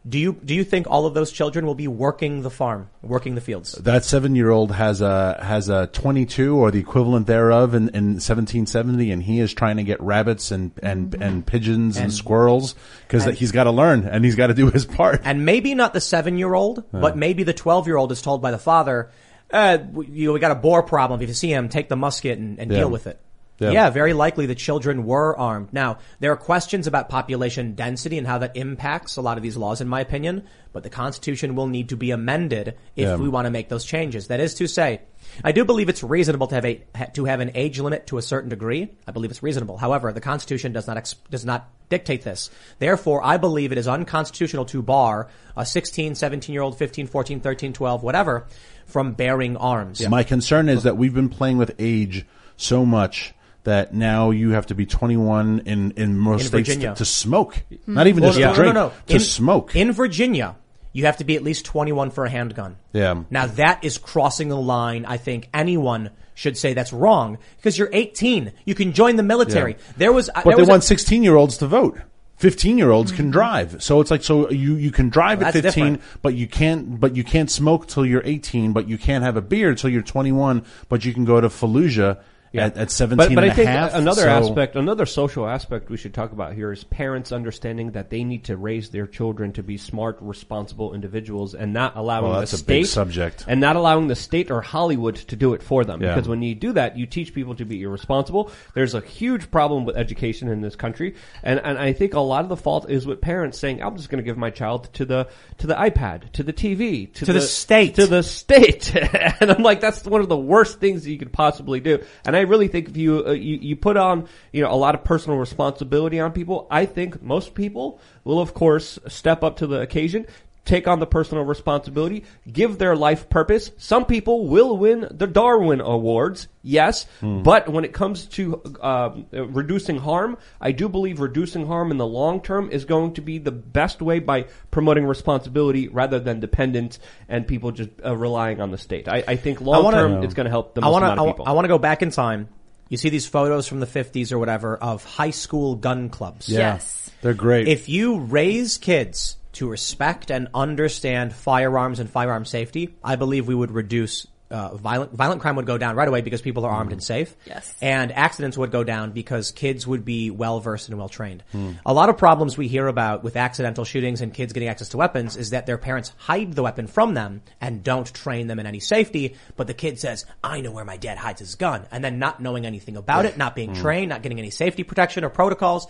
[0.09, 3.35] Do you do you think all of those children will be working the farm, working
[3.35, 3.73] the fields?
[3.73, 9.23] That seven-year-old has a has a 22 or the equivalent thereof in, in 1770, and
[9.23, 12.77] he is trying to get rabbits and and and pigeons and, And- squirrels
[13.09, 15.23] because he's got to learn and he's got to do his part.
[15.25, 19.11] And maybe not the seven-year-old, but maybe the twelve-year-old is told by the father,
[19.51, 19.79] uh,
[20.09, 21.21] you know, we got a boar problem.
[21.21, 22.79] If you see him, take the musket and, and Yeah.
[22.79, 23.21] deal with it.
[23.59, 23.71] Yeah.
[23.71, 23.91] Yeah.
[23.91, 25.73] very likely the children were armed.
[25.73, 29.57] Now, there are questions about population density and how that impacts a lot of these
[29.57, 33.17] laws, in my opinion, but the Constitution will need to be amended if Yeah.
[33.17, 34.27] we want to make those changes.
[34.29, 35.01] That is to say,
[35.43, 36.83] I do believe it's reasonable to have a,
[37.15, 38.91] to have an age limit to a certain degree.
[39.09, 39.79] I believe it's reasonable.
[39.79, 42.51] However, the Constitution does not, ex- does not dictate this.
[42.79, 47.41] Therefore, I believe it is unconstitutional to bar a 16, 17 year old, 15, 14,
[47.41, 48.47] 13, 12, whatever,
[48.85, 50.07] from bearing arms.
[50.09, 52.27] My concern is that we've been playing with age
[52.59, 53.33] so much
[53.67, 57.63] that now you have to be 21 in, in most In states to, to smoke.
[57.85, 57.95] Hmm.
[57.95, 58.93] Not even Well, just no, to drink, no, no.
[59.09, 59.77] to in, smoke.
[59.77, 60.55] In Virginia,
[60.93, 62.77] you have to be at least 21 for a handgun.
[62.93, 63.23] yeah.
[63.29, 65.05] Now that is crossing the line.
[65.05, 68.53] I think anyone should say that's wrong because you're 18.
[68.65, 69.73] You can join the military.
[69.73, 69.93] Yeah.
[69.97, 71.99] There was, uh, But there they was want a, 16 year olds to vote.
[72.37, 73.31] 15 year olds can hmm.
[73.33, 73.83] drive.
[73.83, 76.03] So it's like, so you, you can drive Well, at 15, different.
[76.23, 79.43] but you can't, but you can't smoke till you're 18, but you can't have a
[79.43, 82.19] beer till you're 21, but you can go to Fallujah
[82.59, 83.95] at, at 17 But, but and I a think half.
[83.95, 88.11] another So- aspect, another social aspect we should talk about here is parents understanding that
[88.11, 92.35] they need to raise their children to be smart, responsible individuals and not allowing Well,
[92.35, 93.45] the that's a state big subject.
[93.49, 96.03] and not allowing the state or Hollywood to do it for them.
[96.03, 96.15] Yeah.
[96.15, 98.51] Because when you do that, you teach people to be irresponsible.
[98.75, 102.43] There's a huge problem with education in this country, and and I think a lot
[102.43, 105.05] of the fault is with parents saying, "I'm just going to give my child to
[105.05, 105.29] the
[105.59, 107.95] to the iPad, to the TV, to, To the state.
[107.97, 108.95] to the state,"
[109.41, 112.03] and I'm like, that's one of the worst things that you could possibly do.
[112.25, 114.95] And I really think if you uh, you you put on you know a lot
[114.95, 119.67] of personal responsibility on people, I think most people will of course step up to
[119.67, 120.27] the occasion
[120.67, 123.71] take on the personal responsibility, give their life purpose.
[123.79, 129.47] Some people will win the Darwin Awards, yes, but when it comes to um, uh,
[129.47, 133.39] reducing harm, I do believe reducing harm in the long term is going to be
[133.39, 136.99] the best way by promoting responsibility rather than dependence
[137.29, 139.09] and people just uh, relying on the state.
[139.09, 141.27] I, I think long term it's going to help the I most want amount of
[141.27, 141.49] to, people.
[141.49, 142.49] I want to go back in time.
[142.89, 146.49] You see these photos from the 50s or whatever of high school gun clubs.
[146.49, 146.59] Yeah.
[146.59, 147.11] Yes.
[147.21, 147.67] They're great.
[147.67, 153.55] If you raise kids to respect and understand firearms and firearm safety, I believe we
[153.55, 156.93] would reduce uh, violent violent crime would go down right away because people are armed
[156.93, 157.05] and mm.
[157.05, 157.35] safe.
[157.47, 157.75] Yes.
[157.83, 161.43] And accidents would go down because kids would be well versed and well trained.
[161.51, 161.73] Hmm.
[161.85, 164.99] A lot of problems we hear about with accidental shootings and kids getting access to
[164.99, 168.67] weapons is that their parents hide the weapon from them and don't train them in
[168.67, 169.35] any safety.
[169.57, 172.41] But the kid says, "I know where my dad hides his gun," and then not
[172.41, 173.81] knowing anything about it, not being hmm.
[173.83, 175.89] trained, not getting any safety protection or protocols,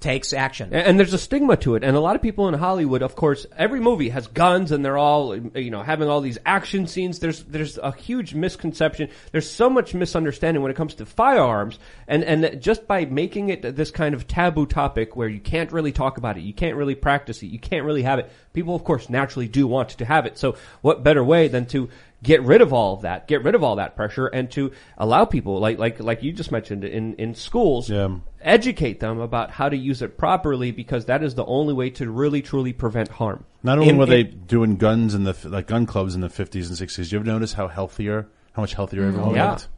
[0.00, 0.72] takes action.
[0.72, 1.84] And, and there's a stigma to it.
[1.84, 4.98] And a lot of people in Hollywood, of course, every movie has guns and they're
[4.98, 7.18] all, you know, having all these action scenes.
[7.18, 9.10] There's, there's a huge misconception.
[9.32, 11.78] There's so much misunderstanding when it comes to firearms.
[12.06, 15.92] And, and just by making it this kind of taboo topic where you can't really
[15.92, 18.84] talk about it, you can't really practice it, you can't really have it, people of
[18.84, 20.38] course naturally do want to have it.
[20.38, 21.88] So what better way than to
[22.22, 25.24] get rid of all of that, get rid of all that pressure and to allow
[25.24, 28.08] people, like, like, like you just mentioned in, in schools, Yeah.
[28.40, 32.10] educate them about how to use it properly because that is the only way to
[32.10, 33.44] really truly prevent harm.
[33.62, 36.28] Not only In- were they in- doing guns in the like gun clubs in the
[36.28, 39.08] 50s and 60s, you ever notice how healthier, how much healthier mm-hmm.
[39.10, 39.50] everyone Yeah.
[39.50, 39.68] looked?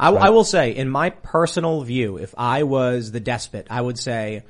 [0.00, 3.98] I, I will say, in my personal view, if I was the despot, I would
[3.98, 4.42] say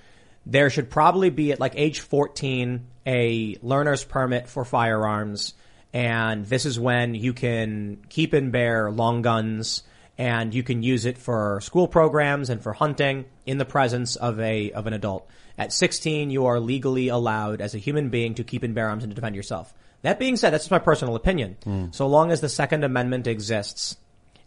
[0.46, 5.54] there should probably be at like age 14 a learner's permit for firearms.
[5.92, 9.82] And this is when you can keep and bear long guns
[10.18, 14.40] and you can use it for school programs and for hunting in the presence of
[14.40, 15.28] a, of an adult.
[15.58, 19.04] At 16, you are legally allowed as a human being to keep and bear arms
[19.04, 19.72] and to defend yourself.
[20.02, 21.56] That being said, that's just my personal opinion.
[21.64, 21.86] Hmm.
[21.92, 23.96] So long as the Second Amendment exists,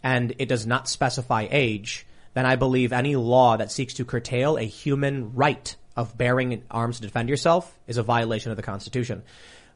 [0.04, 2.06] and it does not specify age,
[2.36, 6.98] then I believe any law that seeks to curtail a human right of bearing arms
[6.98, 9.24] to defend yourself is a violation of the Constitution.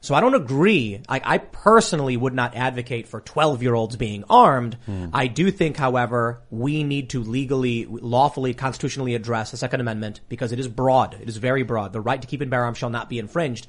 [0.01, 1.01] So I don't agree.
[1.09, 4.75] I, I personally would not advocate for 12 year olds being armed.
[4.85, 5.07] Hmm.
[5.13, 10.51] I do think, however, we need to legally, lawfully, constitutionally address the Second Amendment because
[10.51, 11.15] it is broad.
[11.19, 11.91] It is very broad.
[11.91, 13.67] The right to keep and bear arms shall not be infringed.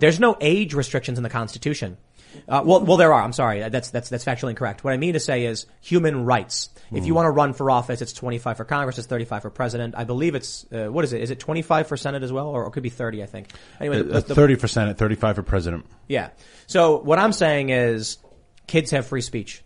[0.00, 1.98] There's no age restrictions in the Constitution.
[2.48, 3.22] Uh, well, well, there are.
[3.22, 3.68] I'm sorry.
[3.68, 4.82] That's that's that's factually incorrect.
[4.84, 6.68] What I mean to say is human rights.
[6.92, 9.94] If you want to run for office, it's 25 for Congress, it's 35 for president.
[9.96, 11.20] I believe it's uh, what is it?
[11.22, 13.22] Is it 25 for Senate as well, or it could be 30?
[13.22, 13.48] I think.
[13.78, 15.86] Anyway, the- Uh, the- 30 for Senate, 35 for president.
[16.08, 16.30] yeah.
[16.66, 18.18] So what I'm saying is
[18.66, 19.62] kids have free speech.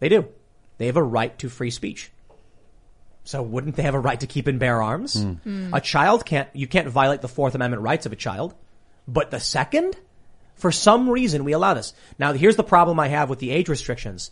[0.00, 0.26] They do.
[0.78, 2.10] They have a right to free speech.
[3.24, 5.24] So wouldn't they have a right to keep and bear arms?
[5.72, 8.54] A child can't, you can't violate the Fourth Amendment rights of a child.
[9.06, 9.96] But the second?
[10.60, 11.92] For some reason we allow this.
[12.18, 14.30] Now here's the problem I have with the age restrictions.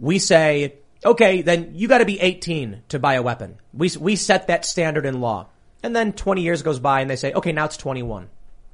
[0.00, 3.58] We say, okay, then you gotta be 18 to buy a weapon.
[3.72, 5.48] We, we set that standard in law.
[5.82, 8.28] And then 20 years goes by and they say, okay, now it's 21.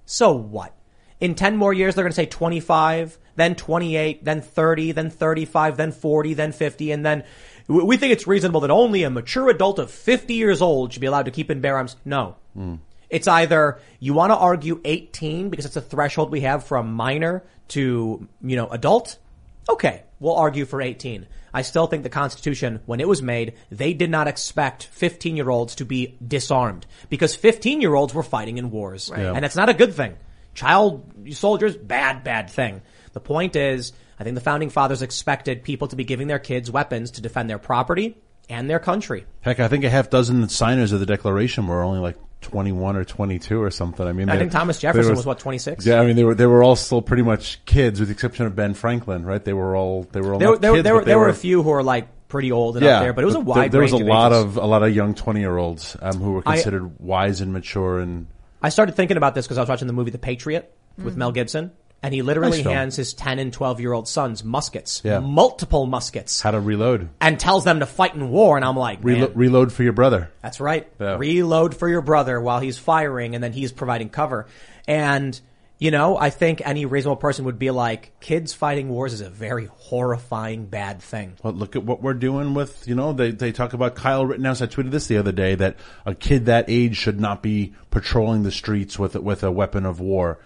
[0.06, 0.74] So what?
[1.20, 5.76] In 10 more years, they're going to say 25, then 28, then 30, then 35,
[5.76, 7.24] then 40, then 50, and then
[7.68, 11.06] We think it's reasonable that only a mature adult of 50 years old should be
[11.06, 11.96] allowed to keep and bear arms.
[12.04, 12.36] No.
[12.54, 12.76] Hmm.
[13.10, 17.44] It's either you want to argue 18 because it's a threshold we have from minor
[17.68, 19.18] to, you know, adult.
[19.68, 21.26] Okay, we'll argue for 18.
[21.52, 25.50] I still think the Constitution, when it was made, they did not expect 15 year
[25.50, 29.10] olds to be disarmed because 15 year olds were fighting in wars.
[29.12, 29.32] Yeah.
[29.32, 30.16] And that's not a good thing.
[30.54, 32.82] Child soldiers, bad, bad thing.
[33.12, 36.70] The point is, I think the founding fathers expected people to be giving their kids
[36.70, 38.16] weapons to defend their property
[38.48, 39.26] and their country.
[39.40, 43.04] Heck, I think a half dozen signers of the Declaration were only like 21 or
[43.04, 44.06] 22 or something.
[44.06, 45.84] I mean, I they- think Thomas Jefferson was, what, 26?
[45.86, 48.46] Yeah, I mean, they were they were all still pretty much kids, with the exception
[48.46, 49.44] of Ben Franklin, right?
[49.44, 51.34] They were all they were all There, there, kids, there, but were, there were a
[51.34, 53.82] few who were like pretty old and up there, but it was a wide There,
[53.82, 54.44] was a range lot ages.
[54.44, 57.52] of a lot of young 20 year olds um, who were I- considered wise and
[57.52, 58.26] mature and
[58.62, 61.18] I started thinking about this because I was watching the movie The Patriot with Mhm.
[61.18, 61.72] Mel Gibson,
[62.02, 65.18] and he literally Nice hands his 10 and 12 year old sons muskets, Yeah.
[65.20, 67.08] multiple muskets, how to reload.
[67.20, 68.56] and tells them to fight in war.
[68.56, 70.30] And I'm like, Relo- reload for your brother.
[70.42, 70.86] That's right.
[71.00, 71.16] Yeah.
[71.18, 74.46] Reload for your brother while he's firing and then he's providing cover.
[74.88, 75.38] And,
[75.78, 79.28] you know, I think any reasonable person would be like, kids fighting wars is a
[79.30, 81.34] very horrifying bad thing.
[81.42, 84.62] Well, look at what we're doing with, you know, they, they talk about Kyle Rittenhouse.
[84.62, 88.42] I tweeted this the other day that a kid that age should not be patrolling
[88.42, 90.38] the streets with, with a weapon of war.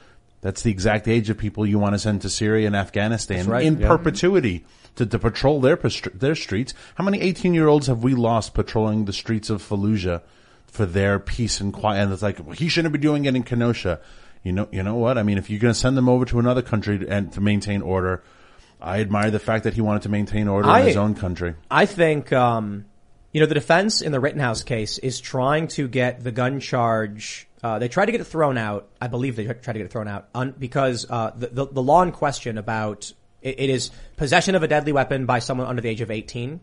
[0.45, 3.65] That's the exact age of people you want to send to Syria and Afghanistan right,
[3.65, 3.89] in yeah.
[3.89, 4.67] perpetuity
[4.97, 5.77] to, to patrol their,
[6.13, 6.75] their streets.
[6.97, 10.21] How many 18 year olds have we lost patrolling the streets of Fallujah
[10.67, 12.03] for their peace and quiet?
[12.03, 14.03] And it's like, well, he shouldn't be doing it in Kenosha.
[14.43, 15.17] You know, you know what?
[15.17, 17.81] I mean, if you're going to send them over to another country and to maintain
[17.81, 18.23] order,
[18.83, 21.55] I admire the fact that he wanted to maintain order I- in his own country.
[21.71, 22.85] I think, um,
[23.33, 27.49] you know, the defense in the Rittenhouse case is trying to get the gun charge.
[27.65, 28.91] Uh, they tried to get it thrown out.
[29.01, 30.29] I believe they tried to get it thrown out
[30.61, 33.11] because uh, the, the the law in question about
[33.41, 36.61] it, it is possession of a deadly weapon by someone under the age of eighteen.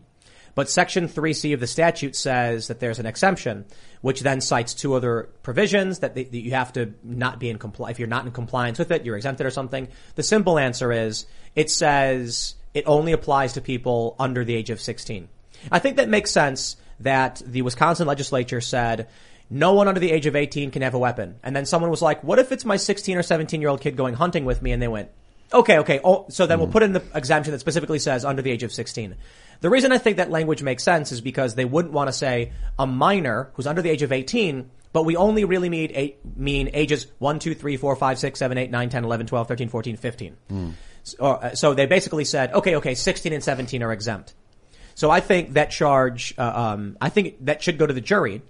[0.54, 3.64] But Section 3C of the statute says that there's an exemption,
[4.02, 7.58] which then cites two other provisions that, they, that you have to not be in
[7.58, 9.88] compli If you're not in compliance with it, you're exempted or something.
[10.14, 11.24] The simple answer is
[11.56, 15.26] it says it only applies to people under the age of 16.
[15.70, 19.08] I think that makes sense that the Wisconsin legislature said
[19.52, 21.36] no one under the age of 18 can have a weapon.
[21.42, 23.96] And then someone was like, what if it's my 16 or 17 year old kid
[23.96, 24.72] going hunting with me?
[24.72, 25.10] And they went,
[25.52, 26.00] okay, okay.
[26.02, 28.72] Oh, so then we'll put in the exemption that specifically says under the age of
[28.72, 29.14] 16.
[29.60, 32.52] The reason I think that language makes sense is because they wouldn't want to say
[32.78, 36.70] a minor who's under the age of 18, but we only really mean, eight, mean
[36.72, 39.96] ages 1, 2, 3, 4, 5, 6, 7, 8, 9, 10, 11, 12, 13, 14,
[39.98, 40.36] 15.
[41.04, 44.32] So, uh, so they basically said, okay, okay, 16 and 17 are exempt.
[44.94, 48.42] So I think that charge, uh, um, I think that should go to the jury,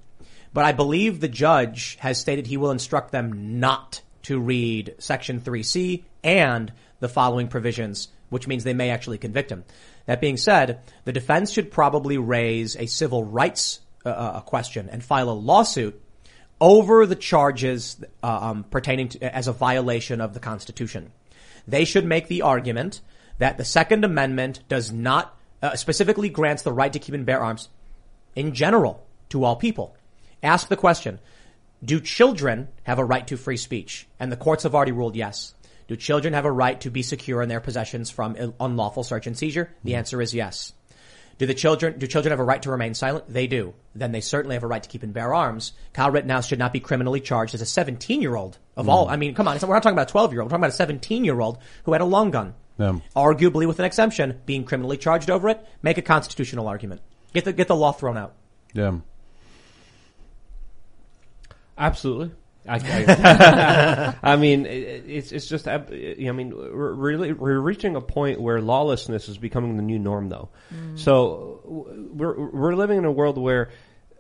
[0.53, 5.41] but I believe the judge has stated he will instruct them not to read section
[5.41, 9.65] 3C and the following provisions, which means they may actually convict him.
[10.07, 15.03] That being said, the defense should probably raise a civil rights uh, uh, question and
[15.03, 16.01] file a lawsuit
[16.61, 21.13] over the charges uh, um, pertaining to as a violation of the Constitution.
[21.67, 23.01] They should make the argument
[23.39, 27.43] that the Second Amendment does not uh, specifically grants the right to keep and bear
[27.43, 27.69] arms
[28.35, 29.97] in general to all people.
[30.43, 31.21] Ask the question:
[31.85, 34.09] Do children have a right to free speech?
[34.19, 35.55] And the courts have already ruled yes.
[35.89, 39.37] Do children have a right to be secure in their possessions from unlawful search and
[39.37, 39.75] seizure?
[39.85, 39.99] The hmm.
[39.99, 40.73] answer is yes.
[41.39, 43.25] Do the children, do children have a right to remain silent?
[43.29, 43.75] They do.
[43.95, 45.73] Then they certainly have a right to keep and bear arms.
[45.93, 49.07] Kyle Rittenhouse should not be criminally charged as a 17 year old of all.
[49.07, 49.13] Hmm.
[49.13, 49.59] I mean, come on.
[49.61, 50.47] We're not talking about a 12 year old.
[50.47, 52.55] We're talking about a 17 year old who had a long gun.
[52.79, 52.99] Yeah.
[53.15, 57.01] Arguably with an exemption, being criminally charged over it, make a constitutional argument.
[57.35, 58.35] Get the, get the law thrown out.
[58.73, 58.99] Yeah.
[61.83, 62.31] Absolutely.
[62.67, 65.67] I, I, I mean, it, it's it's just.
[65.67, 70.29] I mean, we're really we're reaching a point where lawlessness is becoming the new norm,
[70.29, 70.49] though.
[70.73, 70.97] Mm.
[70.97, 73.71] So we're we're living in a world where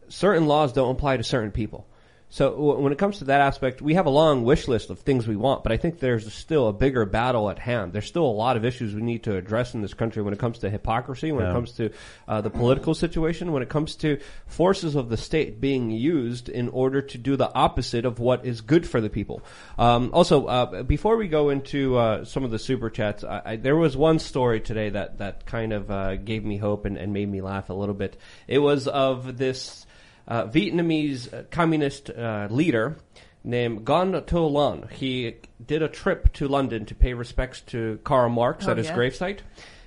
[0.09, 1.87] certain laws don't apply to certain people.
[2.33, 5.01] So w- when it comes to that aspect, we have a long wish list of
[5.01, 7.93] things we want, but I think there's still a bigger battle at hand.
[7.93, 10.39] There's still a lot of issues we need to address in this country when it
[10.39, 11.91] comes to hypocrisy, when it comes to
[12.27, 16.71] uh, the political situation, when it comes to forces of the state being used in
[16.71, 19.43] order to do the opposite of what is good for the people.
[19.77, 23.57] Um, also, uh, before we go into uh, some of the super chats, I, I,
[23.57, 27.13] there was one story today that that kind of uh, gave me hope and, and
[27.13, 28.17] made me laugh a little bit.
[28.49, 29.85] It was of this
[30.29, 32.97] uh, Vietnamese uh, communist uh, leader
[33.45, 34.89] named Gon To Lan.
[34.93, 38.87] He did a trip to London to pay respects to Karl Marx Oh, at his
[38.87, 38.97] yeah.
[38.97, 39.39] gravesite.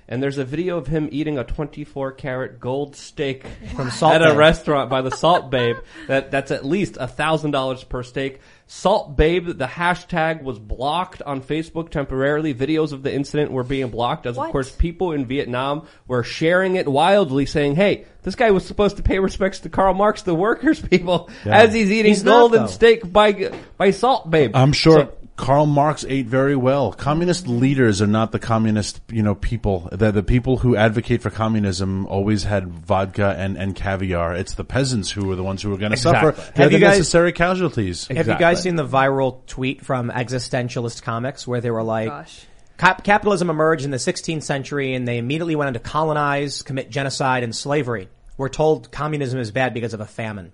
[0.08, 3.44] And there's a video of him eating a 24 karat gold steak
[3.74, 5.74] From Salt at a restaurant by the Salt Bae.
[6.06, 8.38] That that's at least a thousand dollars per steak.
[8.68, 12.52] Salt Bae, the hashtag was blocked on Facebook temporarily.
[12.52, 16.74] Videos of the incident were being blocked as of course people in Vietnam were sharing
[16.74, 20.34] it wildly saying, hey, this guy was supposed to pay respects to Karl Marx, the
[20.34, 21.58] workers people, Yeah.
[21.58, 22.66] as he's eating He's golden though.
[22.66, 24.50] steak by, by Salt Bae.
[24.52, 26.92] I'm sure So- Karl Marx ate very well.
[26.92, 29.88] Communist leaders are not the communist, you know, people.
[29.92, 34.34] The, the people who advocate for communism always had vodka and, and caviar.
[34.34, 36.32] It's the peasants who are the ones who are going to Exactly.
[36.32, 36.52] suffer.
[36.54, 38.06] They're Have the you guys- necessary casualties.
[38.08, 42.10] Have you guys seen the viral tweet from existentialist comics where they were like, oh,
[42.22, 42.46] Gosh.
[42.78, 46.90] Cap- capitalism emerged in the 16th century and they immediately went on to colonize, commit
[46.90, 48.08] genocide and slavery.
[48.38, 50.52] We're told communism is bad because of a famine.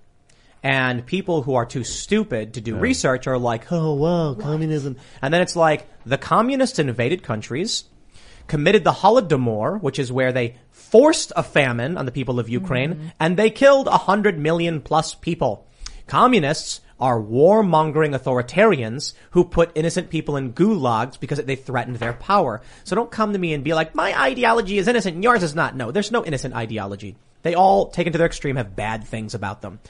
[0.62, 4.97] And people who are too stupid to do research are like, oh wow, communism.
[5.20, 7.84] And then it's like, the communists invaded countries,
[8.47, 12.94] committed the Holodomor, which is where they forced a famine on the people of Ukraine,
[12.94, 13.09] mm-hmm.
[13.18, 15.66] and they killed a hundred million plus people.
[16.06, 22.62] Communists are warmongering authoritarians who put innocent people in gulags because they threatened their power.
[22.84, 25.56] So don't come to me and be like, my ideology is innocent and yours is
[25.56, 25.74] not.
[25.74, 27.16] No, there's no innocent ideology.
[27.43, 29.80] They all, taken to their extreme, have bad things about them.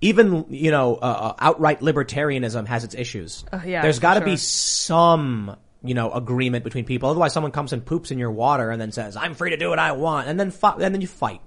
[0.00, 3.44] Even, you know, uh, uh, outright libertarianism has its issues.
[3.52, 4.26] Oh, yeah, There's for gotta sure.
[4.26, 7.08] be some, you know, agreement between people.
[7.08, 9.70] Otherwise someone comes and poops in your water and then says, I'm free to do
[9.70, 10.28] what I want.
[10.28, 11.40] And then, fi- and then you fight.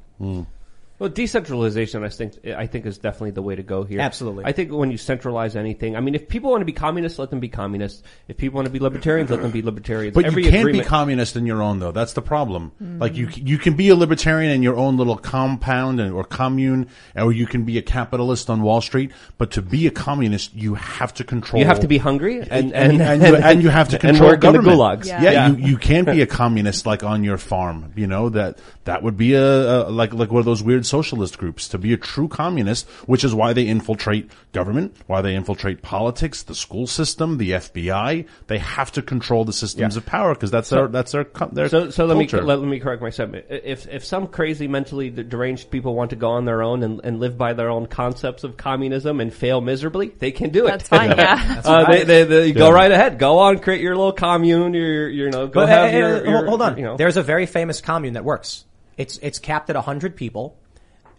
[0.99, 4.01] Well, decentralization, I think, I think is definitely the way to go here.
[4.01, 4.43] Absolutely.
[4.45, 7.29] I think when you centralize anything, I mean, if people want to be communists, let
[7.29, 8.03] them be communists.
[8.27, 10.13] If people want to be libertarians, let them be libertarians.
[10.13, 11.91] But Every you can't agreement- be communist in your own though.
[11.93, 12.73] That's the problem.
[12.83, 12.99] Mm.
[12.99, 16.89] Like you, you can be a libertarian in your own little compound and, or commune,
[17.15, 19.11] or you can be a capitalist on Wall Street.
[19.37, 21.61] But to be a communist, you have to control.
[21.61, 24.01] You have to be hungry and- and and, and- you, and you have to and
[24.01, 24.79] control work in the government.
[25.01, 25.05] gulags.
[25.07, 25.49] Yeah, Yeah.
[25.49, 27.93] You, you can't be a communist like on your farm.
[27.95, 31.37] You know that that would be a, a like like one of those weird socialist
[31.37, 31.67] groups.
[31.69, 36.43] To be a true communist, which is why they infiltrate government, why they infiltrate politics,
[36.43, 38.25] the school system, the FBI.
[38.47, 39.99] They have to control the systems Yeah.
[39.99, 42.59] of power because that's So- their that's their co- their so, so let me let,
[42.59, 43.29] let me correct myself.
[43.49, 47.19] If if some crazy mentally deranged people want to go on their own and, and
[47.19, 50.71] live by their own concepts of communism and fail miserably, they can do it.
[50.71, 51.35] That's fine, yeah.
[51.55, 52.05] That's uh, right.
[52.07, 52.73] they, they, they go Yeah.
[52.73, 53.19] right ahead.
[53.19, 54.73] Go on, create your little commune.
[54.73, 56.77] Your, your you know, go But, have uh, your, your- hold on.
[56.77, 58.65] You know, There's a very famous commune that works.
[58.97, 60.57] It's it's capped at hundred people.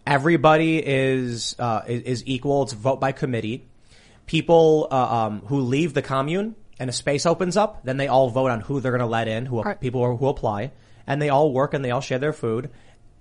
[0.05, 2.63] Everybody is uh, is, is equal.
[2.63, 3.67] It's vote by committee.
[4.25, 8.29] People uh, um, who leave the commune and a space opens up, then they all
[8.29, 10.71] vote on who they're going to let in, who Are- people who apply,
[11.05, 12.69] and they all work and they all share their food.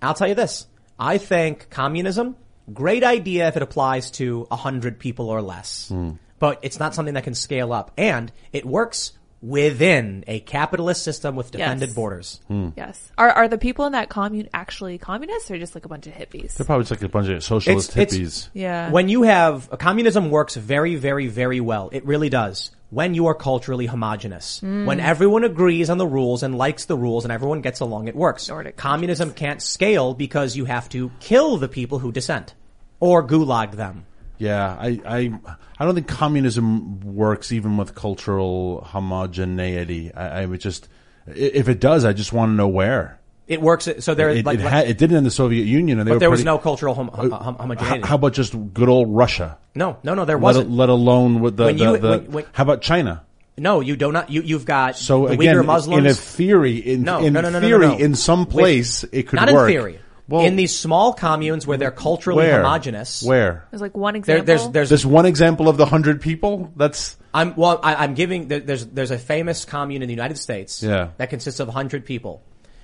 [0.01, 0.67] I'll tell you this:
[0.99, 2.37] I think communism
[2.73, 5.93] great idea if it applies to hundred people or less,
[6.39, 9.13] but it's not something that can scale up, and it works
[9.43, 11.95] within a capitalist system with defended Yes.
[11.97, 12.41] borders.
[12.77, 13.11] Yes.
[13.17, 16.13] Are are the people in that commune actually communists or just like a bunch of
[16.13, 16.55] hippies?
[16.55, 18.49] They're probably just like a bunch of socialist It's- hippies.
[18.53, 18.91] Yeah.
[18.91, 21.89] When you have communism works very, very, very well.
[21.93, 22.71] It really does.
[22.91, 24.85] When you are culturally homogenous, Mm.
[24.85, 28.17] when everyone agrees on the rules and likes the rules and everyone gets along, it
[28.17, 28.49] works.
[28.49, 32.55] Nordic communism can't scale because you have to kill the people who dissent
[32.99, 34.05] or gulag them.
[34.41, 35.33] Yeah, I, I,
[35.79, 40.15] I don't think communism works even with cultural homogeneity.
[40.15, 40.89] I, I would just,
[41.27, 43.19] if it does, I just want to know where.
[43.47, 43.87] It works.
[43.99, 46.21] So there, it, like, it, had, it did in the Soviet Union, and they but
[46.21, 48.07] there was no cultural hom- uh, hom- hom- homogeneity.
[48.07, 49.59] how about just good old Russia?
[49.75, 50.71] no, no, no, there wasn't.
[50.71, 53.23] let alone with the, When the, you- the when- when- how about China?
[53.59, 54.31] no, you do not.
[54.31, 55.99] You, you've got So the again, Uyghur Muslims.
[55.99, 59.37] in a theory, in, No, in no, no, no, theory, in some place, it could
[59.37, 59.69] not work.
[59.71, 60.00] in theory.
[60.31, 62.59] Well, in these small communes where they're culturally where?
[62.59, 63.23] homogenous.
[63.23, 63.67] Where?
[63.71, 64.45] There's like one There, example.
[64.47, 66.73] there's there's There's one example of the hundred people.
[66.77, 67.81] That's I'm well.
[67.83, 68.49] I, I'm giving.
[68.49, 70.83] There, there's there's a famous commune in the United States.
[70.83, 71.11] Yeah.
[71.19, 72.43] That consists of 100 people.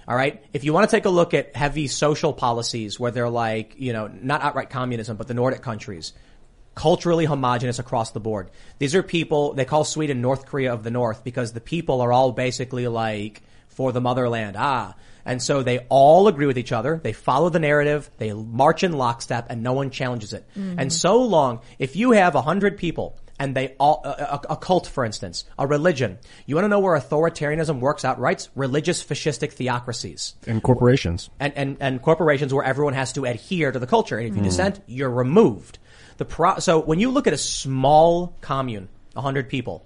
[0.09, 0.43] All right.
[0.53, 3.93] If you want to take a look at heavy social policies where they're like, you
[3.93, 6.13] know, not outright communism, but the Nordic countries,
[6.75, 8.51] culturally homogenous across the board.
[8.79, 12.13] These are people they call Sweden North Korea of the North because the people are
[12.13, 14.57] all basically like for the motherland.
[14.59, 14.95] Ah.
[15.27, 17.01] And so they all agree with each other.
[17.03, 18.11] They follow the narrative.
[18.19, 20.47] They march in lockstep and no one challenges it.
[20.57, 20.79] Mm-hmm.
[20.79, 24.57] And so long, if you have a hundred people and they all, a, a, a
[24.57, 28.49] cult, for instance, a religion, you want to know where authoritarianism works out right?
[28.55, 31.29] Religious fascistic theocracies And corporations.
[31.41, 34.17] and, and, and corporations where everyone has to adhere to the culture.
[34.17, 34.49] And if you mm-hmm.
[34.49, 35.79] dissent, you're removed.
[36.19, 39.85] The pro- so when you look at a small commune, 100 people,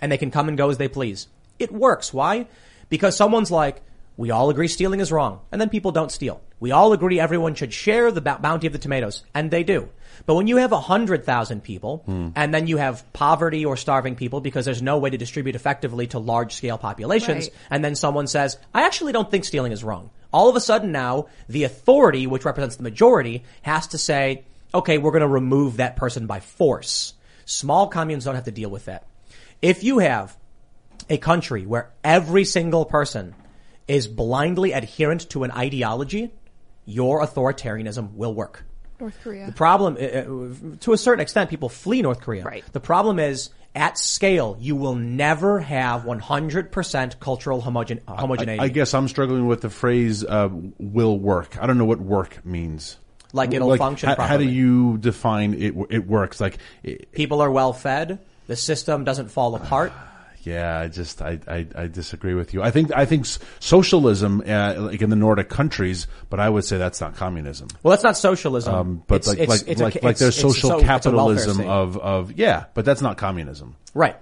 [0.00, 2.12] and they can come and go as they please, it works.
[2.12, 2.46] Why?
[2.88, 3.80] Because someone's like,
[4.16, 6.40] We all agree stealing is wrong, and then people don't steal.
[6.60, 9.88] We all agree everyone should share the bounty of the tomatoes, and they do.
[10.24, 12.28] But when you have a hundred thousand people, hmm.
[12.36, 16.06] and then you have poverty or starving people because there's no way to distribute effectively
[16.08, 17.52] to large scale populations, Right.
[17.70, 20.10] and then someone says, I actually don't think stealing is wrong.
[20.32, 24.98] All of a sudden now, the authority, which represents the majority, has to say, okay,
[24.98, 27.14] we're going to remove that person by force.
[27.46, 29.06] Small communes don't have to deal with that.
[29.60, 30.36] If you have
[31.10, 33.34] a country where every single person
[33.88, 36.32] is blindly adherent to an ideology,
[36.84, 38.64] your authoritarianism will work.
[39.00, 39.46] North Korea.
[39.46, 42.44] The problem, uh, uh, to a certain extent, people flee North Korea.
[42.44, 42.64] Right.
[42.72, 48.60] The problem is, at scale, you will never have 100% cultural homogen- homogeneity.
[48.60, 50.48] I, I guess I'm struggling with the phrase uh,
[50.78, 52.98] "will work." I don't know what work means.
[53.32, 55.74] Like it'll function How, how do you define it?
[55.90, 56.58] It works like.
[56.84, 58.20] It, People are well fed.
[58.46, 59.92] The system doesn't fall apart.
[60.46, 62.62] Yeah, I just I, I I disagree with you.
[62.62, 63.26] I think I think
[63.60, 67.68] socialism, uh, like in the Nordic countries, but I would say that's not communism.
[67.82, 68.74] Well, that's not socialism.
[68.74, 71.60] Um, but It's- like it's- like it's like, it's- like there's social so- a capitalism
[71.60, 73.76] of of yeah, but that's not communism.
[73.94, 74.16] Right.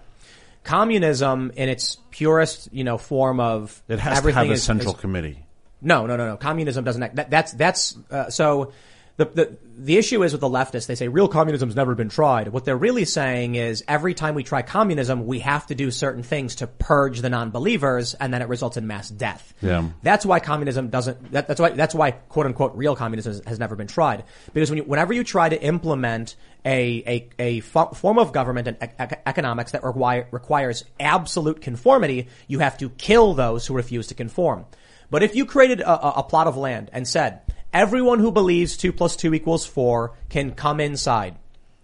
[0.65, 4.95] Communism in its purest, you know, form of It has to have a is- central
[4.95, 5.45] is- committee.
[5.81, 6.37] No, no, no, no.
[6.37, 7.03] Communism doesn't.
[7.03, 8.73] act- That, that's that's uh, so.
[9.17, 10.87] The, the the issue is with the leftists.
[10.87, 12.49] They say real communism's never been tried.
[12.49, 16.23] What they're really saying is every time we try communism, we have to do certain
[16.23, 19.53] things to purge the non-believers, and then it results in mass death.
[19.61, 19.89] Yeah.
[20.03, 21.33] That's why communism doesn't.
[21.33, 21.71] That, that's why.
[21.71, 24.25] That's why quote unquote real communism has, has never been tried.
[24.53, 28.69] Because when you, whenever you try to implement a a, a fo- form of government
[28.69, 34.07] and ec- economics that require, requires absolute conformity, you have to kill those who refuse
[34.07, 34.65] to conform.
[35.11, 37.43] But if you created a, a plot of land and said
[37.73, 41.37] everyone who believes two plus two equals four can come inside.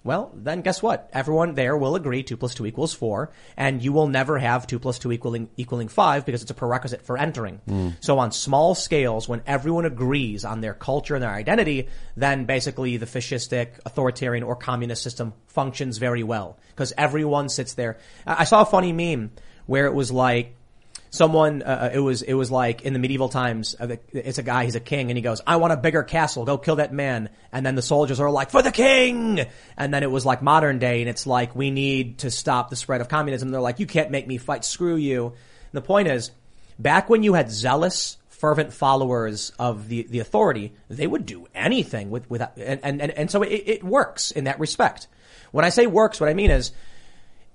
[0.04, 1.10] Well, then guess what?
[1.12, 4.78] Everyone there will agree two plus two equals four, and you will never have two
[4.78, 7.60] plus two equaling equaling five because it's a prerequisite for entering.
[7.68, 7.96] Mm.
[8.00, 12.96] So on small scales, when everyone agrees on their culture and their identity, then basically
[12.96, 17.98] the fascistic, authoritarian, or communist system functions very well because everyone sits there.
[18.26, 19.32] I I saw a funny meme
[19.66, 20.54] where it was like
[21.10, 23.74] someone uh, it was it was like in the medieval times
[24.12, 26.44] it's a guy he's a king and he goes i want a bigger castle.
[26.44, 27.30] Go kill that man.
[27.52, 29.46] And then the soldiers are like for the king!
[29.76, 32.76] And then it was like modern day and it's like we need to stop the
[32.76, 33.50] spread of communism.
[33.50, 34.64] They're like you can't make me fight.
[34.64, 35.26] Screw you.
[35.26, 35.34] And
[35.72, 36.30] the point is
[36.78, 42.10] back when you had zealous fervent followers of the, the authority they would do anything
[42.10, 45.06] with with and and, and, and so it, it works in that respect.
[45.50, 46.72] When i say works what i mean is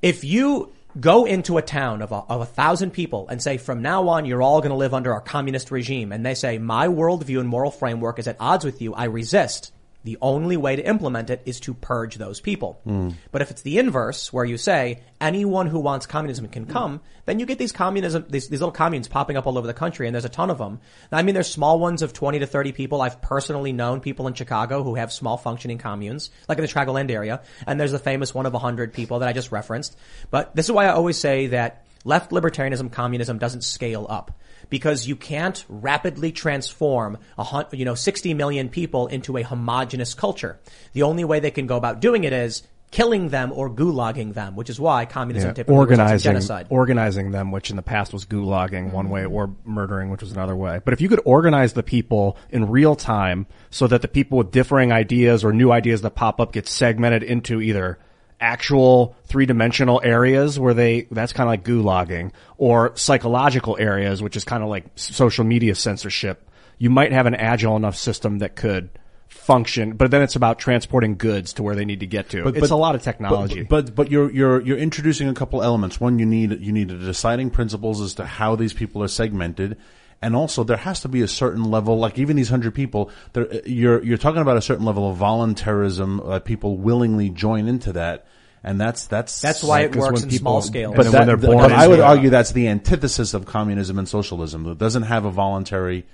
[0.02, 3.82] if you go into a town of a, of a thousand people and say from
[3.82, 6.12] now on you're all going to live under our communist regime.
[6.12, 8.94] And they say my worldview and moral framework is at odds with you.
[8.94, 9.72] I resist
[10.04, 12.80] the only way to implement it is to purge those people.
[12.86, 13.16] Mm.
[13.32, 17.40] but if it's the inverse where you say anyone who wants communism can come then
[17.40, 20.14] you get these communism these, these little communes popping up all over the country and
[20.14, 20.80] there's a ton of them
[21.12, 23.02] i mean there's small ones of 20 to 30 people.
[23.02, 27.10] I've personally known people in chicago who have small functioning communes like in the Chicagoland
[27.12, 29.98] area and there's the famous one of 100 people that i just referenced.
[30.30, 34.38] But this is why i always say that left libertarianism communism doesn't scale up
[34.74, 40.60] because you can't rapidly transform a you know 60 million people into a homogenous culture.
[40.94, 44.56] The only way they can go about doing it is killing them or gulagging them,
[44.56, 46.66] which is why communism Yeah, typically organizing genocide.
[46.72, 50.56] organizing them, which in the past was gulagging one way, or murdering, which was another
[50.56, 50.82] way.
[50.84, 54.50] But if you could organize the people in real time, so that the people with
[54.50, 58.00] differing ideas or new ideas that pop up get segmented into either
[58.44, 64.36] actual three dimensional areas where they that's kind of like gulagging, or psychological areas, which
[64.36, 66.48] is kind of like social media censorship.
[66.78, 68.90] You might have an agile enough system that could
[69.30, 72.44] function, but then it's about transporting goods to where they need to get to.
[72.44, 73.64] But, it's a lot of technology.
[73.64, 76.00] But, but but you're you're you're introducing a couple elements.
[76.00, 79.78] One, you need you need a deciding principles as to how these people are segmented,
[80.24, 82.00] and also there has to be a certain level.
[82.00, 86.20] Like even these hundred people, there, you're you're talking about a certain level of voluntarism.
[86.20, 88.26] Uh, people willingly join into that.
[88.66, 90.94] And that's that's That's why it works in small scale.
[90.94, 92.02] But, that, when they're born but I would it.
[92.04, 94.66] argue that's the antithesis of communism and socialism.
[94.72, 96.06] It doesn't have a voluntary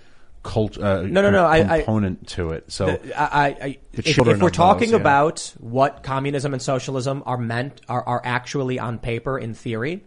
[0.41, 2.71] cult uh, No, no, no, I- I- component to it.
[2.71, 4.95] So The- I, I, I- The if, if we're of those, talking yeah.
[4.95, 10.03] about what communism and socialism are meant, are, are actually on paper in theory,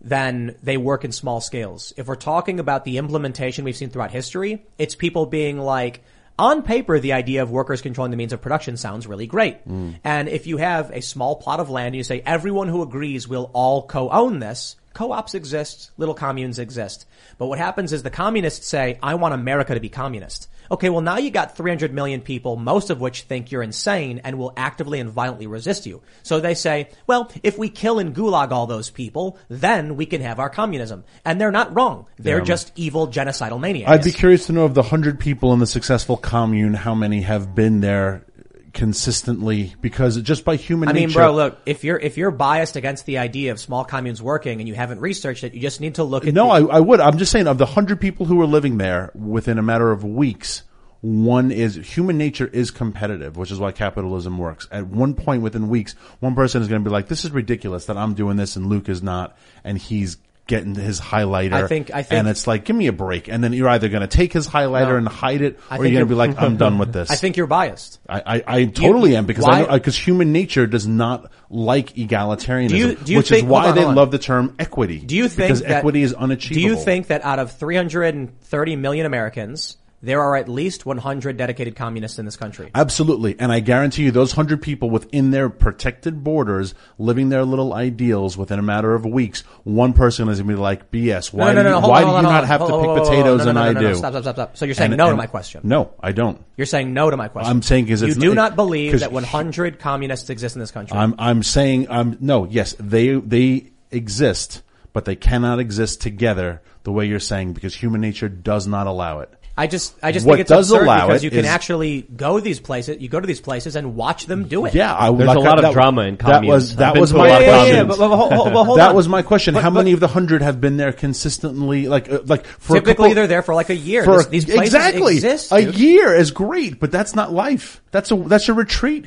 [0.00, 1.92] then they work in small scales.
[1.96, 6.02] If we're talking about the implementation we've seen throughout history, it's people being like,
[6.38, 9.68] on paper, the idea of workers controlling the means of production sounds really great.
[9.68, 10.00] Mm.
[10.02, 13.28] And if you have a small plot of land and you say everyone who agrees
[13.28, 17.06] will all co-own this, Co-ops exist, little communes exist.
[17.38, 20.48] But what happens is the communists say, I want America to be communist.
[20.70, 24.38] Okay, well now you got 300 million people, most of which think you're insane and
[24.38, 26.00] will actively and violently resist you.
[26.22, 30.20] So they say, well, if we kill and gulag all those people, then we can
[30.20, 31.04] have our communism.
[31.24, 32.06] And they're not wrong.
[32.18, 32.44] They're Yeah.
[32.44, 33.90] just evil genocidal maniacs.
[33.90, 37.22] I'd be curious to know of the hundred people in the successful commune, how many
[37.22, 38.24] have been there
[38.72, 39.74] consistently?
[39.80, 43.06] Because just by human I mean, nature, bro, look, if you're, if you're biased against
[43.06, 46.04] the idea of small communes working and you haven't researched it, you just need to
[46.04, 47.00] look at No, the- I, I would.
[47.00, 50.04] I'm just saying of the hundred people who are living there within a matter of
[50.04, 50.62] weeks,
[51.02, 54.68] one is human nature is competitive, which is why capitalism works.
[54.70, 57.86] At one point within weeks, one person is going to be like, "This is ridiculous
[57.86, 60.18] that I'm doing this and Luke is not," and he's
[60.50, 61.54] getting his highlighter.
[61.54, 63.28] I think- I think- and it's like, give me a break.
[63.28, 64.96] And then you're either going to take his highlighter No.
[64.96, 67.38] and hide it, or you're going to be like, "I'm done with this." I think
[67.38, 67.98] you're biased.
[68.08, 71.94] I, I, I totally You- am because why- I because human nature does not like
[71.94, 73.94] egalitarianism, Do you- do you which think- is why on, they on.
[73.94, 74.98] love the term equity.
[74.98, 76.60] Do you think because that, equity is unachievable?
[76.60, 81.76] Do you think that out of 330 million Americans, there are at least 100 dedicated
[81.76, 82.70] communists in this country?
[82.74, 83.38] Absolutely.
[83.38, 88.36] And I guarantee you those hundred people within their protected borders, living their little ideals
[88.36, 91.32] within a matter of weeks, one person is going to be like, BS.
[91.32, 92.48] Why, no, no, no, do, you, hold why on, do you not on.
[92.48, 93.94] have Whoa, to pick potatoes and I do?
[93.94, 94.56] Stop, stop, stop, stop.
[94.56, 95.60] So you're saying And- no to my question?
[95.64, 96.42] No, I don't.
[96.56, 97.50] You're saying no to my question.
[97.50, 100.96] I'm saying is you do not- not believe that 100 communists exist in this country.
[100.96, 104.62] I'm, I'm saying, I'm, no, yes, they, they exist,
[104.92, 109.20] but they cannot exist together the way you're saying because human nature does not allow
[109.20, 109.32] it.
[109.58, 111.46] I just, I just What think it's does absurd allow because it you can is-
[111.46, 113.00] actually go to these places.
[113.00, 114.74] You go to these places and watch them do it.
[114.74, 116.46] Yeah, I, There's like, a lot of that- drama in That communes.
[116.48, 117.86] was I've that been was to a my lot of question.
[117.88, 118.96] but- but hold- hold- but hold that on.
[118.96, 119.52] was my question.
[119.54, 121.88] But- How but- many of the hundred have been there consistently?
[121.88, 124.04] Like uh, like for a Typically, couple- they're there for like a year.
[124.04, 125.74] For This- these places exactly exist, a dude.
[125.78, 127.82] year is great, but that's not life.
[127.90, 129.06] That's a that's a retreat.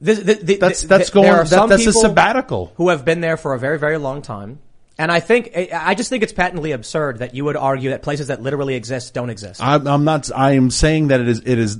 [0.00, 2.72] This- the- the- That's- the- that's there going- are that- some that's a people sabbatical.
[2.76, 4.60] who have been there for a very, very long time.
[5.00, 8.26] And I think, I just think it's patently absurd that you would argue that places
[8.26, 9.62] that literally exist don't exist.
[9.62, 10.28] I'm, I'm not.
[10.34, 11.78] I am saying that it is it is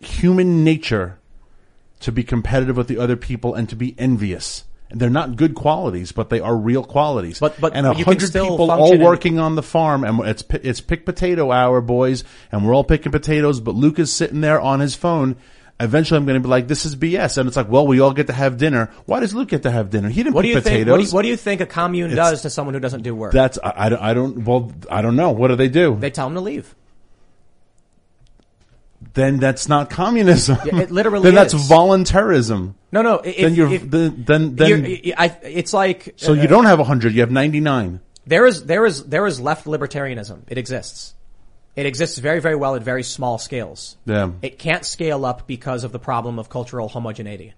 [0.00, 1.18] human nature
[2.00, 4.64] to be competitive with the other people and to be envious.
[4.90, 7.38] And they're not good qualities, but they are real qualities.
[7.40, 8.20] But- but and a hundred
[8.50, 12.22] people all working on the farm, and it's it's pick potato hour, boys,
[12.52, 13.58] and we're all picking potatoes.
[13.58, 15.36] But Luke is sitting there on his phone.
[15.80, 18.12] Eventually, I'm going to be like, "This is BS," and it's like, "Well, we all
[18.12, 18.90] get to have dinner.
[19.06, 20.08] Why does Luke get to have dinner?
[20.08, 20.64] He didn't what do you think?
[20.64, 22.80] potatoes." What do you, what do you think a commune It's- does to someone who
[22.80, 23.32] doesn't do work?
[23.32, 25.30] That's I, I don't I don't well I don't know.
[25.32, 25.96] What do they do?
[25.98, 26.74] they tell them to leave.
[29.14, 30.58] then that's not communism.
[30.64, 32.76] Yeah, it literally then that's voluntarism.
[32.92, 33.16] No, no.
[33.16, 36.66] If, then you're if- then then, then you're- I, it's like so you uh, don't
[36.66, 37.12] have hundred.
[37.14, 38.00] You have ninety nine.
[38.26, 40.42] There is there is there is left libertarianism.
[40.48, 41.14] It exists.
[41.74, 43.96] It exists very very well at very small scales.
[44.04, 44.32] Yeah.
[44.42, 47.54] It can't scale up because of the problem of cultural homogeneity.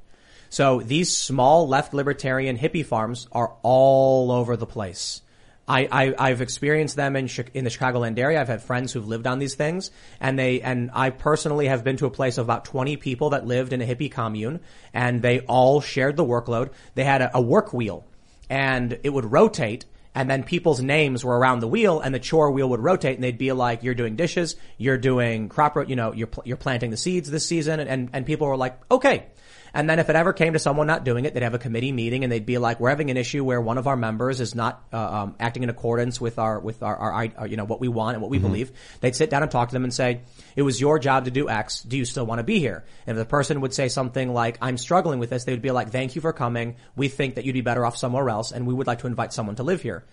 [0.51, 5.21] So these small left libertarian hippie farms are all over the place.
[5.67, 8.41] I, I, I've experienced them in, in the Chicagoland area.
[8.41, 11.97] I've had friends who've lived on these things and they, and I personally have been
[11.97, 14.61] to a place of about 20 people that lived in a hippie commune
[14.93, 16.71] and they all shared the workload.
[16.95, 18.05] They had a, a work wheel
[18.51, 22.51] and it would rotate and then people's names were around the wheel and the chore
[22.51, 26.13] wheel would rotate and they'd be like, you're doing dishes, you're doing crop, you know,
[26.13, 29.27] you're, pl- you're planting the seeds this season and, and, and people were like, okay.
[29.75, 31.91] And then if it ever came to someone not doing it, they'd have a committee
[31.91, 34.55] meeting and they'd be like, we're having an issue where one of our members is
[34.55, 37.65] not, uh, um, acting in accordance with our, with our, our, i- uh, you know,
[37.65, 38.71] what we want and what we believe.
[39.01, 40.21] They'd sit down and talk to them and say,
[40.55, 41.83] it was your job to do X.
[41.83, 42.85] Do you still want to be here?
[43.07, 45.73] And if the person would say something like, I'm struggling with this, they would be
[45.73, 46.77] like, thank you for coming.
[46.95, 49.33] We think that you'd be better off somewhere else and we would like to invite
[49.33, 50.05] someone to live here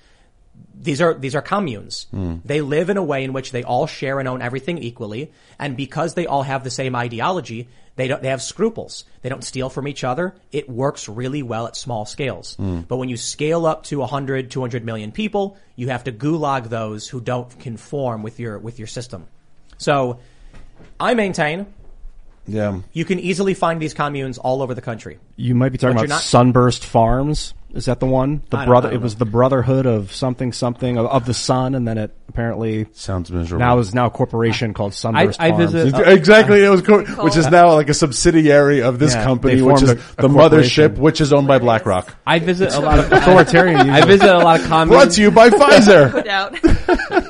[0.73, 2.07] these are these are communes.
[2.11, 2.35] Hmm.
[2.45, 5.77] They live in a way in which they all share and own everything equally, and
[5.77, 9.05] because they all have the same ideology, they don't they have scruples.
[9.21, 10.33] They don't steal from each other.
[10.51, 12.55] It works really well at small scales.
[12.55, 12.81] Hmm.
[12.81, 17.07] But when you scale up to 100, 200 million people, you have to gulag those
[17.07, 19.27] who don't conform with your with your system.
[19.77, 20.19] So,
[20.99, 21.65] I maintain
[22.47, 22.79] Yeah.
[22.93, 25.19] you can easily find these communes all over the country.
[25.35, 27.53] You might be talking But about not- Sunburst Farms.
[27.73, 28.41] Is that the one?
[28.49, 28.89] The I don't- brother.
[28.89, 32.13] Don't It was the Brotherhood of something something of, of the Sun, and then it
[32.29, 33.59] apparently sounds miserable.
[33.65, 35.71] Now is now a corporation called Sunburst I Farms.
[35.71, 36.63] visit- exactly.
[36.63, 39.81] It was co- which is now like a subsidiary of this Yeah, company, they which
[39.83, 42.15] is formed a- the a mothership, which is owned by BlackRock.
[42.27, 43.89] I visit a lot of Authoritarian.
[43.89, 44.89] I visit a lot of communes.
[44.91, 46.11] Brought to you by Pfizer.
[46.11, 46.55] Put out.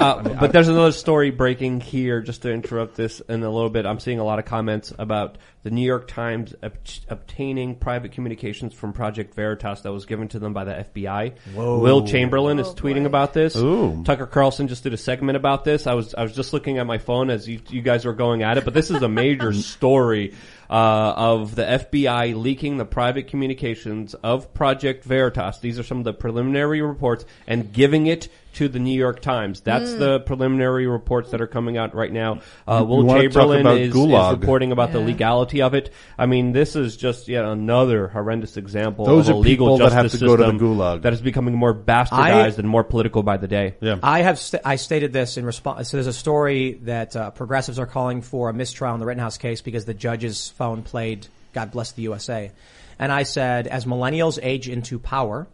[0.00, 3.86] Uh, but there's another story breaking here, just to interrupt this in a little bit.
[3.86, 6.76] I'm seeing a lot of comments about the New York Times ob-
[7.08, 11.32] obtaining private communications from Project Veritas that was given to them by the FBI.
[11.54, 11.78] Whoa.
[11.78, 13.56] Will Chamberlain is tweeting about this.
[13.56, 14.02] Ooh.
[14.04, 15.86] Tucker Carlson just did a segment about this.
[15.86, 18.42] I was I was just looking at my phone as you, you guys were going
[18.42, 20.34] at it, but this is a major story
[20.68, 25.60] uh, of the FBI leaking the private communications of Project Veritas.
[25.60, 29.60] These are some of the preliminary reports and giving it to the New York Times.
[29.60, 29.98] That's Mm.
[29.98, 32.38] the preliminary reports that are coming out right now.
[32.66, 35.90] Uh, Will you wanna Chamberlain is, is reporting about the legality of it.
[36.18, 39.78] I mean, this is just yet another horrendous example Those of are a legal people
[39.88, 41.02] that have to go to the system Gulag.
[41.02, 43.74] that is becoming more bastardized I- and more political by the day.
[43.80, 43.96] Yeah.
[44.02, 45.90] I have st- I stated this in response.
[45.90, 49.38] So there's a story that uh, progressives are calling for a mistrial in the Rittenhouse
[49.38, 52.50] case because the judge's phone played "God Bless the USA,"
[52.98, 55.46] and I said, as millennials age into power,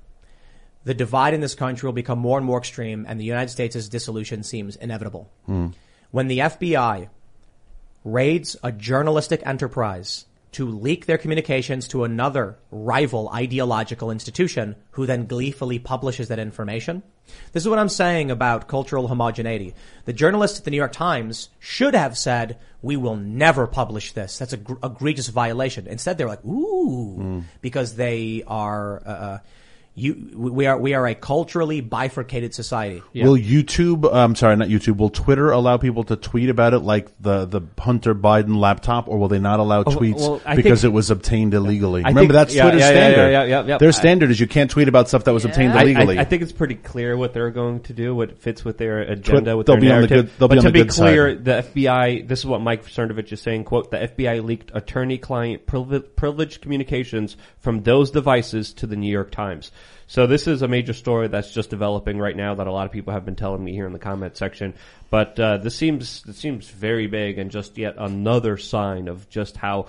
[0.84, 3.88] the divide in this country will become more and more extreme, and the United States'
[3.88, 5.30] dissolution seems inevitable.
[5.46, 5.68] Hmm.
[6.10, 7.08] When the FBI
[8.04, 15.26] raids a journalistic enterprise to leak their communications to another rival ideological institution who then
[15.26, 17.02] gleefully publishes that information.
[17.52, 19.74] This is what I'm saying about cultural homogeneity.
[20.06, 24.38] The journalists at the New York Times should have said, we will never publish this.
[24.38, 25.86] That's a gr- egregious violation.
[25.86, 29.38] Instead, they're like, ooh, because they are, uh, uh,
[29.94, 33.02] you, we are, we are a culturally bifurcated society.
[33.14, 36.78] Will YouTube, uh, I'm sorry, not YouTube, will Twitter allow people to tweet about it
[36.78, 40.82] like the, the Hunter Biden laptop, or will they not allow Oh, tweets well, because
[40.82, 42.02] think- it was obtained illegally?
[42.04, 43.30] I Remember, think- that's yeah, Twitter's yeah, yeah, standard.
[43.32, 43.78] yeah, yeah, yeah.
[43.78, 46.18] Their I- standard is you can't tweet about stuff that was obtained illegally.
[46.18, 49.00] I, I think it's pretty clear what they're going to do, what fits with their
[49.00, 50.82] agenda, with they'll their be on the good- they'll but be on to the be
[50.84, 51.44] good clear, side.
[51.44, 56.04] the FBI, this is what Mike Cernovich is saying, quote, the FBI leaked attorney-client privi-
[56.16, 59.72] privileged communications from those devices to the New York Times.
[60.10, 62.90] So this is a major story that's just developing right now that a lot of
[62.90, 64.74] people have been telling me here in the comment section.
[65.08, 69.56] But uh, this seems this seems very big and just yet another sign of just
[69.56, 69.86] how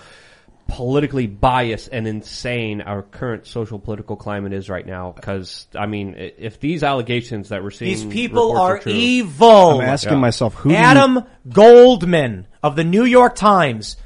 [0.68, 5.12] politically biased and insane our current social political climate is right now.
[5.12, 9.82] Because I mean, if these allegations that we're seeing, These people reports are true- evil.
[9.82, 13.98] I'm asking myself, who do you- Adam Goldman of the New York Times,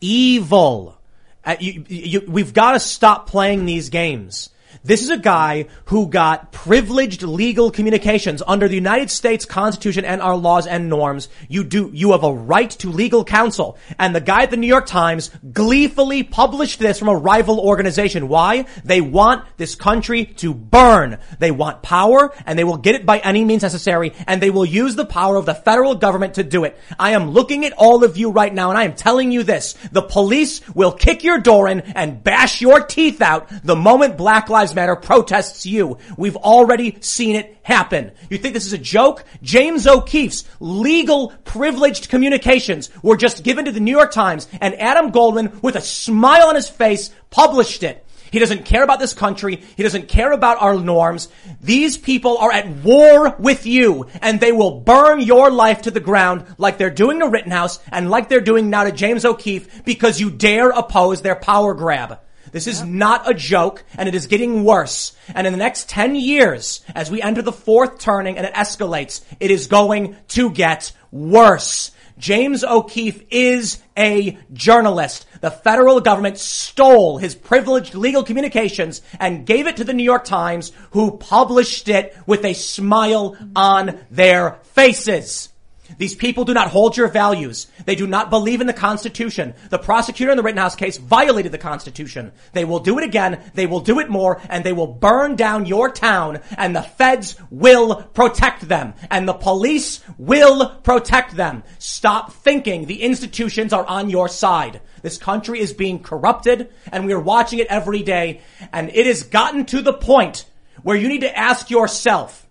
[0.00, 0.96] evil.
[1.44, 4.50] Uh, you, you, we've got to stop playing these games.
[4.86, 10.22] This is a guy who got privileged legal communications under the United States Constitution and
[10.22, 11.28] our laws and norms.
[11.48, 13.78] You do, you have a right to legal counsel.
[13.98, 18.28] And the guy at the New York Times gleefully published this from a rival organization.
[18.28, 18.66] Why?
[18.84, 21.18] They want this country to burn.
[21.40, 24.64] They want power and they will get it by any means necessary and they will
[24.64, 26.78] use the power of the federal government to do it.
[26.96, 29.72] I am looking at all of you right now and I am telling you this.
[29.90, 34.48] The police will kick your door in and bash your teeth out the moment Black
[34.48, 35.96] Lives Matter protests you.
[36.18, 38.12] We've already seen it happen.
[38.28, 39.24] You think this is a joke?
[39.42, 45.10] James O'Keefe's legal privileged communications were just given to the New York Times and Adam
[45.12, 48.06] Goldman with a smile on his face published it.
[48.30, 49.62] He doesn't care about this country.
[49.78, 51.28] He doesn't care about our norms.
[51.62, 56.00] These people are at war with you and they will burn your life to the
[56.00, 60.20] ground like they're doing to Rittenhouse and like they're doing now to James O'Keefe because
[60.20, 62.20] you dare oppose their power grab.
[62.56, 65.14] This is not a joke and it is getting worse.
[65.34, 69.20] And in the next 10 years, as we enter the fourth turning and it escalates,
[69.38, 71.90] it is going to get worse.
[72.16, 75.26] James O'Keefe is a journalist.
[75.42, 80.24] The federal government stole his privileged legal communications and gave it to the New York
[80.24, 85.50] Times who published it with a smile on their faces.
[85.98, 87.66] These people do not hold your values.
[87.84, 89.54] They do not believe in the Constitution.
[89.70, 92.32] The prosecutor in the Rittenhouse case violated the Constitution.
[92.52, 93.40] They will do it again.
[93.54, 97.36] They will do it more and they will burn down your town and the feds
[97.50, 101.62] will protect them and the police will protect them.
[101.78, 104.80] Stop thinking the institutions are on your side.
[105.02, 108.40] This country is being corrupted and we are watching it every day
[108.72, 110.46] and it has gotten to the point
[110.82, 112.45] where you need to ask yourself,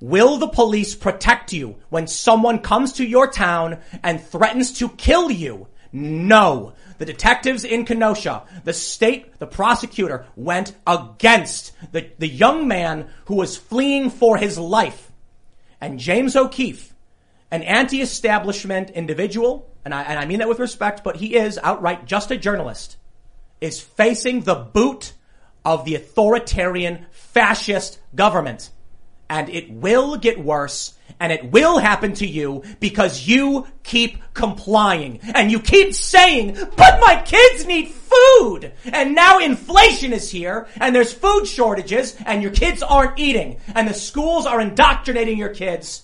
[0.00, 5.30] Will the police protect you when someone comes to your town and threatens to kill
[5.30, 5.68] you?
[5.92, 6.72] No.
[6.96, 13.36] The detectives in Kenosha, the state, the prosecutor went against the, the young man who
[13.36, 15.10] was fleeing for his life.
[15.80, 16.94] And James O'Keefe,
[17.50, 22.06] an anti-establishment individual, and I, and I mean that with respect, but he is outright
[22.06, 22.96] just a journalist,
[23.60, 25.12] is facing the boot
[25.64, 28.70] of the authoritarian fascist government.
[29.30, 35.20] And it will get worse and it will happen to you because you keep complying
[35.22, 38.72] and you keep saying, but my kids need food.
[38.92, 43.86] And now inflation is here and there's food shortages and your kids aren't eating and
[43.86, 46.02] the schools are indoctrinating your kids.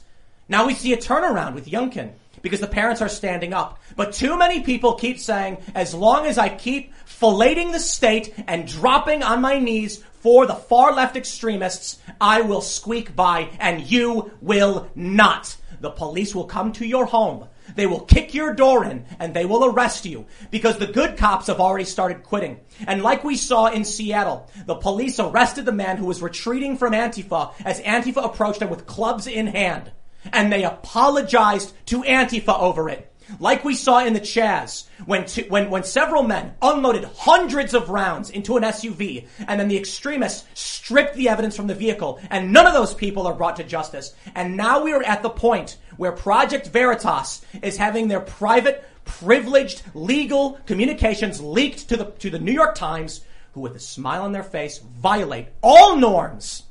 [0.49, 2.13] Now we see a turnaround with Youngkin
[2.43, 3.81] because the parents are standing up.
[3.97, 8.69] But too many people keep saying, as long as I keep filleting the state and
[8.69, 14.33] dropping on my knees for the far left extremists, I will squeak by and you
[14.41, 15.57] will not.
[15.81, 17.47] The police will come to your home.
[17.77, 21.47] They will kick your door in and they will arrest you because the good cops
[21.47, 22.59] have already started quitting.
[22.89, 26.93] And like we saw in Seattle, the police arrested the man who was retreating from
[26.93, 29.93] Antifa as Antifa approached him with clubs in hand.
[30.33, 33.13] And they apologized to Antifa over it.
[33.41, 38.31] Like we saw in the Chaz, when, when, when several men unloaded hundreds of rounds
[38.31, 42.67] into an SUV, and then the extremists stripped the evidence from the vehicle, and none
[42.67, 44.15] of those people are brought to justice.
[44.35, 49.83] And now we are at the point where Project Veritas is having their private, privileged,
[49.95, 53.23] legal communications leaked to the, to the New York Times,
[53.53, 56.65] who with a smile on their face violate all norms,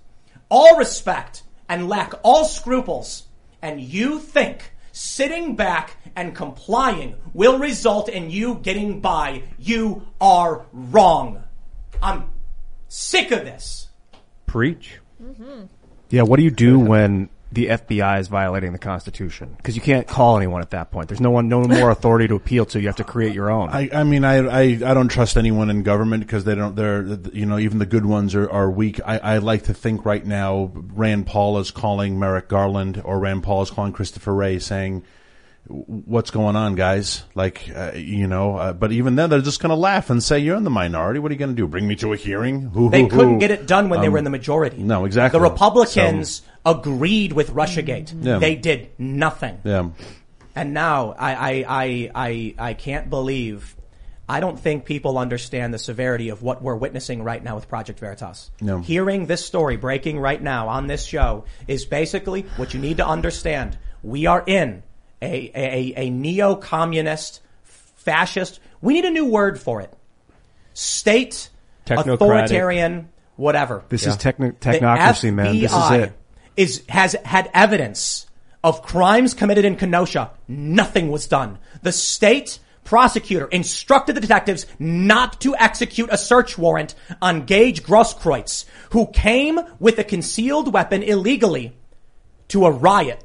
[0.49, 3.23] all respect, and lack all scruples.
[3.61, 9.43] And you think sitting back and complying will result in you getting by.
[9.57, 11.43] You are wrong.
[12.01, 12.29] I'm
[12.87, 13.89] sick of this.
[14.45, 14.99] Preach.
[15.21, 15.65] Mm-hmm.
[16.09, 19.53] Yeah, what do you do when the FBI is violating the Constitution?
[19.57, 21.09] Because you can't call anyone at that point.
[21.09, 22.79] There's no one, no more authority to appeal to.
[22.79, 23.69] You have to create your own.
[23.69, 27.03] I, I mean, I, I, I don't trust anyone in government because they don't, they're,
[27.33, 28.99] you know, even the good ones are, are weak.
[29.05, 33.43] I, I like to think right now Rand Paul is calling Merrick Garland or Rand
[33.43, 35.03] Paul is calling Christopher Wray saying,
[35.67, 37.23] what's going on, guys?
[37.33, 40.39] Like, uh, you know, uh, but even then they're just going to laugh and say,
[40.39, 41.19] you're in the minority.
[41.19, 41.67] What are you going to do?
[41.67, 42.61] Bring me to a hearing?
[42.61, 44.77] Who, They couldn't get it done when they Um, were in the majority.
[44.83, 45.39] No, exactly.
[45.39, 48.13] The Republicans agreed with Russiagate.
[48.21, 48.37] Yeah.
[48.37, 49.59] They did nothing.
[49.63, 49.89] Yeah.
[50.55, 53.75] And now I, I, I, I, I can't believe,
[54.29, 57.99] I don't think people understand the severity of what we're witnessing right now with Project
[57.99, 58.51] Veritas.
[58.61, 58.79] No.
[58.79, 63.07] Hearing this story breaking right now on this show is basically what you need to
[63.07, 63.77] understand.
[64.03, 64.83] We are in
[65.25, 69.91] a, a, a neo-communist, fascist, we need a new word for it.
[70.73, 71.49] State,
[71.89, 73.83] authoritarian, whatever.
[73.89, 75.59] This is techno- technocracy, man.
[75.59, 76.13] This is it.
[76.55, 78.27] is has had evidence
[78.63, 80.31] of crimes committed in Kenosha.
[80.47, 81.59] Nothing was done.
[81.81, 88.65] The state prosecutor instructed the detectives not to execute a search warrant on Gage Grosskreutz,
[88.91, 91.73] who came with a concealed weapon illegally
[92.49, 93.23] to a riot.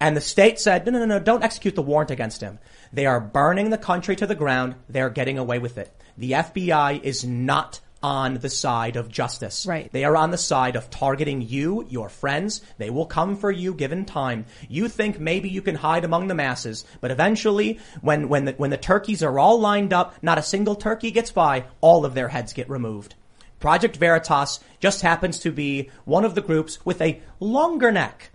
[0.00, 2.58] And the state said, no, no, no, no, don't execute the warrant against him.
[2.92, 4.76] They are burning the country to the ground.
[4.88, 5.90] They're getting away with it.
[6.16, 9.66] The FBI is not on the side of justice.
[9.66, 9.90] Right.
[9.90, 12.60] They are on the side of targeting you, your friends.
[12.78, 14.46] They will come for you given time.
[14.68, 18.70] You think maybe you can hide among the masses, but eventually, when, when the, when
[18.70, 22.28] the turkeys are all lined up, not a single turkey gets by, all of their
[22.28, 23.16] heads get removed.
[23.58, 28.30] Project Veritas just happens to be one of the groups with a longer neck.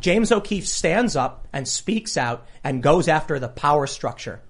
[0.00, 4.40] James O'Keefe stands up and speaks out and goes after the power structure.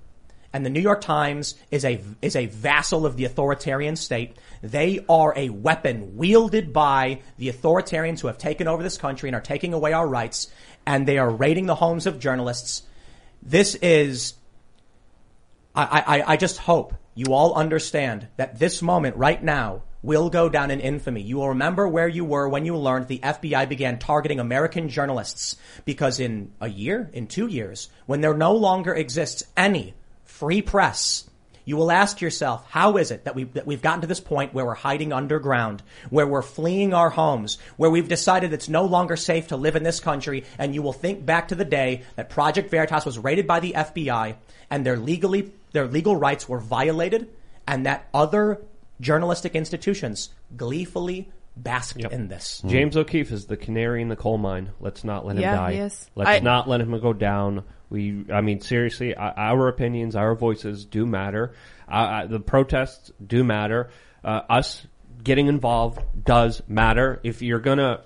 [0.52, 4.36] And the New York Times is a, is a vassal of the authoritarian state.
[4.62, 9.36] They are a weapon wielded by the authoritarians who have taken over this country and
[9.36, 10.50] are taking away our rights.
[10.86, 12.82] And they are raiding the homes of journalists.
[13.42, 14.34] This is
[15.76, 20.48] I, I, I just hope you all understand that this moment right now will go
[20.48, 21.20] down in infamy.
[21.20, 25.56] You will remember where you were when you learned the FBI began targeting American journalists
[25.84, 31.28] because in a year, in two years, when there no longer exists any free press,
[31.64, 34.54] you will ask yourself, how is it that, we, that we've gotten to this point
[34.54, 39.16] where we're hiding underground, where we're fleeing our homes, where we've decided it's no longer
[39.16, 42.30] safe to live in this country, and you will think back to the day that
[42.30, 44.36] Project Veritas was raided by the FBI
[44.70, 47.28] and their legally, their legal rights were violated
[47.66, 48.60] and that other
[49.00, 52.62] journalistic institutions gleefully basked in this.
[52.66, 54.70] James O'Keefe is the canary in the coal mine.
[54.80, 55.72] Let's not let him Yeah, die.
[55.72, 56.10] he is.
[56.14, 57.64] Let's I- not let him go down.
[57.88, 61.52] We, I mean, seriously, our opinions, our voices do matter.
[61.88, 63.90] Uh, Uh, the protests do matter.
[64.24, 64.86] Uh, us
[65.22, 67.20] getting involved does matter.
[67.22, 68.00] If you're gonna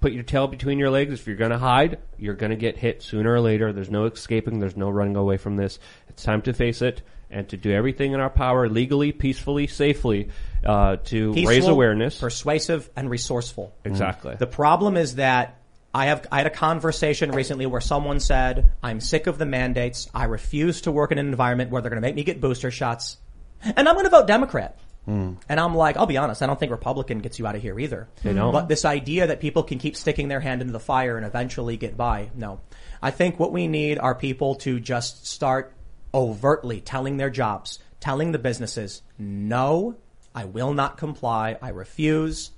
[0.00, 3.32] put your tail between your legs, if you're gonna hide, you're gonna get hit sooner
[3.34, 3.72] or later.
[3.72, 4.60] There's no escaping.
[4.60, 5.78] There's no running away from this.
[6.08, 7.02] It's time to face it
[7.34, 10.30] and to do everything in our power, legally, peacefully, safely,
[10.64, 12.20] uh, to raise awareness.
[12.20, 13.74] persuasive, and resourceful.
[13.84, 14.36] Exactly.
[14.36, 15.58] The problem is that
[15.92, 20.08] I have I had a conversation recently where someone said, "I'm sick of the mandates.
[20.14, 22.70] I refuse to work in an environment where they're going to make me get booster
[22.70, 23.18] shots,
[23.62, 26.72] and I'm going to vote Democrat." And I'm like, I'll be honest, I don't think
[26.72, 28.08] Republican gets you out of here either.
[28.22, 28.52] They don't.
[28.52, 31.76] But this idea that people can keep sticking their hand into the fire and eventually
[31.76, 32.60] get by, no.
[33.02, 35.73] I think what we need are people to just start
[36.14, 39.96] overtly telling their jobs, telling the businesses, no,
[40.34, 41.58] I will not comply.
[41.60, 42.52] I refuse.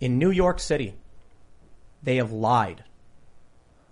[0.00, 0.96] In New York City,
[2.02, 2.84] they have lied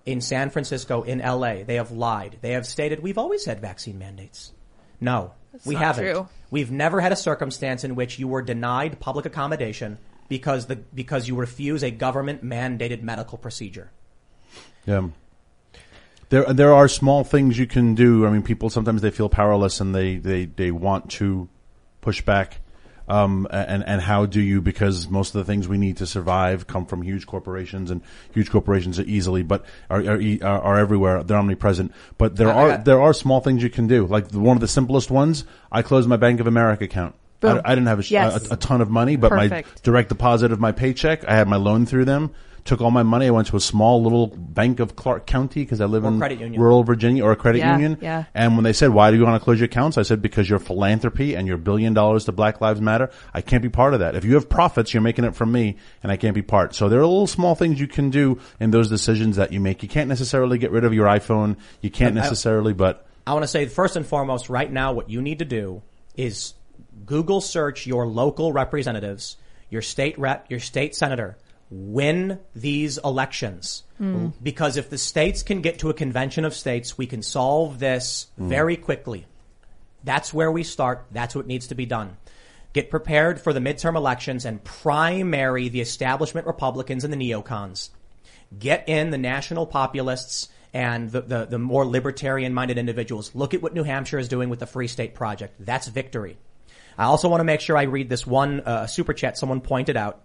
[0.04, 2.38] in San Francisco, in LA, they have lied.
[2.40, 4.52] They have stated we've always had vaccine mandates.
[5.00, 6.04] No, That's we not haven't.
[6.04, 6.28] true.
[6.50, 11.28] We've never had a circumstance in which you were denied public accommodation because the because
[11.28, 13.90] you refuse a government mandated medical procedure.
[14.86, 15.08] Yeah.
[16.32, 18.24] There, there are small things you can do.
[18.24, 21.50] I mean, people sometimes they feel powerless and they, they, they want to
[22.00, 22.56] push back.
[23.06, 26.66] Um, and, and how do you, because most of the things we need to survive
[26.66, 28.00] come from huge corporations and
[28.32, 31.22] huge corporations are easily, but are, are, are, everywhere.
[31.22, 31.92] They're omnipresent.
[32.16, 34.06] But there are, there are small things you can do.
[34.06, 37.14] Like the, one of the simplest ones, I closed my Bank of America account.
[37.42, 38.50] I, I didn't have a, Yes.
[38.50, 41.56] a, a ton of money, but my direct deposit of my paycheck, I had my
[41.56, 42.30] loan through them,
[42.64, 43.26] took all my money.
[43.26, 46.54] I went to a small little bank of Clark County because I live Or in
[46.54, 47.98] rural Virginia or a credit Yeah, union.
[48.00, 48.24] yeah.
[48.34, 49.98] And when they said, why do you want to close your accounts?
[49.98, 53.62] I said, because your philanthropy and your billion dollars to Black Lives Matter, I can't
[53.62, 54.14] be part of that.
[54.14, 56.74] If you have profits, you're making it from me and I can't be part.
[56.74, 59.82] So there are little small things you can do in those decisions that you make.
[59.82, 61.56] You can't necessarily get rid of your iPhone.
[61.80, 64.92] You can't I- I- necessarily, but I want to say first and foremost, right now,
[64.92, 65.82] what you need to do
[66.16, 66.54] is
[67.06, 69.36] Google search your local representatives,
[69.70, 71.36] your state rep, your state senator.
[71.74, 73.82] Win these elections.
[73.96, 74.28] Hmm.
[74.42, 78.26] Because if the states can get to a convention of states, we can solve this
[78.36, 79.26] very quickly.
[80.04, 81.06] That's where we start.
[81.12, 82.18] That's what needs to be done.
[82.74, 87.88] Get prepared for the midterm elections and primary the establishment Republicans and the neocons.
[88.58, 93.34] Get in the national populists and the, the, the more libertarian minded individuals.
[93.34, 95.54] Look at what New Hampshire is doing with the Free State Project.
[95.58, 96.36] That's victory.
[96.98, 99.96] I also want to make sure I read this one uh, super chat someone pointed
[99.96, 100.20] out.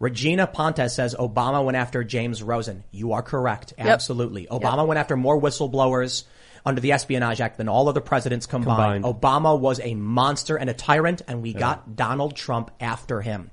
[0.00, 2.82] Regina Pontes says Obama went after James Rosen.
[2.90, 3.74] You are correct.
[3.78, 4.46] Absolutely.
[4.46, 6.24] Obama went after more whistleblowers
[6.64, 9.04] under the Espionage Act than all other presidents combined.
[9.04, 9.22] Combined.
[9.22, 13.50] Obama was a monster and a tyrant and we got Donald Trump after him.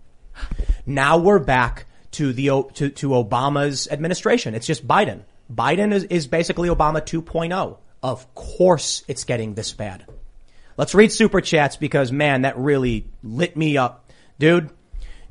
[0.86, 4.56] Now we're back to the to, to Obama's administration.
[4.56, 5.24] It's just Biden.
[5.54, 7.78] Biden is, is basically Obama 2.0.
[8.02, 10.06] Of course it's getting this bad.
[10.78, 14.06] Let's read super chats because man, that really lit me up.
[14.40, 14.70] Dude,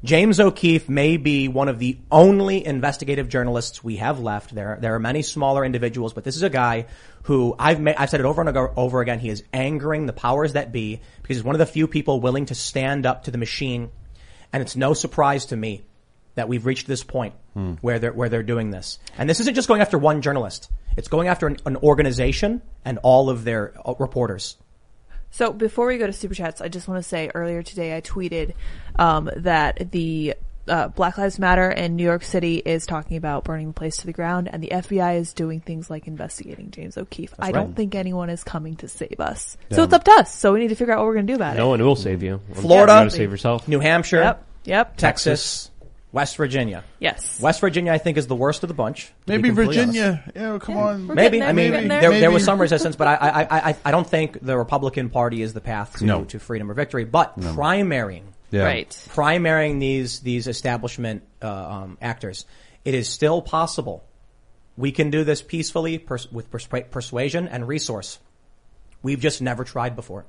[0.06, 4.54] James O'Keefe may be one of the only investigative journalists we have left.
[4.54, 6.86] There, there are many smaller individuals, but this is a guy
[7.24, 9.18] who I've I've said it over and over again.
[9.18, 12.46] He is angering the powers that be because he's one of the few people willing
[12.46, 13.90] to stand up to the machine.
[14.52, 15.82] And it's no surprise to me
[16.36, 17.34] that we've reached this point
[17.80, 19.00] where they're, where they're doing this.
[19.18, 20.70] And this isn't just going after one journalist.
[20.96, 24.56] It's going after an, an organization and all of their uh, reporters.
[25.36, 28.00] So before we go to super chats, I just want to say earlier today I
[28.00, 28.54] tweeted
[28.98, 30.34] um, that the
[30.66, 34.06] uh, Black Lives Matter in New York City is talking about burning the place to
[34.06, 37.34] the ground, and the FBI is doing things like investigating James O'Keefe.
[37.38, 39.76] I don't think anyone is coming to save us, Yeah.
[39.76, 40.34] so it's up to us.
[40.34, 41.78] So we need to figure out what we're going to do about No it.
[41.78, 42.40] No one will save you.
[42.54, 43.68] Florida, You save yourself.
[43.68, 44.44] New Hampshire, Yep.
[44.64, 44.96] Yep.
[44.96, 45.70] Texas,
[46.16, 46.82] West Virginia.
[46.98, 47.38] Yes.
[47.42, 49.12] West Virginia, I think, is the worst of the bunch.
[49.26, 50.24] maybe Virginia.
[50.34, 51.06] Yeah, come on.
[51.08, 51.40] Maybe.
[51.40, 52.20] there, I mean, there, there.
[52.20, 55.42] there, was some resistance, but I, I, I, I- I don't think the Republican Party
[55.42, 56.24] is the path to, No.
[56.24, 57.04] to freedom or victory.
[57.04, 58.62] But primarying, Yeah.
[58.64, 58.88] Right.
[59.14, 62.46] primarying these these establishment uh, um, actors,
[62.86, 64.02] it is still possible.
[64.78, 68.18] We can do this peacefully pers- with persua- persuasion and resource.
[69.02, 70.24] We've just never tried before.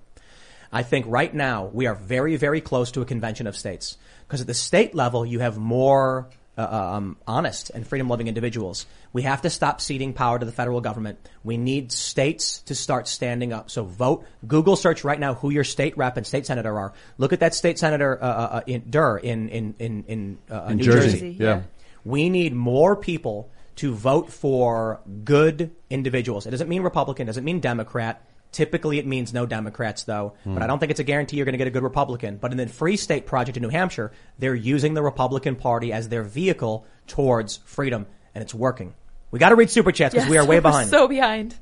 [0.72, 4.42] I think right now we are very, very close to a convention of states because
[4.42, 8.86] at the state level you have more uh, um, honest and freedom-loving individuals.
[9.14, 11.20] We have to stop ceding power to the federal government.
[11.44, 13.70] We need states to start standing up.
[13.70, 14.26] So vote.
[14.46, 16.94] Google search right now who your state rep and state senator are.
[17.18, 20.78] Look at that state senator uh, uh, in Durr in in in in, uh, In
[20.78, 21.12] New Jersey.
[21.12, 21.38] Jersey.
[21.40, 21.62] Yeah.
[22.04, 26.48] We need more people to vote for good individuals.
[26.48, 28.27] It doesn't mean Republican, doesn't mean Democrat.
[28.52, 31.54] Typically it means no Democrats though, but I don't think it's a guarantee you're going
[31.54, 32.38] to get a good Republican.
[32.38, 36.10] But in the Free State Project in New Hampshire, they're using the Republican Party as
[36.10, 38.94] their vehicle towards freedom and it's working.
[39.32, 40.90] We got to read super chats because Yes, we are way behind.
[40.90, 41.56] So behind.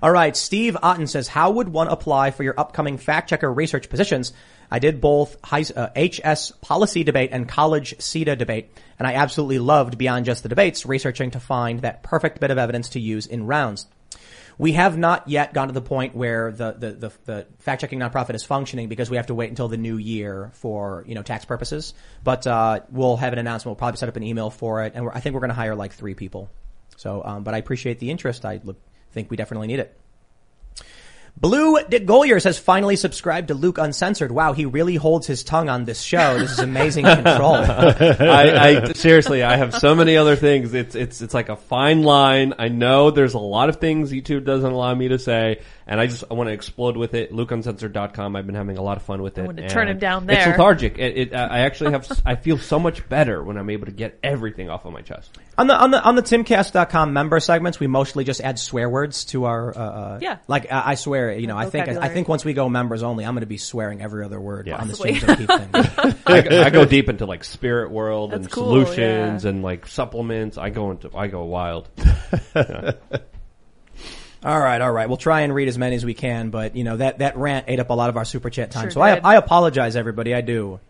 [0.00, 3.88] All right, Steve Otten says, how would one apply for your upcoming fact checker research
[3.88, 4.32] positions?
[4.70, 9.98] I did both uh, HS policy debate and college CEDA debate, and I absolutely loved
[9.98, 13.46] beyond just the debates, researching to find that perfect bit of evidence to use in
[13.46, 13.86] rounds.
[14.58, 18.00] We have not yet gone to the point where the, the, the, the fact checking
[18.00, 21.22] nonprofit is functioning because we have to wait until the new year for, you know,
[21.22, 21.94] tax purposes.
[22.24, 23.66] But, uh, we'll have an announcement.
[23.66, 24.94] We'll probably set up an email for it.
[24.96, 26.50] And I think we're going to hire like three people.
[26.96, 28.44] So, um, but I appreciate the interest.
[28.44, 28.80] I look,
[29.12, 29.96] think we definitely need it.
[31.40, 34.32] Blue Dick Gollier says finally subscribed to Luke Uncensored.
[34.32, 36.36] Wow, he really holds his tongue on this show.
[36.36, 37.54] This is amazing control.
[37.54, 40.74] I, I seriously, I have so many other things.
[40.74, 42.54] It's it's it's like a fine line.
[42.58, 46.06] I know there's a lot of things YouTube doesn't allow me to say, and I
[46.06, 47.32] just I want to explode with it.
[47.32, 48.36] LukeUncensored.com.
[48.36, 49.42] I've been having a lot of fun with it.
[49.42, 50.38] I want to turn him down there.
[50.38, 50.98] It's lethargic.
[50.98, 52.06] It, it, I actually have.
[52.26, 55.38] I feel so much better when I'm able to get everything off of my chest.
[55.56, 59.24] On the on the on the timcast.com member segments, we mostly just add swear words
[59.26, 59.76] to our.
[59.76, 60.38] Uh, uh, Yeah.
[60.46, 62.14] Like I I swear, you know, I think I Vocabulary.
[62.14, 64.88] think once we go members only, I'm going to be swearing every other word on
[64.88, 65.12] the Possibly.
[65.14, 66.16] James O'Keefe thing.
[66.26, 69.50] I, go- I go deep into like spirit world That's and cool, solutions yeah.
[69.50, 70.58] and like supplements.
[70.58, 71.88] I go into I go wild.
[74.48, 75.06] All right, all right.
[75.06, 77.66] We'll try and read as many as we can, but you know that that rant
[77.68, 78.84] ate up a lot of our super chat time.
[78.84, 79.24] Sure so I did.
[79.24, 80.34] I apologize, everybody.
[80.34, 80.80] I do.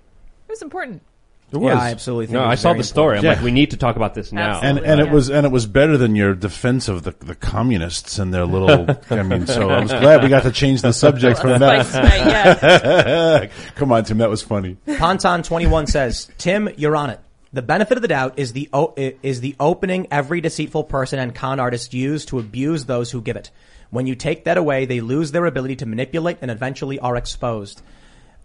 [0.48, 1.02] It was important.
[1.50, 1.78] It Yeah, was.
[1.82, 2.34] I absolutely think.
[2.34, 3.12] No, it I saw very the story.
[3.18, 3.38] I'm important.
[3.38, 4.60] like, we need to talk about this now.
[4.60, 8.20] and and it was and it was better than your defense of the the communists
[8.20, 8.86] and their little.
[9.10, 11.84] I mean, so I was glad we got to change the subject from that.
[11.86, 14.76] Spice tonight, Come on, Tim, that was funny.
[14.98, 17.20] Ponton twenty one says, Tim, you're on it.
[17.52, 21.34] The benefit of the doubt is the o- is the opening every deceitful person and
[21.34, 23.50] con artist use to abuse those who give it.
[23.90, 27.80] When you take that away, they lose their ability to manipulate and eventually are exposed.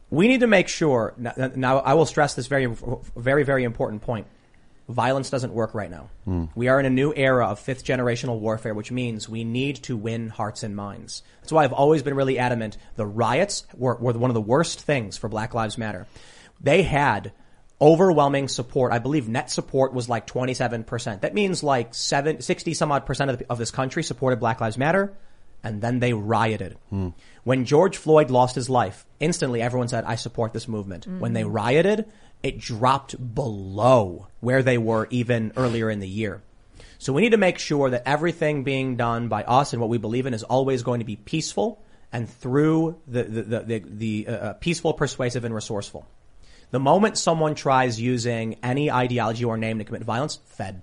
[0.10, 1.14] We need to make sure.
[1.18, 2.68] Now, now I will stress this very,
[3.16, 4.28] very, very important point.
[4.88, 6.10] Violence doesn't work right now.
[6.26, 6.46] Hmm.
[6.56, 9.98] We are in a new era of fifth generational warfare, which means we need to
[9.98, 11.24] win hearts and minds.
[11.42, 12.78] That's why I've always been really adamant.
[12.96, 16.06] The riots were, were one of the worst things for Black Lives Matter.
[16.62, 17.32] They had
[17.84, 18.94] overwhelming support.
[18.94, 21.22] I believe net support was like 27%.
[21.22, 24.62] That means like seven, 60 some odd percent of, the, of this country supported Black
[24.62, 25.14] Lives Matter.
[25.66, 26.78] And then they rioted.
[26.90, 27.10] Hmm.
[27.44, 31.06] When George Floyd lost his life, instantly everyone said, I support this movement.
[31.06, 31.20] Mm-hmm.
[31.20, 32.06] When they rioted,
[32.42, 36.42] it dropped below where they were even earlier in the year.
[37.00, 39.98] So we need to make sure that everything being done by us and what we
[39.98, 41.82] believe in is always going to be peaceful
[42.14, 46.06] and through the, the, the, the, the uh, uh peaceful, persuasive, and resourceful.
[46.74, 50.82] The moment someone tries using any ideology or name to commit violence, fed.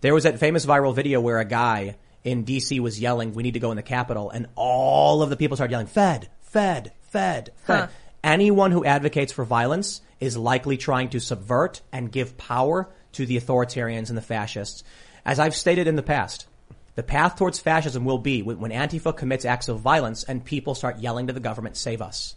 [0.00, 3.54] There was that famous viral video where a guy in DC was yelling, we need
[3.54, 7.50] to go in the Capitol, and all of the people started yelling, Fed, Fed, Fed,
[7.64, 7.80] Fed.
[7.80, 7.88] Huh.
[8.22, 13.40] Anyone who advocates for violence is likely trying to subvert and give power to the
[13.40, 14.84] authoritarians and the fascists.
[15.24, 16.46] As I've stated in the past,
[16.94, 20.76] the path towards fascism will be when when Antifa commits acts of violence and people
[20.76, 22.36] start yelling to the government, save us.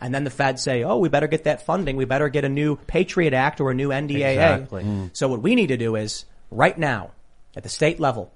[0.00, 1.96] And then the feds say, oh, we better get that funding.
[1.96, 4.32] We better get a new Patriot Act or a new NDAA.
[4.32, 5.10] Exactly.
[5.14, 7.12] So what we need to do is right now
[7.56, 8.30] at the state level,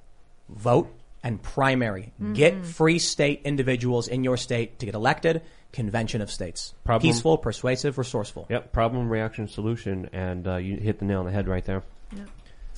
[0.48, 0.90] vote
[1.22, 2.12] and primary.
[2.32, 5.42] Get free state individuals in your state to get elected.
[5.72, 6.74] Convention of states.
[6.82, 8.46] Problem- Peaceful, persuasive, resourceful.
[8.48, 11.82] Yep, problem, reaction, solution, and uh, you hit the nail on the head right there.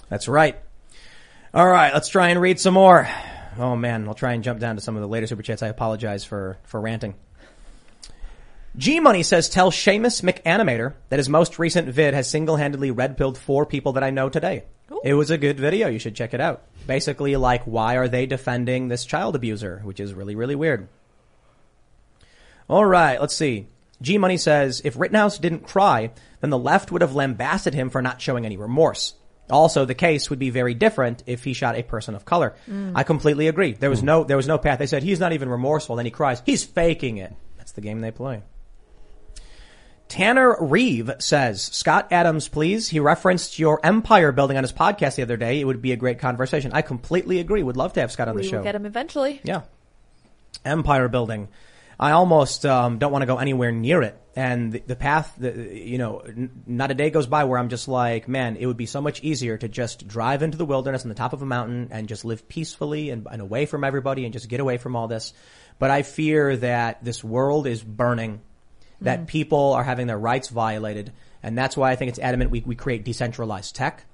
[0.08, 0.58] That's right.
[1.54, 3.08] All right, let's try and read some more.
[3.58, 5.62] Oh man, I'll try and jump down to some of the later super chats.
[5.62, 7.14] I apologize for, for ranting.
[8.76, 13.66] G Money says, tell Seamus McAnimator that his most recent vid has single-handedly red-pilled four
[13.66, 14.64] people that I know today.
[15.04, 15.88] It was a good video.
[15.88, 16.62] You should check it out.
[16.86, 19.80] Basically, like, why are they defending this child abuser?
[19.84, 20.88] Which is really, really weird.
[22.68, 23.66] All right, let's see.
[24.00, 28.00] G Money says, if Rittenhouse didn't cry, then the left would have lambasted him for
[28.00, 29.14] not showing any remorse.
[29.50, 32.54] Also, the case would be very different if he shot a person of color.
[32.68, 32.92] Mm.
[32.94, 33.72] I completely agree.
[33.72, 34.78] There was no, there was no path.
[34.78, 35.96] They said he's not even remorseful.
[35.96, 36.42] Then he cries.
[36.46, 37.34] He's faking it.
[37.58, 38.42] That's the game they play.
[40.12, 42.86] Tanner Reeve says, Scott Adams, please.
[42.86, 45.58] He referenced your empire building on his podcast the other day.
[45.58, 46.70] It would be a great conversation.
[46.74, 47.62] I completely agree.
[47.62, 48.58] Would love to have Scott on we the show.
[48.58, 49.40] will get him eventually.
[49.42, 49.62] Yeah.
[50.66, 51.48] Empire building.
[51.98, 54.20] I almost um, don't want to go anywhere near it.
[54.36, 57.70] And the, the path, the, you know, n- not a day goes by where I'm
[57.70, 61.04] just like, man, it would be so much easier to just drive into the wilderness
[61.04, 64.24] on the top of a mountain and just live peacefully and, and away from everybody
[64.24, 65.32] and just get away from all this.
[65.78, 68.42] But I fear that this world is burning,
[69.02, 69.26] that Mhm.
[69.26, 71.12] people are having their rights violated.
[71.42, 74.04] And that's why I think it's adamant we, we create decentralized tech.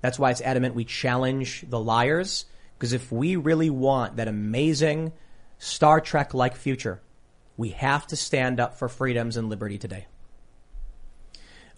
[0.00, 2.44] That's why it's adamant we challenge the liars.
[2.78, 5.12] Because if we really want that amazing
[5.58, 7.00] Star Trek like future,
[7.56, 10.06] we have to stand up for freedoms and liberty today.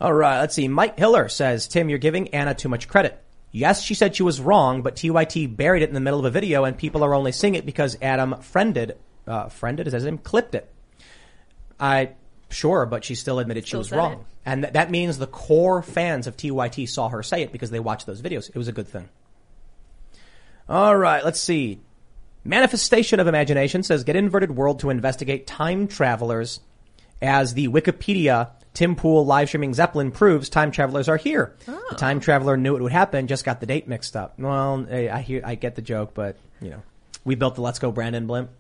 [0.00, 0.68] All right, let's see.
[0.68, 3.22] Mike Hiller says, Tim, you're giving Anna too much credit.
[3.50, 6.30] Yes, she said she was wrong, but TYT buried it in the middle of a
[6.30, 8.96] video and people are only seeing it because Adam friended,
[9.26, 10.18] uh, friended, is that his name?
[10.18, 10.70] Clipped it.
[11.80, 12.10] I,
[12.50, 14.12] sure, but she still admitted she was wrong.
[14.12, 14.18] it.
[14.46, 17.80] And th- that means the core fans of TYT saw her say it because they
[17.80, 18.48] watched those videos.
[18.48, 19.08] It was a good thing.
[20.68, 21.80] All right, let's see.
[22.44, 26.60] Manifestation of Imagination says get inverted world to investigate time travelers.
[27.20, 31.56] As the Wikipedia Tim Pool live streaming Zeppelin proves, time travelers are here.
[31.66, 34.38] The time traveler knew it would happen, just got the date mixed up.
[34.38, 36.82] Well, I I hear, I get the joke, but you know,
[37.24, 38.50] we built the Let's Go Brandon blimp.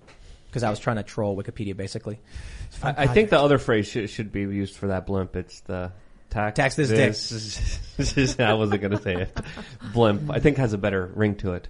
[0.48, 2.18] because I was trying to troll Wikipedia basically.
[2.82, 5.36] I, I think the other phrase should, should be used for that blimp.
[5.36, 5.92] It's the
[6.30, 6.56] tax.
[6.56, 6.88] Tax this
[7.96, 8.40] dick.
[8.40, 9.40] I wasn't going to say it.
[9.92, 10.30] Blimp.
[10.30, 11.68] I think has a better ring to it.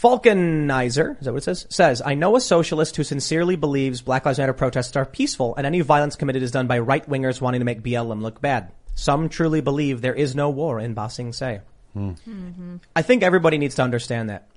[0.00, 1.66] Falconizer, is that what it says?
[1.70, 5.66] Says, I know a socialist who sincerely believes Black Lives Matter protests are peaceful and
[5.66, 8.72] any violence committed is done by right wingers wanting to make BLM look bad.
[8.94, 11.60] Some truly believe there is no war in Ba Sing Se.
[11.94, 12.76] Hmm.
[12.94, 14.48] I think everybody needs to understand that.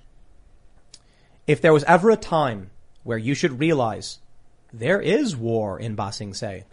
[1.47, 2.69] If there was ever a time
[3.03, 4.19] where you should realize
[4.71, 6.65] there is war in Ba Sing Se,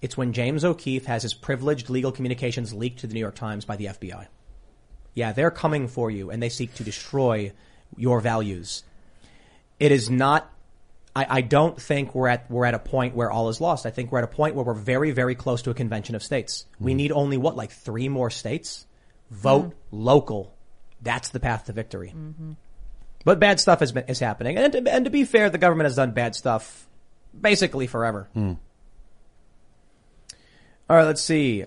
[0.00, 3.64] it's when James O'Keefe has his privileged legal communications leaked to the New York Times
[3.64, 4.26] by the FBI.
[5.14, 7.52] Yeah, they're coming for you and they seek to destroy
[7.96, 8.82] your values.
[9.80, 10.50] It is not,
[11.14, 13.86] I, I don't think we're at, we're at a point where all is lost.
[13.86, 16.22] I think we're at a point where we're very, very close to a convention of
[16.22, 16.66] states.
[16.78, 16.96] We mm-hmm.
[16.96, 18.86] need only what, like three more states?
[19.30, 20.02] Vote mm-hmm.
[20.02, 20.54] local.
[21.00, 22.12] That's the path to victory.
[22.16, 22.52] Mm-hmm.
[23.24, 24.58] But bad stuff has been, is happening.
[24.58, 26.86] And to, and to be fair, the government has done bad stuff
[27.38, 28.28] basically forever.
[28.34, 28.52] Hmm.
[30.88, 31.64] All right, let's see.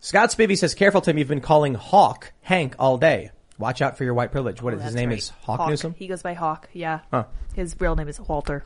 [0.00, 3.30] Scott Spivey says, careful Tim, you've been calling Hawk Hank all day.
[3.58, 4.60] Watch out for your white privilege.
[4.62, 5.18] What Oh, is his name right.
[5.18, 5.94] is Hawk, Newsome?
[5.96, 6.68] He goes by Hawk.
[6.72, 7.00] Yeah.
[7.10, 7.24] Huh.
[7.54, 8.64] His real name is Walter.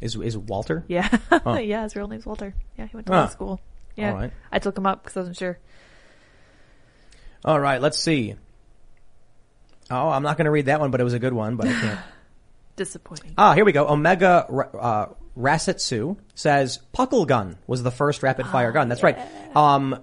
[0.00, 0.84] Is, is Walter?
[0.88, 1.08] Yeah.
[1.44, 1.58] Oh.
[1.58, 2.54] yeah, his real name's Walter.
[2.78, 3.20] Yeah, he went to Huh.
[3.22, 3.60] law school.
[3.96, 4.10] Yeah.
[4.12, 4.32] All right.
[4.50, 5.58] I took him up because I wasn't sure.
[7.44, 8.34] All right, let's see.
[9.92, 11.68] Oh, I'm not going to read that one, but it was a good one, but
[11.68, 12.00] I can't.
[12.76, 13.34] Disappointing.
[13.36, 13.86] Ah, here we go.
[13.86, 15.06] Omega uh,
[15.38, 18.88] Rasetsu says Puckle gun was the first rapid fire gun.
[18.88, 19.18] That's right.
[19.54, 20.02] Um,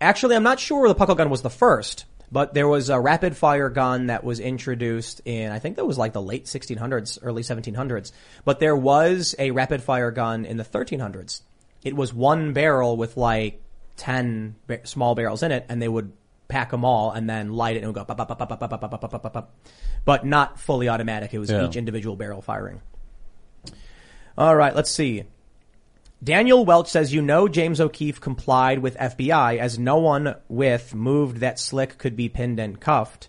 [0.00, 3.36] actually, I'm not sure the Puckle gun was the first, but there was a rapid
[3.36, 7.42] fire gun that was introduced in, I think that was like the late 1600s, early
[7.42, 8.10] 1700s.
[8.44, 11.42] But there was a rapid fire gun in the 1300s.
[11.84, 13.62] It was one barrel with like
[13.98, 16.12] 10 ba- small barrels in it, and they would
[16.48, 18.70] pack them all and then light it and go pop, pop, pop, pop, pop, pop,
[18.80, 19.54] pop, pop, pop, pop, pop.
[20.04, 21.32] But not fully automatic.
[21.34, 21.66] It was Yeah.
[21.66, 22.80] each individual barrel firing.
[24.36, 25.24] All right, let's see.
[26.22, 31.38] Daniel Welch says, you know James O'Keefe complied with FBI as no one with moved
[31.38, 33.28] that slick could be pinned and cuffed.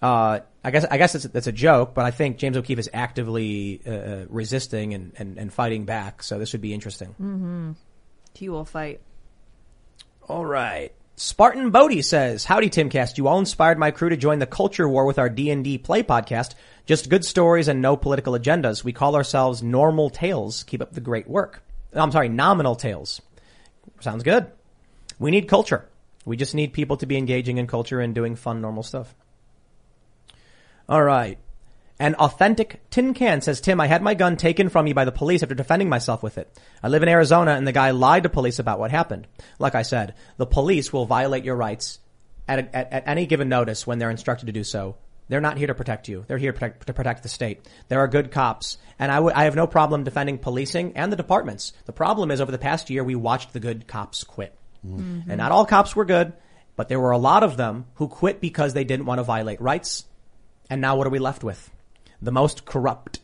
[0.00, 2.90] Uh, I guess, I guess that's, that's a joke, but I think James O'Keefe is
[2.92, 6.22] actively, uh, resisting and, and, and fighting back.
[6.22, 7.08] So this would be interesting.
[7.20, 7.72] Mm-hmm.
[8.34, 9.00] He will fight.
[10.28, 10.92] All right.
[11.14, 15.04] Spartan Bodie says, Howdy Timcast, you all inspired my crew to join the culture war
[15.04, 16.54] with our D&D play podcast.
[16.86, 18.82] Just good stories and no political agendas.
[18.82, 20.64] We call ourselves Normal Tales.
[20.64, 21.62] Keep up the great work.
[21.92, 23.20] I'm sorry, Nominal Tales.
[24.00, 24.50] Sounds good.
[25.18, 25.86] We need culture.
[26.24, 29.14] We just need people to be engaging in culture and doing fun, normal stuff.
[30.88, 31.38] All right.
[31.98, 35.12] An authentic tin can says, Tim, I had my gun taken from me by the
[35.12, 36.52] police after defending myself with it.
[36.82, 39.26] I live in Arizona and the guy lied to police about what happened.
[39.58, 42.00] Like I said, the police will violate your rights
[42.48, 44.96] at, a, at, at any given notice when they're instructed to do so.
[45.28, 46.24] They're not here to protect you.
[46.26, 47.66] They're here to protect, to protect the state.
[47.88, 48.78] There are good cops.
[48.98, 51.72] And I I have no problem defending policing and the departments.
[51.86, 54.54] The problem is over the past year, we watched the good cops quit.
[54.86, 55.30] Mm-hmm.
[55.30, 56.32] And not all cops were good,
[56.76, 59.60] but there were a lot of them who quit because they didn't want to violate
[59.60, 60.04] rights.
[60.68, 61.70] And now what are we left with?
[62.22, 63.20] The most corrupt.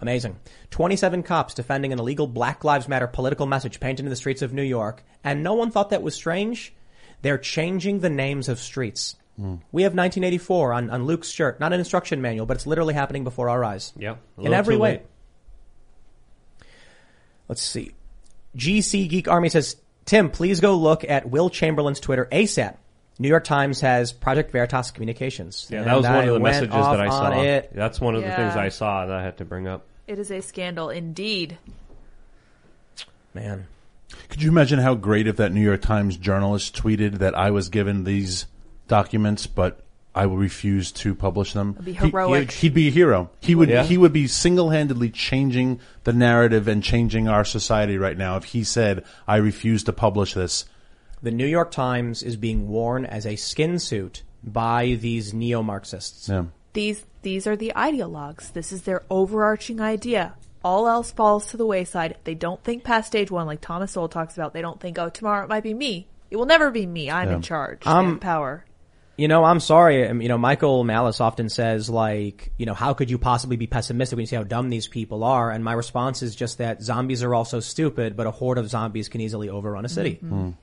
[0.00, 0.36] Amazing.
[0.70, 4.52] 27 cops defending an illegal Black Lives Matter political message painted in the streets of
[4.52, 5.04] New York.
[5.22, 6.74] And no one thought that was strange.
[7.22, 9.14] They're changing the names of streets.
[9.36, 9.56] Hmm.
[9.70, 11.60] We have 1984 on, on Luke's shirt.
[11.60, 13.92] Not an instruction manual, but it's literally happening before our eyes.
[13.96, 14.90] Yeah, In every way.
[14.94, 15.02] late.
[17.48, 17.92] Let's see.
[18.56, 22.76] GC Geek Army says, Tim, please go look at Will Chamberlain's Twitter ASAP.
[23.18, 25.68] New York Times has Project Veritas Communications.
[25.70, 27.24] Yeah, that was one I of the messages that I saw.
[27.32, 27.70] on It.
[27.74, 29.86] That's one of the things I saw that I had to bring up.
[30.06, 31.58] It is a scandal indeed.
[33.34, 33.66] Man.
[34.28, 37.68] Could you imagine how great if that New York Times journalist tweeted that I was
[37.68, 38.46] given these
[38.88, 39.80] documents, but
[40.14, 41.70] I will refuse to publish them?
[41.74, 42.50] It'd be He- heroic.
[42.50, 43.30] He'd be a hero.
[43.40, 43.70] He would.
[43.70, 43.84] Yeah.
[43.84, 48.64] He would be single-handedly changing the narrative and changing our society right now if he
[48.64, 50.66] said, "I refuse to publish this."
[51.22, 56.28] The New York Times is being worn as a skin suit by these neo-Marxists.
[56.28, 56.44] Yeah.
[56.72, 58.52] These these are the ideologues.
[58.52, 60.34] This is their overarching idea.
[60.64, 62.16] All else falls to the wayside.
[62.24, 64.52] They don't think past stage one, like Thomas Sowell talks about.
[64.52, 66.08] They don't think, oh, tomorrow it might be me.
[66.30, 67.10] It will never be me.
[67.10, 67.36] I'm Yeah.
[67.36, 67.86] in charge.
[67.86, 68.64] Um, I'm in power.
[69.16, 70.08] You know, I'm sorry.
[70.08, 73.66] um, You know, Michael Malice often says like, you know, how could you possibly be
[73.66, 75.50] pessimistic when you see how dumb these people are?
[75.50, 79.08] And my response is just that zombies are also stupid, but a horde of zombies
[79.08, 80.18] can easily overrun a city.
[80.24, 80.54] Mhm.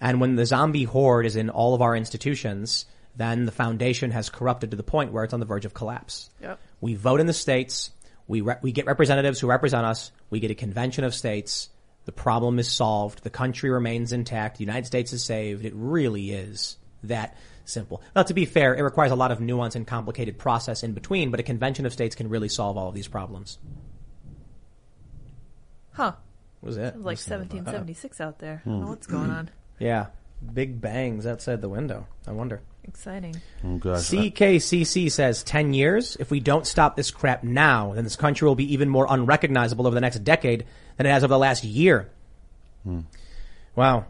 [0.00, 2.86] And when the zombie horde is in all of our institutions,
[3.16, 6.30] then the foundation has corrupted to the point where it's on the verge of collapse.
[6.40, 6.58] Yep.
[6.80, 7.90] We vote in the states.
[8.26, 10.12] We re- we get representatives who represent us.
[10.30, 11.68] We get a convention of states.
[12.06, 13.22] The problem is solved.
[13.22, 14.56] The country remains intact.
[14.56, 15.64] The United States is saved.
[15.64, 18.02] It really is that simple.
[18.16, 21.30] Now, to be fair, it requires a lot of nuance and complicated process in between,
[21.30, 23.58] but a convention of states can really solve all of these problems.
[25.92, 26.12] Huh.
[26.60, 26.94] What was it?
[26.94, 28.62] It like 1776 out there.
[28.64, 28.80] Hmm.
[28.80, 29.50] don't what's going on.
[29.80, 30.06] Yeah.
[30.54, 32.06] Big bangs outside the window.
[32.26, 32.60] I wonder.
[32.84, 33.36] Exciting.
[33.64, 34.00] Oh gosh.
[34.08, 36.16] CKCC says 10 years.
[36.18, 39.86] If we don't stop this crap now, then this country will be even more unrecognizable
[39.86, 40.64] over the next decade
[40.96, 42.08] than it has over the last year.
[42.84, 43.00] Hmm.
[43.76, 44.06] Wow.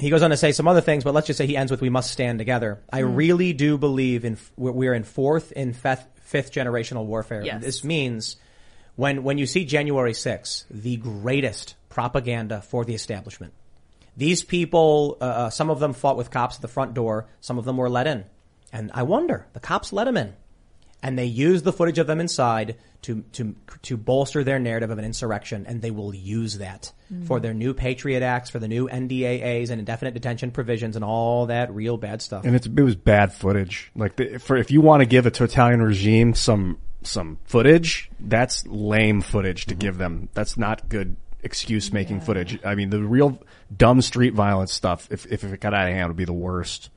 [0.00, 1.80] He goes on to say some other things, but let's just say he ends with
[1.80, 3.14] "We must stand together." I Hmm.
[3.14, 7.42] really do believe in we're- we're in fourth and fifth, fifth generational warfare.
[7.44, 7.62] Yes.
[7.62, 8.36] This means
[8.96, 13.52] when when you see January 6th, the greatest propaganda for the establishment.
[14.16, 17.26] These people, uh, uh, some of them fought with cops at the front door.
[17.40, 18.24] Some of them were let in,
[18.72, 20.34] and I wonder the cops let them in,
[21.02, 24.98] and they used the footage of them inside to to to bolster their narrative of
[24.98, 27.26] an insurrection, and they will use that Mm.
[27.26, 31.46] for their new Patriot Acts, for the new NDAAs and indefinite detention provisions, and all
[31.46, 32.46] that real bad stuff.
[32.46, 33.90] And it's, it was bad footage.
[33.94, 38.66] Like the, for if you want to give a totalitarian regime some some footage, that's
[38.66, 40.30] lame footage to give them.
[40.32, 42.58] That's not good excuse making footage.
[42.64, 43.38] I mean, the real
[43.76, 46.90] dumb street violence stuff, if if it got out of hand, would be the worst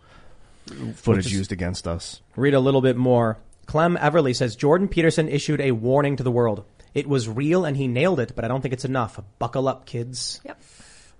[0.96, 2.22] footage Which is- used against us.
[2.36, 3.38] Read a little bit more.
[3.68, 6.64] Clem Everly says Jordan Peterson issued a warning to the world.
[6.94, 9.20] It was real and he nailed it, but I don't think it's enough.
[9.40, 10.40] Buckle up, kids.
[10.46, 10.62] Yep.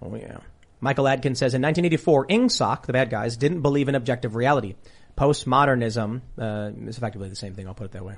[0.02, 0.38] Oh yeah.
[0.80, 4.76] Michael Adkins says in 1984, INGSOC, the bad guys, didn't believe in objective reality.
[5.18, 7.68] Postmodernism uh, is effectively the same thing.
[7.68, 8.16] I'll put it that way.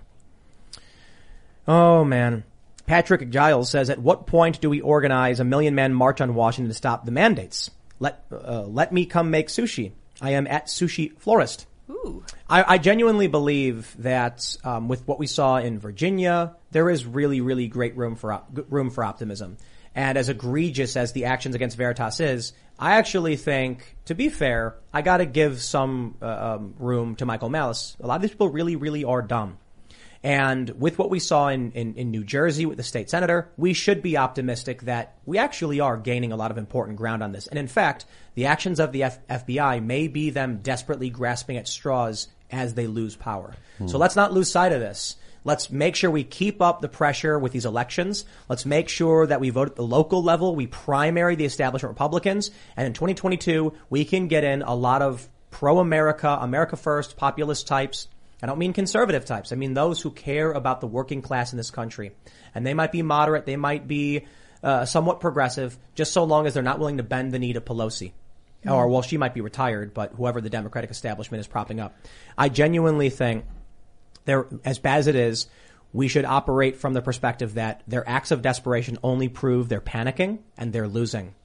[1.67, 2.43] Oh man.
[2.89, 6.69] Patrick Giles says, at what point do we organize a million man march on Washington
[6.69, 7.69] to stop the mandates?
[7.99, 9.91] Let, uh, let me come make sushi.
[10.19, 11.67] I am at Sushi Florist.
[11.91, 12.23] Ooh.
[12.49, 17.41] I, I genuinely believe that um, with what we saw in Virginia, there is really,
[17.41, 19.57] really great room for op- room for optimism.
[19.93, 24.77] And as egregious as the actions against Veritas is, I actually think, to be fair,
[24.91, 27.95] I got to give some uh, um, room to Michael Malice.
[27.99, 29.59] A lot of these people really, really are dumb.
[30.21, 33.73] And with what we saw in, in, in New Jersey with the state senator, we
[33.73, 37.47] should be optimistic that we actually are gaining a lot of important ground on this.
[37.47, 38.05] And in fact,
[38.35, 42.87] the actions of the F- FBI may be them desperately grasping at straws as they
[42.87, 43.53] lose power.
[43.87, 45.15] So let's not lose sight of this.
[45.45, 48.25] Let's make sure we keep up the pressure with these elections.
[48.49, 50.53] Let's make sure that we vote at the local level.
[50.53, 52.51] We primary the establishment Republicans.
[52.75, 58.09] And in 2022, we can get in a lot of pro-America, America first, populist types
[58.41, 59.51] I don't mean conservative types.
[59.51, 62.11] I mean those who care about the working class in this country.
[62.55, 64.25] And they might be moderate, they might be
[64.63, 67.61] uh, somewhat progressive, just so long as they're not willing to bend the knee to
[67.61, 68.13] Pelosi.
[68.67, 71.95] Or, well, she might be retired, but whoever the Democratic establishment is propping up.
[72.37, 73.45] I genuinely think
[74.25, 75.47] there, as bad as it is,
[75.93, 80.39] we should operate from the perspective that their acts of desperation only prove they're panicking
[80.57, 81.35] and they're losing.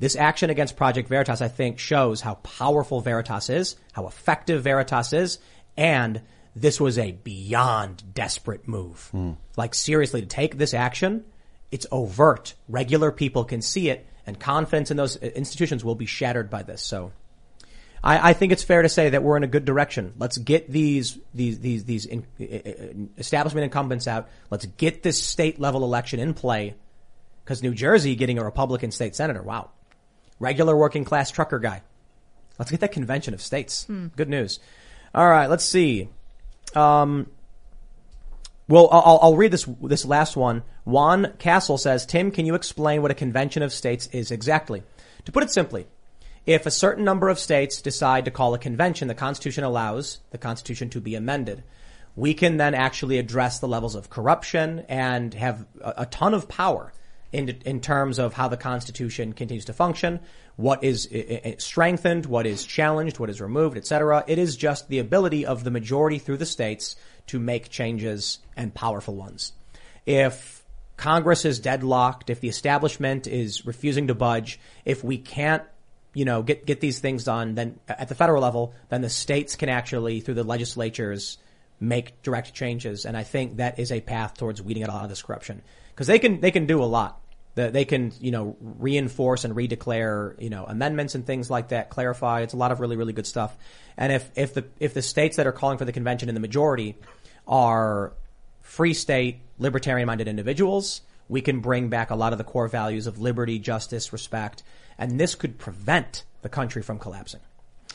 [0.00, 5.12] This action against Project Veritas, I think, shows how powerful Veritas is, how effective Veritas
[5.12, 5.38] is,
[5.76, 6.20] and
[6.56, 9.10] this was a beyond desperate move.
[9.56, 11.24] Like seriously, to take this action,
[11.70, 12.54] it's overt.
[12.68, 16.62] Regular people can see it, and confidence in those uh, institutions will be shattered by
[16.62, 16.82] this.
[16.82, 17.12] So,
[18.02, 20.14] I, I think it's fair to say that we're in a good direction.
[20.18, 24.28] Let's get these these these these in, uh, uh, establishment incumbents out.
[24.50, 26.76] Let's get this state level election in play.
[27.44, 29.68] Because New Jersey getting a Republican state senator, wow,
[30.38, 31.82] regular working class trucker guy.
[32.58, 33.84] Let's get that convention of states.
[33.84, 34.06] Hmm.
[34.16, 34.60] Good news.
[35.14, 36.08] All right, let's see.
[36.76, 37.26] Um,
[38.68, 40.62] well, I'll, I'll read this this last one.
[40.84, 44.82] Juan Castle says, "Tim, can you explain what a convention of states is exactly?"
[45.26, 45.86] To put it simply,
[46.46, 50.38] if a certain number of states decide to call a convention, the Constitution allows the
[50.38, 51.62] Constitution to be amended.
[52.16, 56.48] We can then actually address the levels of corruption and have a, a ton of
[56.48, 56.92] power
[57.34, 60.20] in, in terms of how the Constitution continues to function,
[60.56, 61.08] what is
[61.58, 64.24] strengthened, what is challenged, what is removed, etc.
[64.26, 66.96] It is just the ability of the majority through the states
[67.26, 69.52] to make changes and powerful ones.
[70.06, 70.64] If
[70.96, 75.64] Congress is deadlocked, if the establishment is refusing to budge, if we can't
[76.14, 79.56] you know, get, get these things done, then at the federal level, then the states
[79.56, 81.38] can actually, through the legislatures,
[81.80, 83.04] make direct changes.
[83.04, 85.62] And I think that is a path towards weeding out a lot of this corruption.
[85.96, 87.20] Cause they can, they can do a lot.
[87.54, 91.90] The- They can, you know, reinforce and redeclare, you know, amendments and things like that,
[91.90, 92.42] clarify.
[92.42, 93.56] It's a lot of really, really good stuff.
[93.96, 96.40] And if, if the, if the states that are calling for the convention in the
[96.40, 96.96] majority
[97.46, 98.12] are
[98.60, 103.06] free state, libertarian minded individuals, we can bring back a lot of the core values
[103.06, 104.62] of liberty, justice, respect,
[104.98, 107.40] and this could prevent the country from collapsing.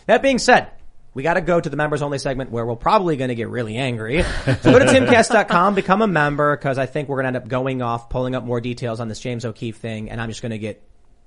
[0.05, 0.71] That being said,
[1.13, 3.49] we got to go to the members only segment where we're probably going to get
[3.49, 4.23] really angry.
[4.23, 7.47] So go to timcast.com, become a member, because I think we're going to end up
[7.47, 10.51] going off, pulling up more details on this James O'Keefe thing, and I'm just going
[10.51, 10.83] to get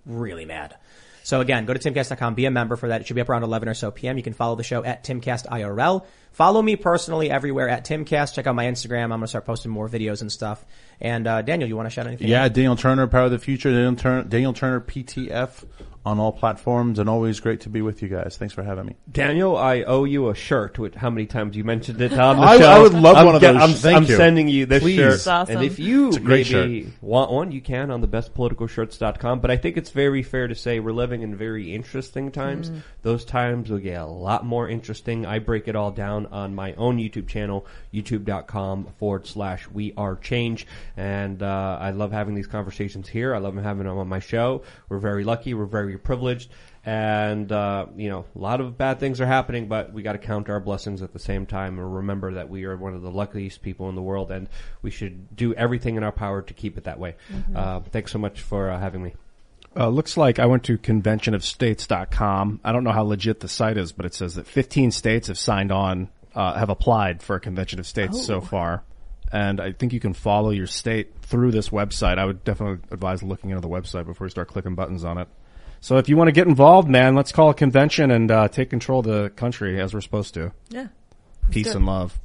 [0.06, 0.76] really mad.
[1.24, 3.00] So again, go to timcast.com, be a member for that.
[3.00, 4.16] It should be up around 11 or so p.m.
[4.16, 6.04] You can follow the show at Timcast IRL.
[6.32, 8.34] Follow me personally everywhere at Timcast.
[8.34, 9.04] Check out my Instagram.
[9.04, 10.64] I'm going to start posting more videos and stuff.
[11.00, 12.28] And uh, Daniel, you want to shout anything?
[12.28, 15.64] Yeah, Daniel Turner, Power of the Future, Daniel Turner, Daniel Turner PTF
[16.04, 18.36] on all platforms, and always great to be with you guys.
[18.36, 18.96] Thanks for having me.
[19.10, 22.42] Daniel, I owe you a shirt with how many times you mentioned it on the
[22.42, 22.64] I- show.
[22.70, 23.62] I would love I'm one of get- those.
[23.62, 24.16] I'm, Thank I'm you.
[24.16, 24.96] sending you this Please.
[24.96, 25.26] shirt.
[25.28, 25.56] Awesome.
[25.56, 29.40] And if you It's a great maybe want one, you can on the bestpoliticalshirts.com.
[29.40, 32.70] But I think it's very fair to say we're living in very interesting times.
[32.70, 32.82] Mm.
[33.02, 35.24] Those times will get a lot more interesting.
[35.24, 37.64] I break it all down on my own YouTube channel,
[37.94, 40.66] youtube.com forward slash we are change.
[40.96, 43.34] And, uh, I love having these conversations here.
[43.34, 44.62] I love having them on my show.
[44.88, 45.54] We're very lucky.
[45.54, 46.50] We're very privileged.
[46.84, 50.18] And, uh, you know, a lot of bad things are happening, but we got to
[50.18, 53.10] count our blessings at the same time and remember that we are one of the
[53.10, 54.48] luckiest people in the world and
[54.82, 57.14] we should do everything in our power to keep it that way.
[57.32, 57.56] Mhm.
[57.56, 59.14] Uh, thanks so much for uh, having me.
[59.76, 62.60] Uh, looks like I went to conventionofstates.com.
[62.64, 65.38] I don't know how legit the site is, but it says that 15 states have
[65.38, 68.40] signed on, uh, have applied for a convention of states so Oh.
[68.40, 68.82] far.
[69.30, 72.18] And I think you can follow your state through this website.
[72.18, 75.28] I would definitely advise looking into the website before you start clicking buttons on it.
[75.82, 78.70] So if you want to get involved, man, let's call a convention and uh, take
[78.70, 80.52] control of the country as we're supposed to.
[80.70, 80.86] Yeah.
[81.50, 82.20] Peace and love.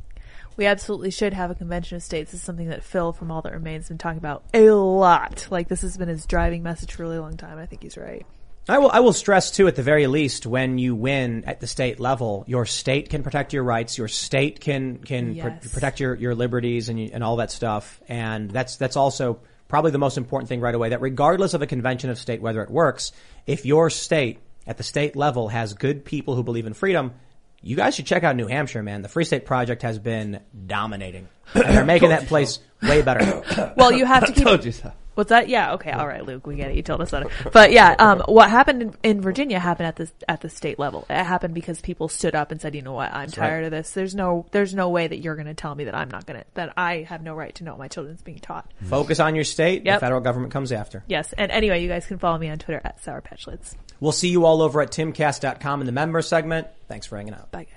[0.57, 2.31] We absolutely should have a convention of states.
[2.31, 5.47] This is something that Phil from All That Remains has been talking about a lot.
[5.49, 7.57] Like this has been his driving message for a really long time.
[7.57, 8.27] I think he's right.
[8.69, 11.67] I will, I will stress too, at the very least, when you win at the
[11.67, 16.13] state level, your state can protect your rights, your state can, can pr- protect your,
[16.13, 17.99] your liberties and, and all that stuff.
[18.07, 21.67] And that's, that's also probably the most important thing right away, that regardless of a
[21.67, 23.11] convention of state, whether it works,
[23.47, 27.13] if your state at the state level has good people who believe in freedom,
[27.61, 29.01] you guys should check out New Hampshire, man.
[29.01, 31.27] The Free State Project has been dominating.
[31.53, 33.73] And they're making that place way better.
[33.77, 34.83] Well, you have to keep.
[35.17, 35.37] Told you so.
[35.37, 35.49] What's that?
[35.49, 35.73] Yeah.
[35.73, 35.91] Okay.
[35.91, 36.45] All right, Luke.
[36.45, 36.77] We get it.
[36.77, 37.27] You told us that.
[37.51, 41.05] But yeah, um, what happened in, in Virginia happened at the at the state level.
[41.09, 43.11] It happened because people stood up and said, "You know what?
[43.11, 43.33] I'm right.
[43.33, 43.91] tired of this.
[43.91, 46.39] There's no there's no way that you're going to tell me that I'm not going
[46.39, 49.35] to that I have no right to know what my children's being taught." Focus on
[49.35, 49.85] your state.
[49.85, 49.99] Yep.
[49.99, 51.03] The federal government comes after.
[51.07, 51.33] Yes.
[51.33, 53.75] And anyway, you guys can follow me on Twitter at Sour Patch Lids.
[53.99, 56.67] We'll see you all over at timcast.com in the member segment.
[56.87, 57.51] Thanks for hanging out.
[57.51, 57.76] Bye, guys.